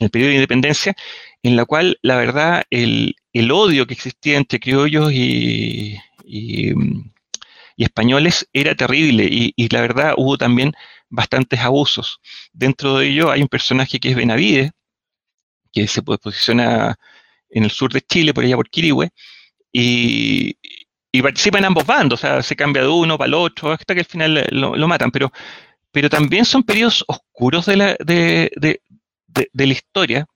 [0.00, 0.94] el periodo de independencia,
[1.42, 5.98] en la cual la verdad el, el odio que existía entre criollos y,
[7.76, 9.24] españoles era terrible.
[9.24, 10.72] Y, y, la verdad hubo también
[11.08, 12.20] bastantes abusos.
[12.52, 14.72] Dentro de ello hay un personaje que es Benavides,
[15.72, 16.98] que se posiciona
[17.50, 19.10] en el sur de Chile, por allá por Quirihue,
[19.72, 20.56] y,
[21.12, 23.94] y participa en ambos bandos, o sea, se cambia de uno para el otro, hasta
[23.94, 25.32] que al final lo, lo matan, pero
[25.92, 28.80] pero también son periodos oscuros de la, de,
[29.52, 30.26] la historia.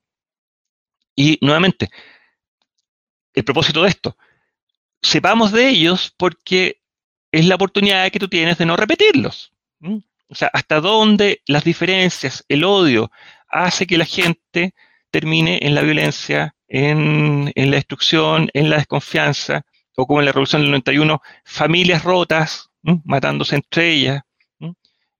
[1.16, 1.88] Y nuevamente,
[3.34, 4.16] el propósito de esto,
[5.02, 6.80] sepamos de ellos porque
[7.30, 9.52] es la oportunidad que tú tienes de no repetirlos.
[10.28, 13.10] O sea, hasta dónde las diferencias, el odio,
[13.48, 14.74] hace que la gente
[15.10, 19.62] termine en la violencia, en, la destrucción, en la desconfianza,
[19.96, 22.70] o como en la Revolución del 91, familias rotas,
[23.04, 24.22] matándose entre ellas,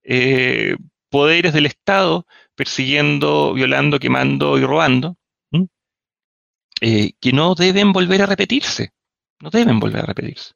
[0.05, 0.77] eh,
[1.09, 5.17] poderes del Estado persiguiendo, violando, quemando y robando,
[6.81, 8.93] eh, que no deben volver a repetirse.
[9.41, 10.55] No deben volver a repetirse.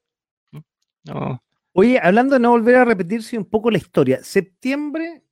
[1.73, 5.23] Oye, hablando de no volver a repetirse un poco la historia, septiembre,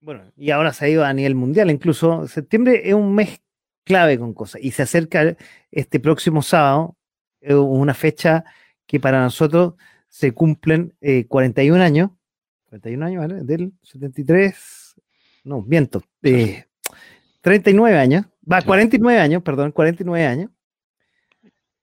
[0.00, 3.40] bueno, y ahora se ha ido a nivel mundial, incluso septiembre es un mes
[3.84, 5.36] clave con cosas y se acerca
[5.70, 6.96] este próximo sábado,
[7.40, 8.44] una fecha
[8.86, 9.74] que para nosotros
[10.08, 10.94] se cumplen
[11.28, 12.10] 41 eh, años
[12.68, 13.44] 41 años, ¿vale?
[13.44, 14.94] Del 73,
[15.44, 16.66] no, viento, eh,
[17.40, 20.50] 39 años, va, 49 años, perdón, 49 años,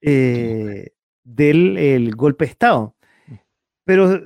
[0.02, 0.91] eh,
[1.24, 2.95] del el golpe de Estado.
[3.84, 4.22] Pero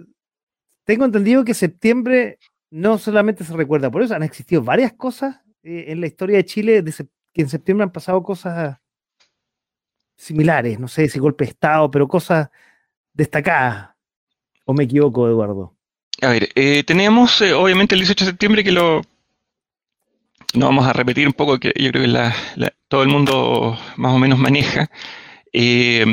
[0.83, 5.85] tengo entendido que septiembre no solamente se recuerda por eso, han existido varias cosas eh,
[5.87, 6.91] en la historia de Chile de
[7.33, 8.77] que en septiembre han pasado cosas
[10.15, 12.49] similares, no sé si golpe de Estado, pero cosas
[13.13, 13.91] destacadas.
[14.65, 15.78] ¿O me equivoco, Eduardo?
[16.21, 19.01] A ver, eh, tenemos eh, obviamente el 18 de septiembre que lo...
[20.53, 22.35] No vamos a repetir un poco, que yo creo que la,
[22.87, 24.89] todo el mundo más o menos maneja.
[25.53, 26.05] Eh,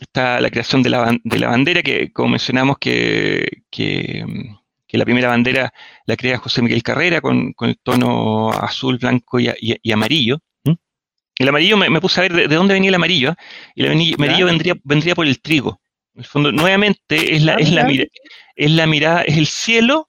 [0.00, 4.24] está la creación de la, de la, bandera, que como mencionamos que, que,
[4.92, 5.72] la primera bandera
[6.06, 10.38] la crea José Miguel Carrera con, con el tono azul, blanco y, y, amarillo.
[11.38, 13.34] El amarillo me, puse a ver de, dónde venía el amarillo,
[13.74, 15.80] y el amarillo, vendría, vendría por el trigo.
[16.18, 17.88] En el fondo, nuevamente, es la, es la,
[18.56, 20.08] es la mirada, es el cielo,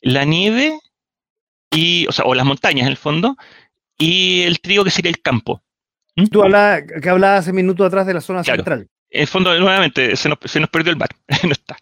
[0.00, 0.76] la nieve,
[1.70, 3.36] y, o, sea, o las montañas en el fondo,
[3.96, 5.62] y el trigo que sería el campo.
[6.16, 6.26] ¿Mm?
[6.26, 8.88] Tú hablabas, que hablabas hace minutos atrás de la zona central.
[9.08, 11.10] En el fondo, nuevamente, se nos, se nos perdió el bar,
[11.44, 11.76] no está.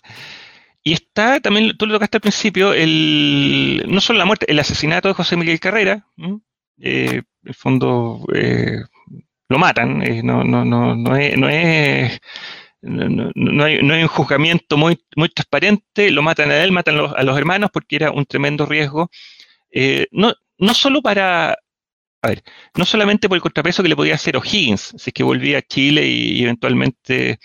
[0.83, 5.09] Y está también, tú lo tocaste al principio, el, no solo la muerte, el asesinato
[5.09, 6.07] de José Miguel Carrera.
[6.83, 8.83] Eh, en el fondo, eh,
[9.49, 12.21] lo matan, eh, no, no, no, no, es, no es
[12.85, 14.99] no, hay, un juzgamiento muy,
[15.35, 19.11] transparente, lo matan a él, matan a los hermanos porque era un tremendo riesgo.
[19.71, 21.53] Eh, no, no solo para,
[22.23, 22.43] a ver,
[22.77, 25.63] no solamente por el contrapeso que le podía hacer O'Higgins, si es que volvía a
[25.63, 27.39] Chile y, eventualmente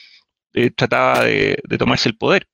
[0.53, 2.47] eh, trataba de, tomarse el poder.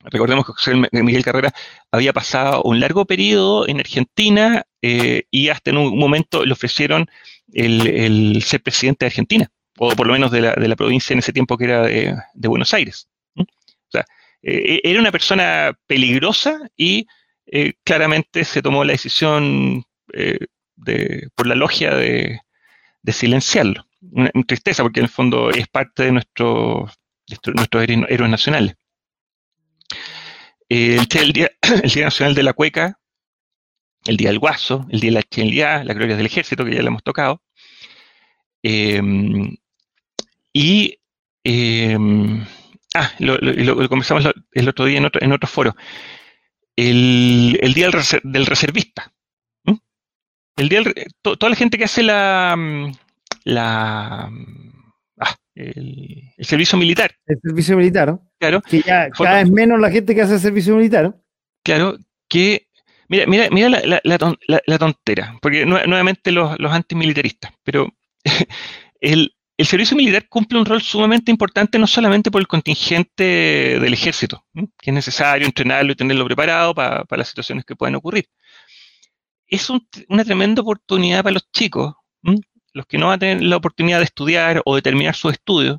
[0.00, 1.52] Recordemos que José Miguel Carrera
[1.90, 7.10] había pasado un largo periodo en Argentina eh, y hasta en un momento le ofrecieron
[7.52, 11.20] el ser presidente de Argentina o por lo menos de la, de la provincia en
[11.20, 13.08] ese tiempo que era de, Buenos Aires.
[13.36, 13.44] O
[13.90, 14.04] sea,
[14.42, 17.06] eh, era una persona peligrosa y
[17.46, 20.38] eh, claramente se tomó la decisión eh,
[20.76, 22.40] de, por la logia de,
[23.10, 23.86] silenciarlo.
[24.02, 26.90] Una, tristeza porque en el fondo es parte de, nuestro,
[27.54, 28.74] nuestros héroes nacionales.
[30.68, 31.50] El, día,
[31.82, 32.98] el Día Nacional de la Cueca,
[34.04, 36.82] el Día del Guaso, el Día de la Chenliá, la Gloria del Ejército, que ya
[36.82, 37.42] le hemos tocado.
[40.52, 40.98] Y,
[41.44, 42.44] em,
[42.94, 45.76] ah, lo, lo, conversamos el otro día en otro, en otro foro.
[46.76, 47.90] el, día
[48.22, 49.12] del, reservista.
[50.56, 50.82] El día
[51.22, 52.92] toda la gente que hace la, mm,
[53.44, 54.30] la
[55.20, 57.14] ah, el, servicio militar.
[57.26, 58.60] El servicio militar, Claro.
[58.62, 61.14] Que ya cada vez menos la gente que hace el servicio militar.
[61.62, 61.96] Claro,
[62.28, 62.68] que
[63.08, 67.88] Mira, mira, mira la, tontera, porque nuevamente los, los, antimilitaristas, pero
[69.00, 69.34] el,
[69.66, 73.24] servicio militar cumple un rol sumamente importante no solamente por el contingente
[73.80, 78.28] del ejército, que es necesario entrenarlo y tenerlo preparado para, las situaciones que pueden ocurrir.
[79.48, 81.94] Es una tremenda oportunidad para los chicos,
[82.72, 85.78] los que no van a tener la oportunidad de estudiar o de terminar sus estudios,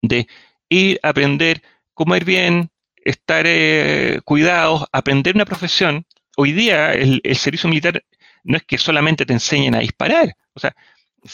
[0.00, 0.26] de
[0.70, 1.62] ir a aprender,
[1.92, 6.06] comer bien, estar eh, cuidados, aprender una profesión.
[6.36, 8.02] Hoy día el, servicio militar
[8.44, 10.74] no es que solamente te enseñen a disparar, o sea,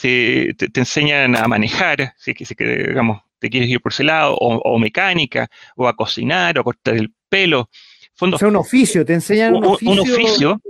[0.00, 4.78] te, enseñan a manejar, si es que, digamos, te quieres ir por ese lado, o,
[4.78, 7.68] mecánica, o a cocinar, o a cortar el pelo.
[8.14, 9.92] Fondo, o sea, un oficio, te enseñan un, oficio.
[9.92, 10.60] Un oficio.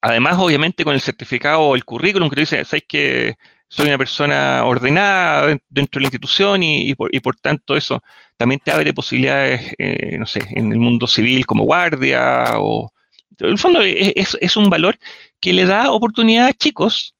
[0.00, 3.36] Además, obviamente, con el certificado o el currículum que dice, ¿sabes que
[3.68, 8.02] soy una persona ordenada dentro de la institución y, por, tanto eso
[8.36, 12.92] también te abre posibilidades, eh, no sé, en el mundo civil como guardia o...
[13.40, 14.96] En el fondo es, un valor
[15.40, 17.16] que le da oportunidad a chicos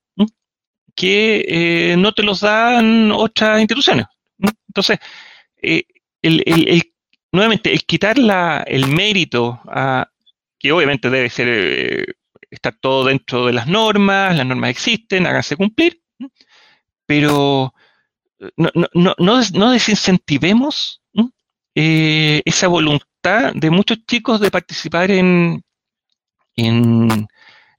[0.95, 4.07] que eh, no te los dan otras instituciones.
[4.69, 4.99] Entonces,
[5.63, 5.85] eh,
[7.33, 8.17] nuevamente, el quitar
[8.67, 10.09] el mérito a,
[10.59, 12.17] que obviamente debe ser
[12.55, 16.01] estar todo dentro de las normas, las normas existen, háganse cumplir,
[17.07, 17.75] pero
[18.41, 21.03] eh, no, no, no, no desincentivemos
[21.75, 25.65] eh, esa voluntad de muchos chicos de participar en,
[26.57, 27.27] en,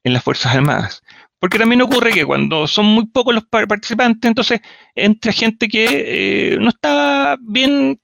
[0.03, 1.01] las Fuerzas Armadas.
[1.39, 4.61] Porque también ocurre que cuando son muy pocos los participantes, entonces
[4.95, 7.99] entra gente que eh, no está bien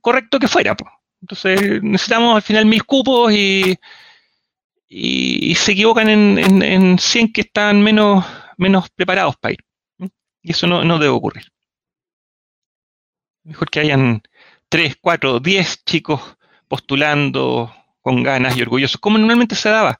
[0.00, 0.76] correcto que fuera.
[1.20, 3.76] Entonces necesitamos al final mil cupos y,
[4.88, 8.24] y, se equivocan en, en, en 100 que están menos,
[8.56, 9.64] menos preparados para ir.
[10.42, 11.44] Y eso no, debe ocurrir.
[13.44, 14.22] Mejor que hayan
[14.68, 16.20] 3, 4, 10 chicos
[16.68, 19.99] postulando con ganas y orgullosos, como normalmente se daba.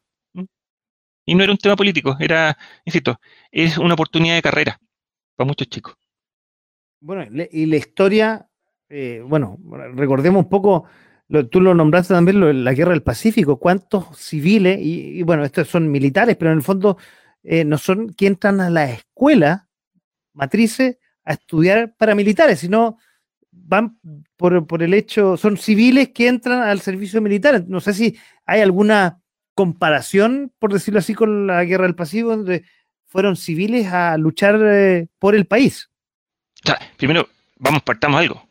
[1.31, 3.21] Y no era un tema político, era, insisto,
[3.53, 4.81] es una oportunidad de carrera
[5.37, 5.97] para muchos chicos.
[6.99, 8.49] Bueno, y la historia,
[8.89, 9.57] eh, bueno,
[9.95, 10.87] recordemos un poco,
[11.53, 16.35] tú lo nombraste también, la guerra del Pacífico, cuántos civiles, y, bueno, estos son militares,
[16.37, 16.99] pero en el fondo
[17.45, 19.69] eh, no son que entran a la escuela
[20.33, 22.99] matrices a estudiar paramilitares, sino
[23.53, 24.01] van
[24.37, 27.65] por, el hecho, son civiles que entran al servicio militar.
[27.69, 29.21] No sé si hay alguna
[29.55, 32.65] comparación, por decirlo así, con la guerra del Pacífico, donde
[33.07, 35.91] fueron civiles a luchar eh, por el país.
[36.97, 38.47] primero, vamos, partamos algo.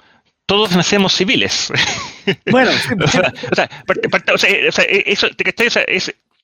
[0.45, 1.71] Todos nacemos civiles.
[2.51, 2.69] Bueno,
[3.03, 5.27] o sea, o sea, eso,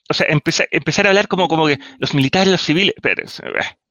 [0.10, 3.24] o sea, empezar, empezar a hablar como, como que los militares, los civiles, pero,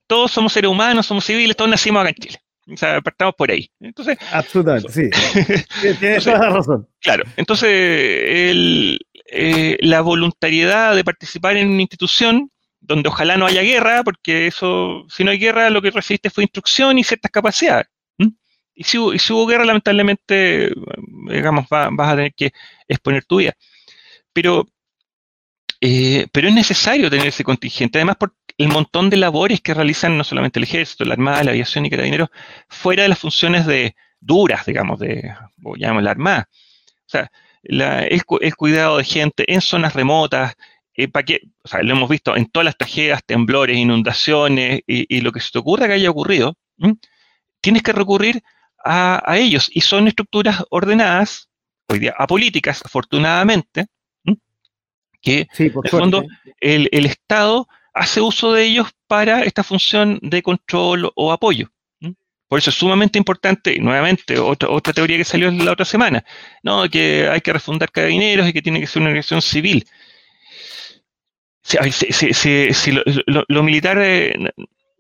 [0.09, 2.39] todos somos seres humanos, somos civiles, todos nacimos acá en Chile.
[2.73, 3.71] O sea, partamos por ahí.
[3.81, 5.11] Entonces, Absolutamente, sí.
[6.01, 6.89] Tienes toda la razón.
[7.01, 8.99] Claro, entonces
[9.37, 12.51] eh, la voluntariedad de participar en una institución
[12.81, 16.45] donde ojalá no haya guerra, porque eso, si no hay guerra, lo que recibiste fue
[16.45, 17.87] instrucción y ciertas capacidades.
[18.75, 20.73] Y si, hubo guerra, lamentablemente,
[21.29, 22.53] digamos, vas a tener que
[22.89, 23.55] exponer tu vida.
[24.33, 24.69] Pero,
[25.81, 30.17] eh, pero es necesario tener ese contingente, además por, el montón de labores que realizan
[30.17, 32.29] no solamente el ejército, la armada, la aviación y carabineros,
[32.69, 36.49] fuera de las funciones de duras, digamos, de, o llamamos la armada.
[36.51, 37.31] O sea,
[37.65, 38.25] el,
[38.57, 40.55] cuidado de gente en zonas remotas,
[40.95, 45.21] eh, para que, o sea, lo hemos visto en todas las tragedias, temblores, inundaciones y,
[45.21, 46.57] lo que se te ocurra que haya ocurrido,
[47.61, 48.43] tienes que recurrir
[48.85, 51.49] a, ellos y son estructuras ordenadas,
[51.89, 53.87] hoy día apolíticas, afortunadamente,
[55.21, 56.25] que en el fondo
[56.61, 61.71] el, el Estado hace uso de ellos para esta función de control o apoyo.
[62.55, 66.25] Por eso es sumamente importante, nuevamente, otra, otra teoría que salió la otra semana,
[66.63, 66.89] ¿no?
[66.89, 69.85] que hay que refundar carabineros y que tiene que ser una organización civil.
[73.49, 74.53] Lo, militar eh,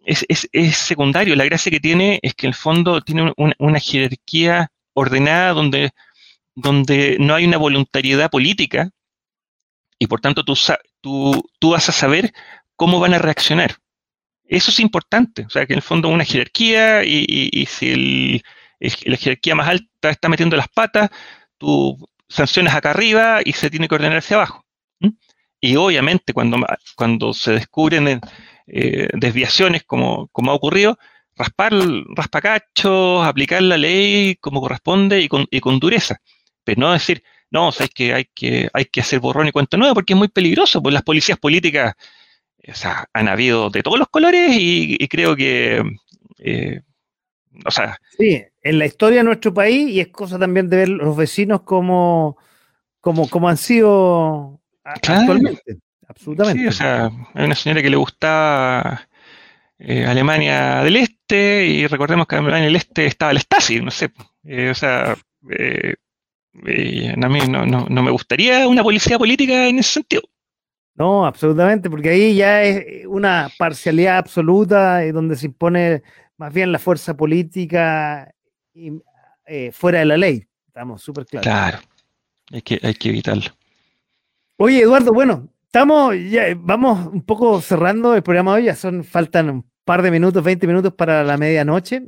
[0.04, 5.52] es, secundario, la gracia que tiene es que en el fondo tiene una, jerarquía ordenada
[5.52, 5.92] donde,
[6.56, 8.90] donde no hay una voluntariedad política
[9.96, 10.58] y por tanto tú,
[11.00, 12.32] tú, tú vas a saber
[12.74, 13.76] cómo van a reaccionar.
[14.46, 18.42] Eso es importante, o sea, que en el fondo una jerarquía y, si
[18.78, 21.10] la jerarquía más alta está metiendo las patas,
[21.58, 21.96] tú
[22.28, 24.64] sancionas acá arriba y se tiene que ordenar hacia abajo.
[25.60, 26.58] Y obviamente cuando,
[26.94, 28.20] cuando se descubren
[28.66, 30.98] eh, desviaciones como, como, ha ocurrido,
[31.36, 31.72] raspar
[32.14, 36.18] raspacachos, aplicar la ley como corresponde y con, y con dureza.
[36.64, 39.94] Pero no decir, no, o que hay que hay que hacer borrón y cuento nuevo
[39.94, 41.94] porque es muy peligroso, pues las policías políticas
[42.68, 45.82] o sea, han habido de todos los colores y, creo que,
[46.38, 46.80] eh,
[47.64, 47.98] o sea...
[48.16, 51.62] Sí, en la historia de nuestro país y es cosa también de ver los vecinos
[51.62, 52.38] como,
[53.00, 55.78] como, como han sido actualmente.
[56.06, 56.62] Absolutamente.
[56.62, 59.08] Sí, o sea, hay una señora que le gustaba
[59.78, 63.90] eh, Alemania del Este y recordemos que en Alemania del Este estaba el Stasi, no
[63.90, 64.10] sé.
[64.44, 65.16] Eh, o sea, a
[67.28, 70.22] mí no, no me gustaría una policía política en ese sentido.
[70.96, 76.02] No, absolutamente, porque ahí ya es una parcialidad absoluta y donde se impone
[76.36, 78.32] más bien la fuerza política
[78.74, 80.46] eh, fuera de la ley.
[80.68, 81.44] Estamos súper claros.
[81.44, 81.78] Claro,
[82.52, 83.50] hay que, hay que evitarlo.
[84.56, 89.50] Oye, Eduardo, bueno, estamos ya, vamos un poco cerrando el programa hoy, ya son, faltan
[89.50, 92.04] un par de minutos, 20 minutos para la medianoche.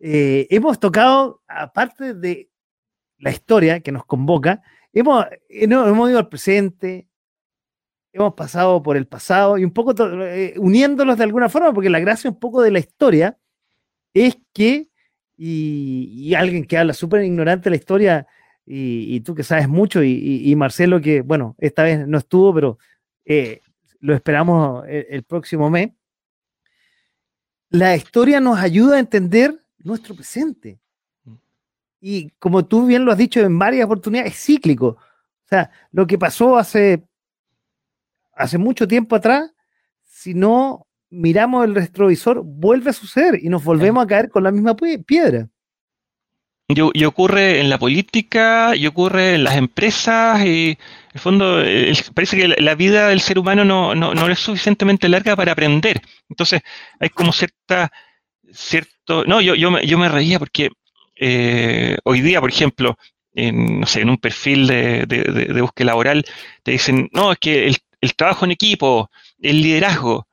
[0.00, 2.50] Eh, hemos tocado, aparte de
[3.18, 4.62] la historia que nos convoca,
[4.92, 7.06] hemos, hemos ido al presente,
[8.16, 12.00] hemos pasado por el pasado y un poco eh, uniéndolos de alguna forma, porque la
[12.00, 13.38] gracia un poco de la historia
[14.14, 14.88] es que,
[15.36, 18.26] y, alguien que habla súper ignorante de la historia,
[18.64, 22.78] y, tú que sabes mucho, y, Marcelo que, bueno, esta vez no estuvo, pero
[23.24, 23.60] eh,
[24.00, 25.90] lo esperamos el, el próximo mes,
[27.68, 30.80] la historia nos ayuda a entender nuestro presente.
[32.00, 34.86] Y como tú bien lo has dicho en varias oportunidades, es cíclico.
[34.88, 37.04] O sea, lo que pasó hace
[38.36, 39.50] hace mucho tiempo atrás,
[40.04, 44.52] si no miramos el retrovisor, vuelve a suceder y nos volvemos a caer con la
[44.52, 45.48] misma piedra.
[46.68, 50.78] Y, ocurre en la política, y ocurre en las empresas, y en
[51.14, 51.62] el fondo
[52.12, 56.02] parece que la, vida del ser humano no, no, es suficientemente larga para aprender.
[56.28, 56.62] Entonces
[56.98, 57.92] hay como cierta,
[58.52, 60.70] cierto, no, yo, yo, me, yo me reía porque
[61.14, 62.98] eh, hoy día, por ejemplo,
[63.32, 66.24] en, no sé, en un perfil de, de, de, búsqueda laboral,
[66.64, 67.76] te dicen, no, es que el
[68.06, 69.10] el trabajo en equipo,
[69.40, 70.26] el liderazgo.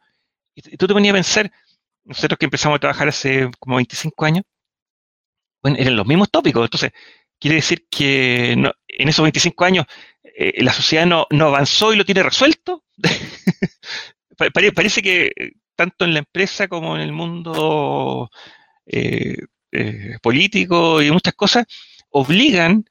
[0.56, 1.52] Y tú te ponías a pensar,
[2.06, 4.44] nosotros que empezamos a trabajar hace como 25 años,
[5.62, 6.66] bueno, eran los mismos tópicos.
[6.66, 6.92] Entonces,
[7.40, 9.86] quiere decir que en esos 25 años
[10.24, 12.84] eh, la sociedad no, avanzó y lo tiene resuelto.
[14.76, 15.32] Parece que
[15.76, 18.30] tanto en la empresa como en el mundo
[18.86, 19.38] eh,
[19.72, 21.66] eh, político y muchas cosas
[22.10, 22.86] obligan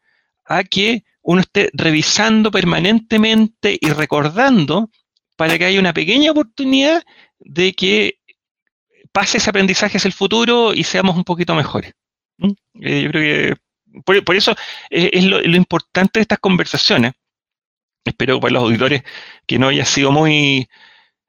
[0.44, 4.90] a que uno esté revisando permanentemente y recordando
[5.36, 7.02] para que haya una pequeña oportunidad
[7.38, 8.18] de que
[9.12, 11.92] pase ese aprendizaje hacia el futuro y seamos un poquito mejores.
[12.80, 13.62] Eh, yo creo que
[14.04, 14.54] por, eso
[14.90, 17.12] es lo, importante de estas conversaciones.
[18.04, 19.02] Espero para los auditores
[19.46, 20.68] que no haya sido muy,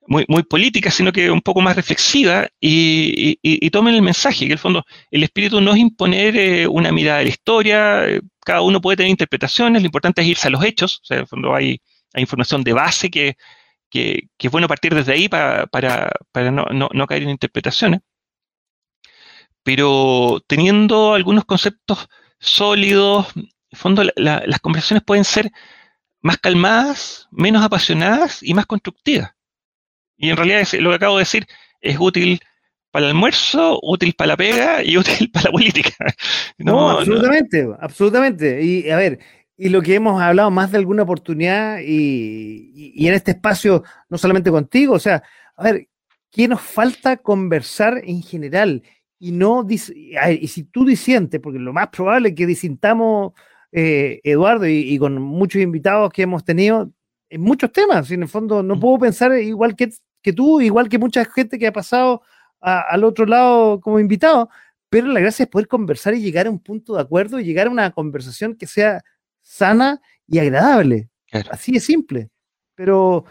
[0.07, 4.51] muy, muy política, sino que un poco más reflexiva y, tomen el mensaje, que en
[4.53, 8.61] el fondo el espíritu no es imponer eh, una mirada de la historia, eh, cada
[8.61, 11.27] uno puede tener interpretaciones, lo importante es irse a los hechos, o sea, en el
[11.27, 11.81] fondo hay,
[12.15, 13.35] información de base que,
[13.91, 15.67] es bueno partir desde ahí para,
[16.51, 18.01] no, caer en interpretaciones,
[19.63, 22.07] pero teniendo algunos conceptos
[22.39, 25.51] sólidos, en el fondo las conversaciones pueden ser
[26.21, 29.33] más calmadas, menos apasionadas y más constructivas.
[30.23, 31.45] Y en realidad lo que acabo de decir
[31.81, 32.39] es útil
[32.91, 35.91] para el almuerzo, útil para la pega y útil para la política.
[36.57, 38.63] No, absolutamente, absolutamente.
[38.63, 39.19] Y a ver,
[39.57, 44.49] y lo que hemos hablado más de alguna oportunidad y, en este espacio, no solamente
[44.49, 45.23] contigo, o sea,
[45.57, 45.89] a ver,
[46.31, 48.81] ¿qué nos falta conversar en general?
[49.19, 49.77] Y no, y
[50.47, 53.33] si tú disientes, porque lo más probable es que disintamos,
[53.73, 56.93] eh, Eduardo, y, con muchos invitados que hemos tenido,
[57.29, 58.09] en muchos temas.
[58.11, 58.79] En el fondo, no mm.
[58.79, 59.89] puedo pensar igual que,
[60.23, 62.23] que tú, igual que mucha gente que ha pasado
[62.59, 64.49] al otro lado como invitado,
[64.89, 67.67] pero la gracia es poder conversar y llegar a un punto de acuerdo y llegar
[67.67, 69.03] a una conversación que sea
[69.41, 71.09] sana y agradable.
[71.51, 72.29] Así de simple.
[72.75, 73.25] Pero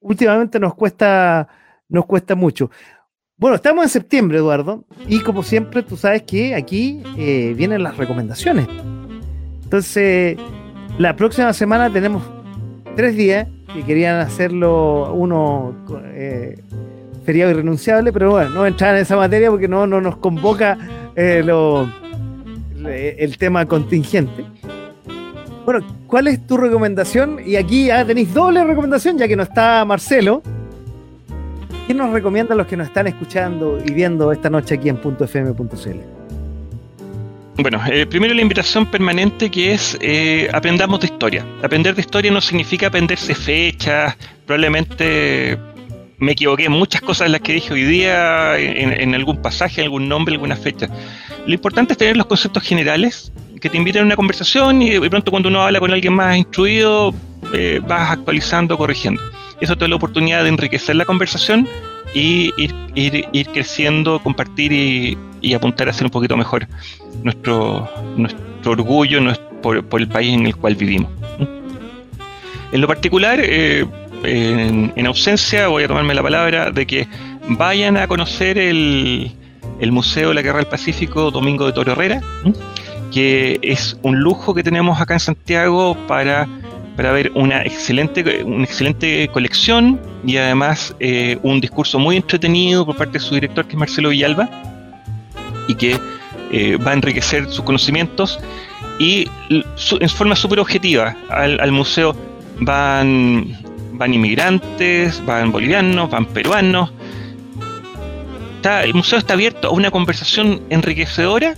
[0.00, 1.48] últimamente nos cuesta,
[1.88, 2.70] nos cuesta mucho.
[3.36, 7.96] Bueno, estamos en septiembre, Eduardo, y como siempre, tú sabes que aquí eh, vienen las
[7.96, 8.68] recomendaciones.
[9.64, 10.36] Entonces,
[10.98, 12.22] la próxima semana tenemos
[12.96, 15.74] tres días que querían hacerlo uno
[16.14, 16.56] eh,
[17.24, 20.78] feriado irrenunciable, pero bueno, no entrar en esa materia porque no, no nos convoca
[21.16, 21.90] eh, lo,
[22.86, 24.44] el tema contingente.
[25.64, 27.38] Bueno, ¿cuál es tu recomendación?
[27.44, 30.42] Y aquí ya tenéis doble recomendación, ya que no está Marcelo.
[31.86, 36.23] ¿Qué nos recomiendan los que nos están escuchando y viendo esta noche aquí en .fm.cl?
[37.56, 41.46] Bueno, eh, primero la invitación permanente que es eh, aprendamos de historia.
[41.62, 45.56] Aprender de historia no significa aprenderse fechas, probablemente
[46.18, 50.08] me equivoqué en muchas cosas de las que dije hoy día, en, algún pasaje, algún
[50.08, 50.88] nombre, alguna fecha.
[51.46, 55.10] Lo importante es tener los conceptos generales, que te inviten a una conversación y de
[55.10, 57.14] pronto cuando uno habla con alguien más instruido,
[57.52, 59.22] eh, vas actualizando, corrigiendo.
[59.60, 61.68] Eso te da la oportunidad de enriquecer la conversación
[62.14, 66.66] y ir creciendo, compartir y, y, apuntar a ser un poquito mejor
[67.22, 69.20] nuestro, nuestro orgullo
[69.62, 71.10] por, el país en el cual vivimos.
[72.72, 73.86] En lo particular, eh,
[74.24, 77.06] en, en, ausencia, voy a tomarme la palabra de que
[77.48, 79.32] vayan a conocer el,
[79.80, 82.20] el Museo de la Guerra del Pacífico Domingo de Toro Herrera,
[83.12, 86.48] que es un lujo que tenemos acá en Santiago para,
[86.96, 92.96] para ver una excelente, una excelente colección y además eh, un discurso muy entretenido por
[92.96, 94.48] parte de su director, que es Marcelo Villalba,
[95.68, 95.98] y que
[96.52, 98.38] eh, va a enriquecer sus conocimientos
[98.98, 101.16] y en forma súper objetiva.
[101.28, 102.16] Al, al museo
[102.60, 103.56] van,
[103.92, 106.92] van inmigrantes, van bolivianos, van peruanos,
[108.82, 111.54] el museo está abierto a una conversación enriquecedora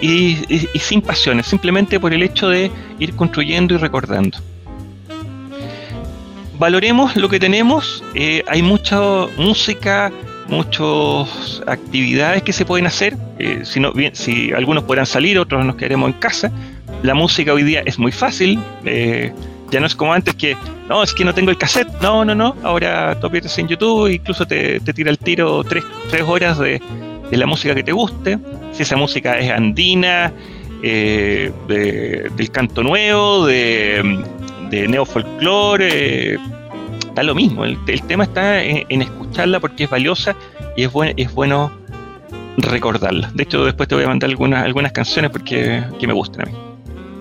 [0.00, 0.36] y,
[0.78, 4.38] sin pasiones, simplemente por el hecho de ir construyendo y recordando.
[6.58, 9.00] Valoremos lo que tenemos, eh, hay mucha
[9.38, 10.12] música,
[10.50, 15.76] muchas actividades que se pueden hacer, eh, si, bien, si algunos podrán salir, otros nos
[15.76, 16.52] quedaremos en casa.
[17.02, 19.32] La música hoy día es muy fácil, eh,
[19.70, 20.56] ya no es como antes que,
[20.88, 21.88] no, es que no tengo el cassette.
[22.02, 22.56] No, no, no.
[22.62, 25.84] Ahora tú aprietas en YouTube, incluso te, tira el tiro tres,
[26.26, 26.80] horas de,
[27.30, 28.38] la música que te guste.
[28.72, 30.32] Si esa música es andina,
[30.82, 34.24] eh, del canto nuevo, de,
[34.70, 36.38] de neofolclore,
[37.14, 37.64] da lo mismo.
[37.64, 40.34] El, tema está en, escucharla porque es valiosa
[40.76, 41.70] y es, buen, es bueno
[42.58, 43.30] recordarla.
[43.34, 46.50] De hecho, después te voy a mandar algunas, algunas canciones porque que me gustan a
[46.50, 46.56] mí.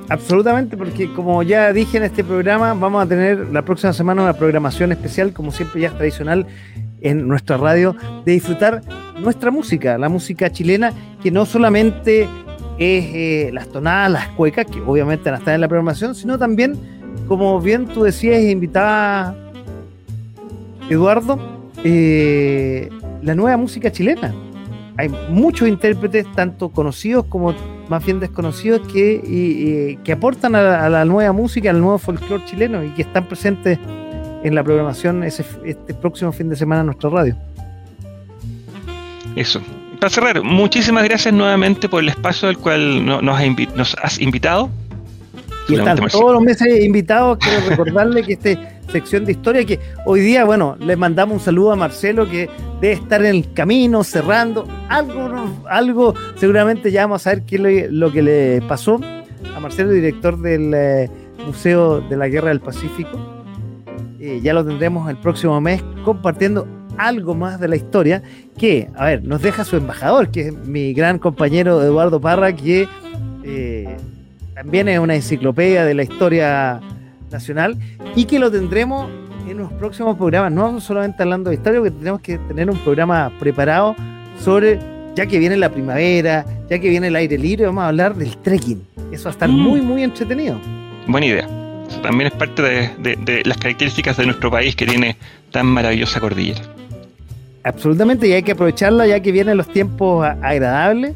[0.10, 4.34] Absolutamente, porque como ya dije en este programa, vamos a tener la próxima semana una
[4.34, 6.48] programación especial, como siempre ya es tradicional
[7.02, 7.96] en nuestra radio,
[8.26, 8.82] de disfrutar
[9.20, 12.24] nuestra música, la música chilena, que no solamente
[12.80, 16.40] es eh, las tonadas, las cuecas, que obviamente van a estar en la programación, sino
[16.40, 16.76] también,
[17.28, 19.36] como bien tú decías, invitada
[20.90, 21.40] Eduardo,
[21.84, 22.90] eh,
[23.22, 24.34] la nueva música chilena.
[24.98, 27.56] Hay muchos intérpretes, tanto conocidos como
[27.88, 32.90] más bien desconocidos que, que aportan a la, nueva música, al nuevo folclore chileno y
[32.90, 33.80] que están presentes
[34.44, 37.36] en la programación ese, este próximo fin de semana en nuestra radio.
[39.36, 39.62] Eso.
[40.00, 44.70] Para cerrar, muchísimas gracias nuevamente por el espacio al cual nos, nos has invitado.
[45.68, 47.38] Y están todos los meses invitados.
[47.38, 51.72] Quiero recordarle que este sección de historia que hoy día, bueno, le mandamos un saludo
[51.72, 52.50] a Marcelo que
[52.82, 54.68] debe estar en el camino, cerrando.
[54.90, 59.00] Algo, algo seguramente ya vamos a ver qué lo, que le pasó
[59.56, 61.10] a Marcelo, director del eh,
[61.46, 63.18] Museo de la Guerra del Pacífico.
[64.20, 66.68] Eh, ya lo tendremos el próximo mes compartiendo
[66.98, 68.22] algo más de la historia
[68.58, 72.88] que, a ver, nos deja su embajador, que es mi gran compañero Eduardo Parra, que
[73.44, 73.96] eh,
[74.54, 76.82] también es una enciclopedia de la historia
[77.32, 77.78] nacional
[78.16, 79.10] y que lo tendremos
[79.48, 83.32] en los próximos programas, no solamente hablando de historia, porque tenemos que tener un programa
[83.40, 83.96] preparado
[84.40, 84.80] sobre,
[85.16, 88.38] ya que viene la primavera, ya que viene el aire libre, vamos a hablar del
[88.38, 88.82] trekking.
[89.12, 89.60] Eso va a estar mm.
[89.60, 90.60] muy, muy entretenido.
[91.08, 91.48] Buena idea.
[92.04, 95.18] también es parte de, las características de nuestro país que tiene
[95.52, 96.62] tan maravillosa cordillera.
[97.64, 101.16] Absolutamente, y hay que aprovecharla ya que vienen los tiempos agradables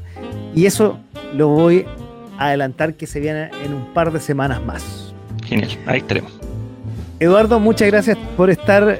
[0.55, 0.99] y eso
[1.33, 1.85] lo voy
[2.37, 5.02] a adelantar que se viene en un par de semanas más.
[5.85, 6.31] Ahí estaremos.
[7.19, 8.99] Eduardo, muchas gracias por estar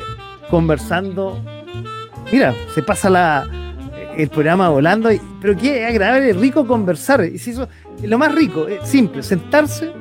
[0.49, 1.39] conversando.
[2.31, 3.47] Mira, se pasa la,
[4.17, 5.09] el programa volando,
[5.41, 7.25] pero qué agradable, rico conversar.
[7.25, 9.91] Y lo más rico, es simple, sentarse,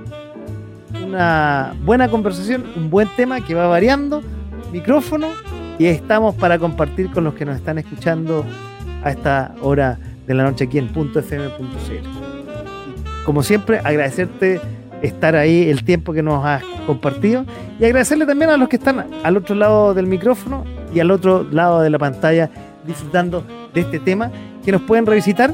[1.05, 4.23] una buena conversación, un buen tema que va variando,
[4.73, 5.29] micrófono,
[5.79, 8.45] y estamos para compartir con los que nos están escuchando
[9.03, 12.07] a esta hora de la noche aquí en .fm.cl.
[13.25, 14.61] Como siempre, agradecerte
[15.03, 17.45] estar ahí, el tiempo que nos has compartido
[17.79, 20.65] y agradecerle también a los que están al otro lado del micrófono
[20.95, 22.51] y al otro lado de la pantalla
[22.87, 24.31] disfrutando de este tema
[24.65, 25.53] que nos pueden revisitar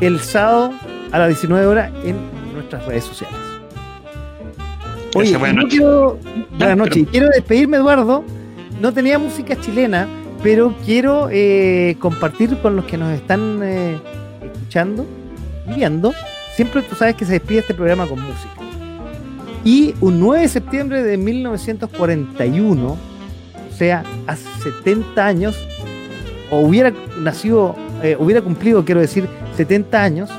[0.00, 0.72] el sábado
[1.10, 2.16] a las 19 horas en
[2.54, 3.36] nuestras redes sociales.
[5.14, 5.78] Oye, buenas noches.
[5.78, 6.18] Quiero,
[6.58, 7.08] buenas noches.
[7.10, 8.24] Quiero despedirme, Eduardo.
[8.80, 10.06] No tenía música chilena,
[10.42, 13.98] pero quiero eh, compartir con los que nos están eh,
[14.42, 15.06] escuchando
[15.68, 16.12] y viendo
[16.54, 18.57] siempre tú sabes que se despide este programa con música.
[19.64, 25.58] Y un 9 de septiembre de 1941, o sea, hace 70 años,
[26.50, 30.30] o hubiera nacido, eh, hubiera cumplido, quiero decir, 70 años,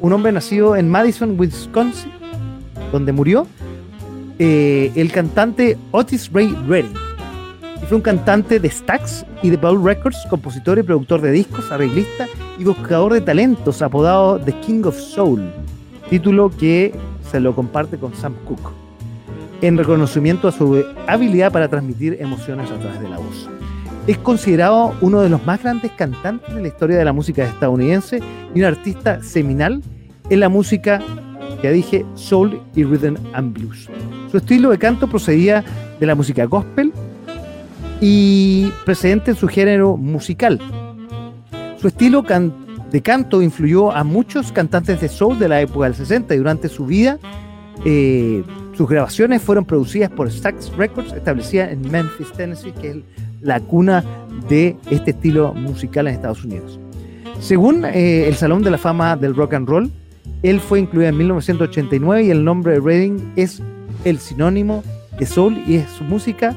[0.00, 2.10] un hombre nacido en Madison, Wisconsin,
[2.90, 3.46] donde murió,
[4.38, 6.94] eh, el cantante Otis Ray Redding.
[7.88, 12.26] Fue un cantante de Stax y de Paul Records, compositor y productor de discos, arreglista
[12.58, 15.42] y buscador de talentos, apodado The King of Soul.
[16.08, 16.94] título que
[17.32, 18.74] se lo comparte con Sam Cooke,
[19.62, 23.48] en reconocimiento a su habilidad para transmitir emociones a través de la voz.
[24.06, 28.20] Es considerado uno de los más grandes cantantes de la historia de la música estadounidense
[28.54, 29.82] y un artista seminal
[30.28, 31.00] en la música,
[31.62, 33.88] ya dije, soul y rhythm and blues.
[34.30, 35.64] Su estilo de canto procedía
[35.98, 36.92] de la música gospel
[38.02, 40.60] y precedente en su género musical.
[41.80, 42.24] Su estilo
[42.92, 46.68] de canto influyó a muchos cantantes de soul de la época del 60 y durante
[46.68, 47.18] su vida
[47.86, 48.44] eh,
[48.76, 52.96] sus grabaciones fueron producidas por Stax Records, establecida en Memphis, Tennessee, que es
[53.40, 54.04] la cuna
[54.48, 56.78] de este estilo musical en Estados Unidos.
[57.40, 59.90] Según eh, el Salón de la Fama del Rock and Roll,
[60.42, 63.62] él fue incluido en 1989 y el nombre de Redding es
[64.04, 64.84] el sinónimo
[65.18, 66.54] de soul y es su música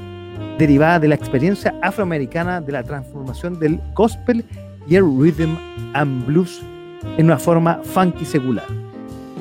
[0.57, 4.45] derivada de la experiencia afroamericana de la transformación del gospel
[4.87, 5.55] y el rhythm
[5.93, 6.61] and blues
[7.17, 8.65] en una forma funky secular.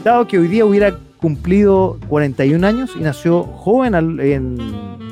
[0.03, 3.95] Dado que hoy día hubiera cumplido 41 años y nació joven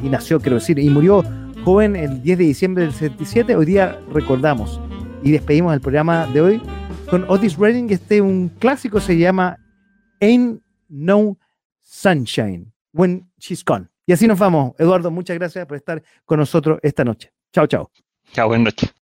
[0.03, 1.23] y nació, quiero decir, y murió
[1.65, 3.57] joven el 10 de diciembre del 77.
[3.57, 4.81] Hoy día recordamos
[5.23, 6.63] y despedimos el programa de hoy
[7.09, 7.91] con Otis Redding.
[7.91, 9.59] Este un clásico, se llama
[10.21, 11.39] Ain't No
[11.81, 13.89] Sunshine When She's Gone.
[14.07, 14.75] Y así nos vamos.
[14.79, 17.33] Eduardo, muchas gracias por estar con nosotros esta noche.
[17.53, 17.91] Chao, chao.
[18.33, 19.02] Chao, buenas noches.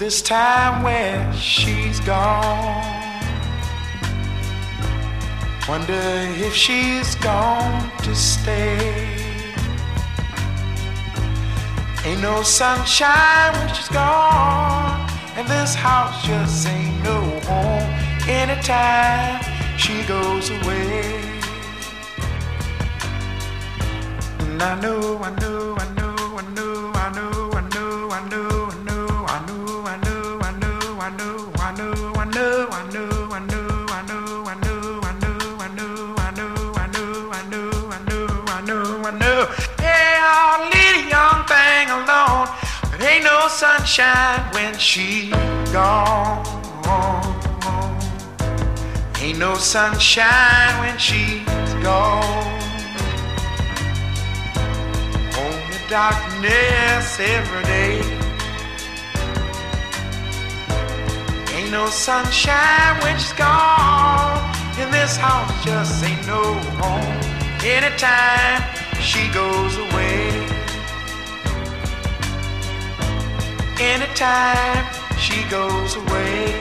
[0.00, 3.20] this time when she's gone.
[5.68, 5.92] Wonder
[6.46, 8.78] if she's gone to stay.
[12.06, 15.06] Ain't no sunshine when she's gone,
[15.36, 17.90] and this house just ain't no home.
[18.26, 19.44] Anytime
[19.76, 21.20] she goes away.
[24.38, 28.49] And I know, I know, I know, I know, I know, I know, I know.
[43.10, 45.30] Ain't no sunshine when she's
[45.72, 46.46] gone.
[49.20, 52.60] Ain't no sunshine when she's gone.
[55.44, 58.00] Only darkness every day.
[61.56, 64.38] Ain't no sunshine when she's gone.
[64.78, 66.42] And this house just ain't no
[66.80, 67.20] home.
[67.62, 68.62] Anytime
[69.00, 70.39] she goes away.
[73.82, 74.84] Anytime
[75.18, 76.52] she goes away.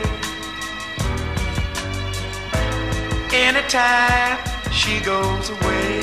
[3.33, 4.37] Anytime
[4.71, 5.99] she goes away.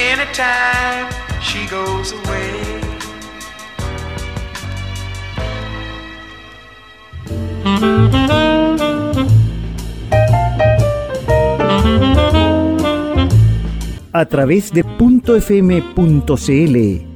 [0.00, 2.80] Anytime she goes away.
[14.12, 17.09] A través de punto .fm.cl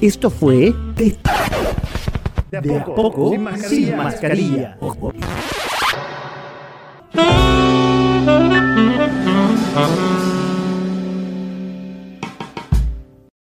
[0.00, 1.18] Esto fue De,
[2.76, 3.34] a, poco,
[3.66, 4.78] sin mascarilla.